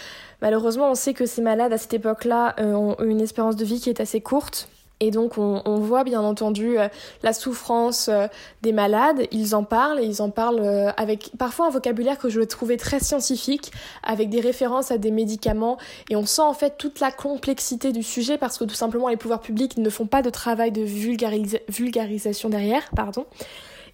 Malheureusement, 0.42 0.92
on 0.92 0.96
sait 0.96 1.14
que 1.14 1.26
ces 1.26 1.42
malades 1.42 1.74
à 1.74 1.78
cette 1.78 1.94
époque-là 1.94 2.56
euh, 2.60 2.74
ont 2.74 2.96
une 3.04 3.22
espérance 3.22 3.56
de 3.56 3.66
vie 3.66 3.80
qui 3.80 3.90
est 3.90 4.00
assez 4.00 4.22
courte. 4.22 4.70
Et 5.02 5.12
donc 5.12 5.38
on, 5.38 5.80
voit 5.80 6.06
bien 6.06 6.22
entendu 6.22 6.80
euh, 6.80 6.88
la 7.22 7.34
souffrance 7.34 8.08
euh, 8.08 8.28
des 8.62 8.72
malades, 8.72 9.28
ils 9.32 9.54
en 9.54 9.66
parlent 9.66 10.00
et 10.00 10.06
ils 10.06 10.22
en 10.22 10.30
parlent 10.30 10.94
avec 10.96 11.32
parfois 11.38 11.68
un 11.68 11.70
vocabulaire 11.70 12.18
que 12.18 12.30
je 12.30 12.40
trouvais 12.40 12.78
très 12.78 13.02
scientifique, 13.02 13.74
avec 14.04 14.30
des 14.30 14.40
références 14.40 14.92
à 14.92 14.98
des 14.98 15.12
médicaments 15.12 15.78
et 16.10 16.16
on 16.16 16.26
sent 16.26 16.44
en 16.44 16.54
fait 16.54 16.78
toute 16.78 17.02
la 17.02 17.12
complexité 17.12 17.92
du 17.92 18.04
sujet 18.04 18.38
parce 18.38 18.58
que 18.58 18.64
tout 18.64 18.74
simplement 18.74 19.10
les 19.10 19.18
pouvoirs 19.18 19.42
publics 19.42 19.78
ne 19.78 19.90
font 19.90 20.08
pas 20.08 20.22
de 20.22 20.30
travail 20.30 20.72
de 20.72 20.82
vulgarisation 20.82 22.48
derrière, 22.48 22.90
pardon. 22.96 23.26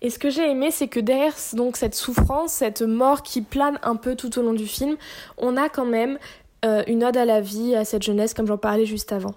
Et 0.03 0.09
ce 0.09 0.17
que 0.17 0.31
j'ai 0.31 0.49
aimé, 0.49 0.71
c'est 0.71 0.87
que 0.87 0.99
derrière 0.99 1.35
donc 1.53 1.77
cette 1.77 1.93
souffrance, 1.93 2.53
cette 2.53 2.81
mort 2.81 3.21
qui 3.21 3.41
plane 3.41 3.77
un 3.83 3.95
peu 3.95 4.15
tout 4.15 4.39
au 4.39 4.41
long 4.41 4.53
du 4.53 4.65
film, 4.65 4.97
on 5.37 5.57
a 5.57 5.69
quand 5.69 5.85
même 5.85 6.17
euh, 6.63 6.83
une 6.85 7.03
ode 7.03 7.17
à 7.17 7.25
la 7.25 7.41
vie, 7.41 7.75
à 7.75 7.85
cette 7.85 8.03
jeunesse, 8.03 8.35
comme 8.35 8.45
j'en 8.45 8.57
parlais 8.57 8.85
juste 8.85 9.11
avant. 9.11 9.33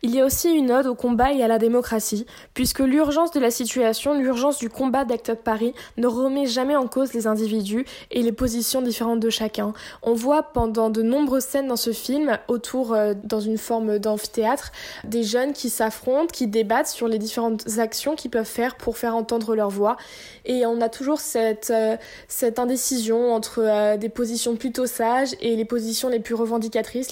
Il 0.00 0.14
y 0.14 0.20
a 0.22 0.24
aussi 0.24 0.48
une 0.48 0.70
ode 0.70 0.86
au 0.86 0.94
combat 0.94 1.30
et 1.30 1.42
à 1.42 1.46
la 1.46 1.58
démocratie, 1.58 2.24
puisque 2.54 2.78
l'urgence 2.78 3.30
de 3.30 3.40
la 3.40 3.50
situation, 3.50 4.18
l'urgence 4.18 4.58
du 4.58 4.70
combat 4.70 5.04
d'Act 5.04 5.28
Up 5.28 5.40
Paris 5.44 5.74
ne 5.98 6.06
remet 6.06 6.46
jamais 6.46 6.74
en 6.74 6.86
cause 6.86 7.12
les 7.12 7.26
individus 7.26 7.84
et 8.10 8.22
les 8.22 8.32
positions 8.32 8.80
différentes 8.80 9.20
de 9.20 9.28
chacun. 9.28 9.74
On 10.02 10.14
voit 10.14 10.44
pendant 10.44 10.88
de 10.88 11.02
nombreuses 11.02 11.44
scènes 11.44 11.68
dans 11.68 11.76
ce 11.76 11.92
film, 11.92 12.38
autour, 12.48 12.94
euh, 12.94 13.12
dans 13.22 13.40
une 13.40 13.58
forme 13.58 13.98
d'amphithéâtre, 13.98 14.72
des 15.04 15.24
jeunes 15.24 15.52
qui 15.52 15.68
s'affrontent, 15.68 16.32
qui 16.32 16.46
débattent 16.46 16.88
sur 16.88 17.06
les 17.06 17.18
différentes 17.18 17.78
actions 17.78 18.16
qu'ils 18.16 18.30
peuvent 18.30 18.46
faire 18.46 18.76
pour 18.76 18.96
faire 18.96 19.14
entendre 19.14 19.54
leur 19.54 19.68
voix. 19.68 19.98
Et 20.46 20.64
on 20.64 20.80
a 20.80 20.88
toujours 20.88 21.20
cette, 21.20 21.68
euh, 21.68 21.98
cette 22.28 22.58
indécision 22.58 23.34
entre 23.34 23.98
des 23.98 24.08
positions 24.08 24.56
plutôt 24.56 24.86
sages 24.86 25.34
et 25.42 25.54
les 25.54 25.66
positions 25.66 26.08
les 26.08 26.18
plus 26.18 26.34
revendiquées 26.34 26.61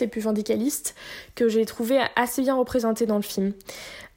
les 0.00 0.06
plus 0.06 0.20
vindicalistes, 0.20 0.94
que 1.34 1.48
j'ai 1.48 1.64
trouvé 1.64 2.00
assez 2.16 2.42
bien 2.42 2.54
représentées 2.54 3.06
dans 3.06 3.16
le 3.16 3.22
film. 3.22 3.52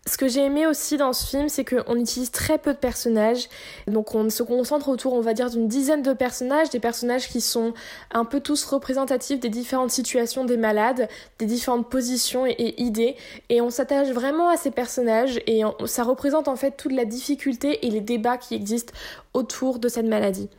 Ce 0.06 0.18
que 0.18 0.28
j'ai 0.28 0.42
aimé 0.42 0.68
aussi 0.68 0.98
dans 0.98 1.14
ce 1.14 1.26
film, 1.26 1.48
c'est 1.48 1.64
qu'on 1.64 1.96
utilise 1.96 2.30
très 2.30 2.58
peu 2.58 2.74
de 2.74 2.78
personnages. 2.78 3.48
Donc 3.88 4.14
on 4.16 4.30
se 4.30 4.44
concentre 4.44 4.90
autour, 4.90 5.14
on 5.14 5.22
va 5.22 5.34
dire, 5.34 5.50
d'une 5.50 5.70
dizaine 5.70 6.02
de 6.02 6.12
personnages, 6.12 6.70
des 6.70 6.82
personnages 6.82 7.30
qui 7.30 7.40
sont 7.40 7.74
un 8.12 8.26
peu 8.26 8.42
tous 8.42 8.66
représentatifs 8.66 9.40
des 9.40 9.48
différentes 9.48 9.92
situations 9.92 10.44
des 10.44 10.58
malades, 10.58 11.08
des 11.40 11.46
différentes 11.46 11.90
positions 11.90 12.46
et, 12.46 12.82
idées. 12.82 13.16
Et 13.48 13.62
on 13.62 13.70
s'attache 13.70 14.10
vraiment 14.10 14.50
à 14.50 14.58
ces 14.58 14.72
personnages 14.72 15.40
et 15.48 15.62
ça 15.86 16.04
représente 16.04 16.50
en 16.50 16.58
fait 16.58 16.72
toute 16.72 16.92
la 16.92 17.06
difficulté 17.06 17.86
et 17.88 17.90
les 17.90 18.02
débats 18.02 18.38
qui 18.38 18.56
existent 18.56 18.94
autour 19.34 19.80
de 19.80 19.88
cette 19.88 20.06
maladie. 20.06 20.50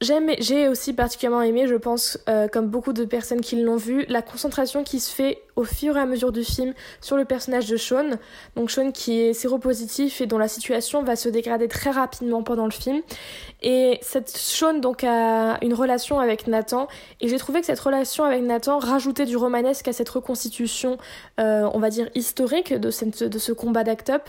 J'aime, 0.00 0.30
j'ai 0.38 0.68
aussi 0.68 0.92
particulièrement 0.92 1.42
aimé, 1.42 1.66
je 1.66 1.74
pense, 1.74 2.18
euh, 2.28 2.46
comme 2.46 2.68
beaucoup 2.68 2.92
de 2.92 3.04
personnes 3.04 3.40
qui 3.40 3.60
l'ont 3.60 3.76
vu, 3.76 4.04
la 4.08 4.22
concentration 4.22 4.84
qui 4.84 5.00
se 5.00 5.12
fait 5.12 5.42
au 5.58 5.64
fur 5.64 5.96
et 5.96 6.00
à 6.00 6.06
mesure 6.06 6.30
du 6.30 6.44
film 6.44 6.72
sur 7.00 7.16
le 7.16 7.24
personnage 7.24 7.66
de 7.66 7.76
Sean. 7.76 8.10
Donc 8.54 8.70
Sean 8.70 8.92
qui 8.92 9.20
est 9.20 9.32
séropositif 9.32 10.20
et 10.20 10.26
dont 10.26 10.38
la 10.38 10.46
situation 10.46 11.02
va 11.02 11.16
se 11.16 11.28
dégrader 11.28 11.66
très 11.66 11.90
rapidement 11.90 12.44
pendant 12.44 12.64
le 12.64 12.70
film. 12.70 13.00
Et 13.60 13.98
cette 14.00 14.28
Sean 14.28 14.74
donc 14.74 15.02
a 15.02 15.58
une 15.62 15.74
relation 15.74 16.20
avec 16.20 16.46
Nathan 16.46 16.86
et 17.20 17.26
j'ai 17.26 17.38
trouvé 17.38 17.58
que 17.58 17.66
cette 17.66 17.80
relation 17.80 18.22
avec 18.22 18.42
Nathan 18.42 18.78
rajoutait 18.78 19.24
du 19.24 19.36
romanesque 19.36 19.88
à 19.88 19.92
cette 19.92 20.08
reconstitution, 20.08 20.96
euh, 21.40 21.68
on 21.74 21.80
va 21.80 21.90
dire 21.90 22.08
historique 22.14 22.72
de, 22.72 22.92
cette, 22.92 23.24
de 23.24 23.38
ce 23.40 23.50
combat 23.50 23.82
d'Act 23.82 24.10
Up. 24.10 24.22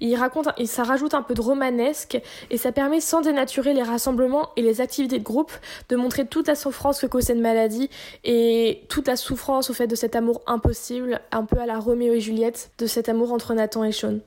Il 0.00 0.16
raconte 0.16 0.48
et 0.58 0.66
ça 0.66 0.82
rajoute 0.82 1.14
un 1.14 1.22
peu 1.22 1.34
de 1.34 1.40
romanesque 1.40 2.20
et 2.50 2.58
ça 2.58 2.72
permet 2.72 3.00
sans 3.00 3.20
dénaturer 3.20 3.72
les 3.72 3.84
rassemblements 3.84 4.48
et 4.56 4.62
les 4.62 4.80
activités 4.80 5.11
de 5.18 5.24
groupe 5.24 5.52
de 5.88 5.96
montrer 5.96 6.26
toute 6.26 6.46
la 6.48 6.54
souffrance 6.54 7.00
que 7.00 7.06
cause 7.06 7.24
cette 7.24 7.38
maladie 7.38 7.90
et 8.24 8.82
toute 8.88 9.08
la 9.08 9.16
souffrance 9.16 9.70
au 9.70 9.74
fait 9.74 9.86
de 9.86 9.94
cet 9.94 10.16
amour 10.16 10.42
impossible 10.46 11.20
un 11.30 11.44
peu 11.44 11.58
à 11.58 11.66
la 11.66 11.78
Roméo 11.78 12.14
et 12.14 12.20
Juliette, 12.20 12.70
de 12.78 12.86
cet 12.86 13.08
amour 13.08 13.32
entre 13.32 13.54
Nathan 13.54 13.84
et 13.84 13.92
Sean. 13.92 14.18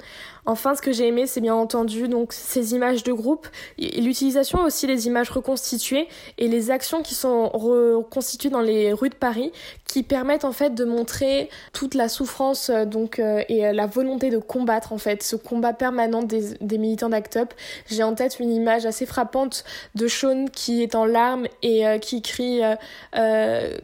Enfin, 0.46 0.76
ce 0.76 0.82
que 0.82 0.92
j'ai 0.92 1.08
aimé, 1.08 1.26
c'est 1.26 1.42
bien 1.42 1.56
entendu 1.56 2.08
donc 2.08 2.32
ces 2.32 2.74
images 2.76 3.04
de 3.04 3.12
groupe, 3.12 3.48
l'utilisation 3.78 4.64
aussi 4.64 4.86
des 4.86 5.08
images 5.08 5.30
reconstituées 5.30 6.08
et 6.38 6.48
les 6.48 6.70
actions 6.70 7.02
qui 7.02 7.16
sont 7.16 7.50
reconstituées 7.50 8.50
dans 8.50 8.62
les 8.62 8.94
rues 8.94 9.10
de 9.10 9.16
Paris, 9.16 9.52
qui 9.86 10.04
permettent 10.04 10.46
en 10.46 10.52
fait 10.52 10.76
de 10.76 10.86
montrer 10.86 11.50
toute 11.74 11.96
la 11.96 12.10
souffrance 12.10 12.70
euh, 12.70 12.86
donc 12.86 13.20
euh, 13.20 13.44
et 13.50 13.66
euh, 13.66 13.72
la 13.72 13.88
volonté 13.88 14.30
de 14.30 14.38
combattre 14.38 14.94
en 14.94 14.98
fait 14.98 15.24
ce 15.24 15.36
combat 15.36 15.74
permanent 15.74 16.22
des, 16.22 16.56
des 16.62 16.78
militants 16.78 17.10
d'Act 17.10 17.38
Up. 17.38 17.54
J'ai 17.88 18.04
en 18.04 18.14
tête 18.14 18.40
une 18.40 18.52
image 18.52 18.86
assez 18.86 19.06
frappante 19.06 19.64
de 19.96 20.08
Sean 20.08 20.46
qui 20.52 20.84
est 20.84 20.96
en 20.96 21.06
larmes 21.06 21.48
et 21.64 21.86
qui 22.02 22.22
crie 22.22 22.62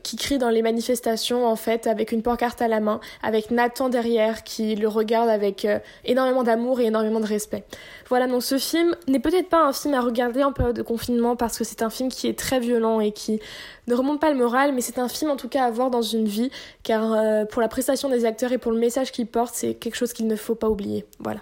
qui 0.04 0.16
crie 0.16 0.38
dans 0.38 0.50
les 0.50 0.62
manifestations 0.62 1.46
en 1.46 1.56
fait 1.56 1.88
avec 1.88 2.12
une 2.12 2.22
pancarte 2.22 2.62
à 2.62 2.68
la 2.68 2.80
main, 2.80 3.00
avec 3.24 3.52
Nathan 3.52 3.90
derrière 3.90 4.44
qui 4.44 4.76
le 4.76 4.88
regarde 4.88 5.30
avec 5.30 5.68
énormément 6.06 6.44
d'amour 6.52 6.80
et 6.80 6.86
énormément 6.86 7.20
de 7.20 7.26
respect. 7.26 7.64
Voilà, 8.10 8.28
donc 8.28 8.44
ce 8.44 8.58
film 8.58 8.96
n'est 9.08 9.20
peut-être 9.20 9.50
pas 9.50 9.66
un 9.66 9.74
film 9.74 9.94
à 9.94 10.02
regarder 10.02 10.44
en 10.44 10.52
période 10.52 10.76
de 10.76 10.82
confinement 10.82 11.36
parce 11.36 11.58
que 11.58 11.64
c'est 11.64 11.82
un 11.82 11.90
film 11.90 12.10
qui 12.10 12.28
est 12.28 12.38
très 12.38 12.60
violent 12.60 13.00
et 13.00 13.12
qui 13.12 13.40
ne 13.88 13.96
remonte 13.96 14.20
pas 14.20 14.32
le 14.32 14.38
moral, 14.38 14.74
mais 14.74 14.82
c'est 14.82 15.00
un 15.00 15.08
film 15.08 15.32
en 15.32 15.38
tout 15.38 15.48
cas 15.48 15.66
à 15.66 15.72
voir 15.72 15.90
dans 15.90 16.02
une 16.02 16.28
vie 16.28 16.52
car 16.84 17.14
euh, 17.14 17.46
pour 17.46 17.62
la 17.62 17.68
prestation 17.68 18.10
des 18.10 18.26
acteurs 18.26 18.52
et 18.52 18.58
pour 18.58 18.72
le 18.72 18.80
message 18.80 19.12
qu'il 19.12 19.28
porte, 19.28 19.56
c'est 19.56 19.74
quelque 19.76 19.96
chose 19.96 20.14
qu'il 20.14 20.28
ne 20.28 20.36
faut 20.36 20.56
pas 20.56 20.70
oublier. 20.70 21.06
Voilà. 21.20 21.40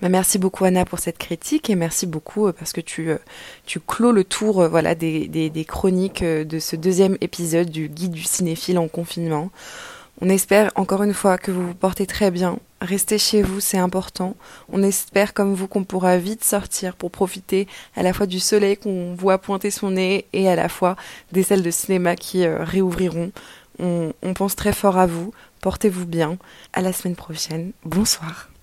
Bah, 0.00 0.08
merci 0.08 0.38
beaucoup 0.38 0.64
Anna 0.64 0.84
pour 0.84 0.98
cette 0.98 1.18
critique 1.18 1.68
et 1.68 1.74
merci 1.74 2.06
beaucoup 2.06 2.46
euh, 2.46 2.52
parce 2.52 2.72
que 2.72 2.80
tu, 2.80 3.10
euh, 3.10 3.18
tu 3.66 3.80
clôt 3.80 4.12
le 4.12 4.24
tour 4.24 4.68
voilà, 4.68 4.94
des, 4.94 5.28
des 5.28 5.64
chroniques 5.64 6.24
de 6.24 6.58
ce 6.58 6.76
deuxième 6.76 7.16
épisode 7.20 7.70
du 7.70 7.88
guide 7.88 8.12
du 8.12 8.22
cinéphile 8.22 8.78
en 8.78 8.86
confinement. 8.86 9.50
On 10.24 10.28
espère 10.28 10.70
encore 10.76 11.02
une 11.02 11.14
fois 11.14 11.36
que 11.36 11.50
vous 11.50 11.66
vous 11.66 11.74
portez 11.74 12.06
très 12.06 12.30
bien. 12.30 12.60
Restez 12.80 13.18
chez 13.18 13.42
vous, 13.42 13.58
c'est 13.58 13.76
important. 13.76 14.36
On 14.72 14.80
espère 14.84 15.34
comme 15.34 15.52
vous 15.52 15.66
qu'on 15.66 15.82
pourra 15.82 16.16
vite 16.16 16.44
sortir 16.44 16.94
pour 16.94 17.10
profiter 17.10 17.66
à 17.96 18.04
la 18.04 18.12
fois 18.12 18.26
du 18.26 18.38
soleil 18.38 18.76
qu'on 18.76 19.16
voit 19.16 19.38
pointer 19.38 19.72
son 19.72 19.90
nez 19.90 20.26
et 20.32 20.48
à 20.48 20.54
la 20.54 20.68
fois 20.68 20.94
des 21.32 21.42
salles 21.42 21.62
de 21.62 21.72
cinéma 21.72 22.14
qui 22.14 22.46
euh, 22.46 22.62
réouvriront. 22.62 23.32
on 23.80 24.12
pense 24.36 24.54
très 24.54 24.72
fort 24.72 24.96
à 24.96 25.06
vous. 25.08 25.32
Portez-vous 25.60 26.06
bien. 26.06 26.38
À 26.72 26.82
la 26.82 26.92
semaine 26.92 27.16
prochaine. 27.16 27.72
Bonsoir. 27.84 28.48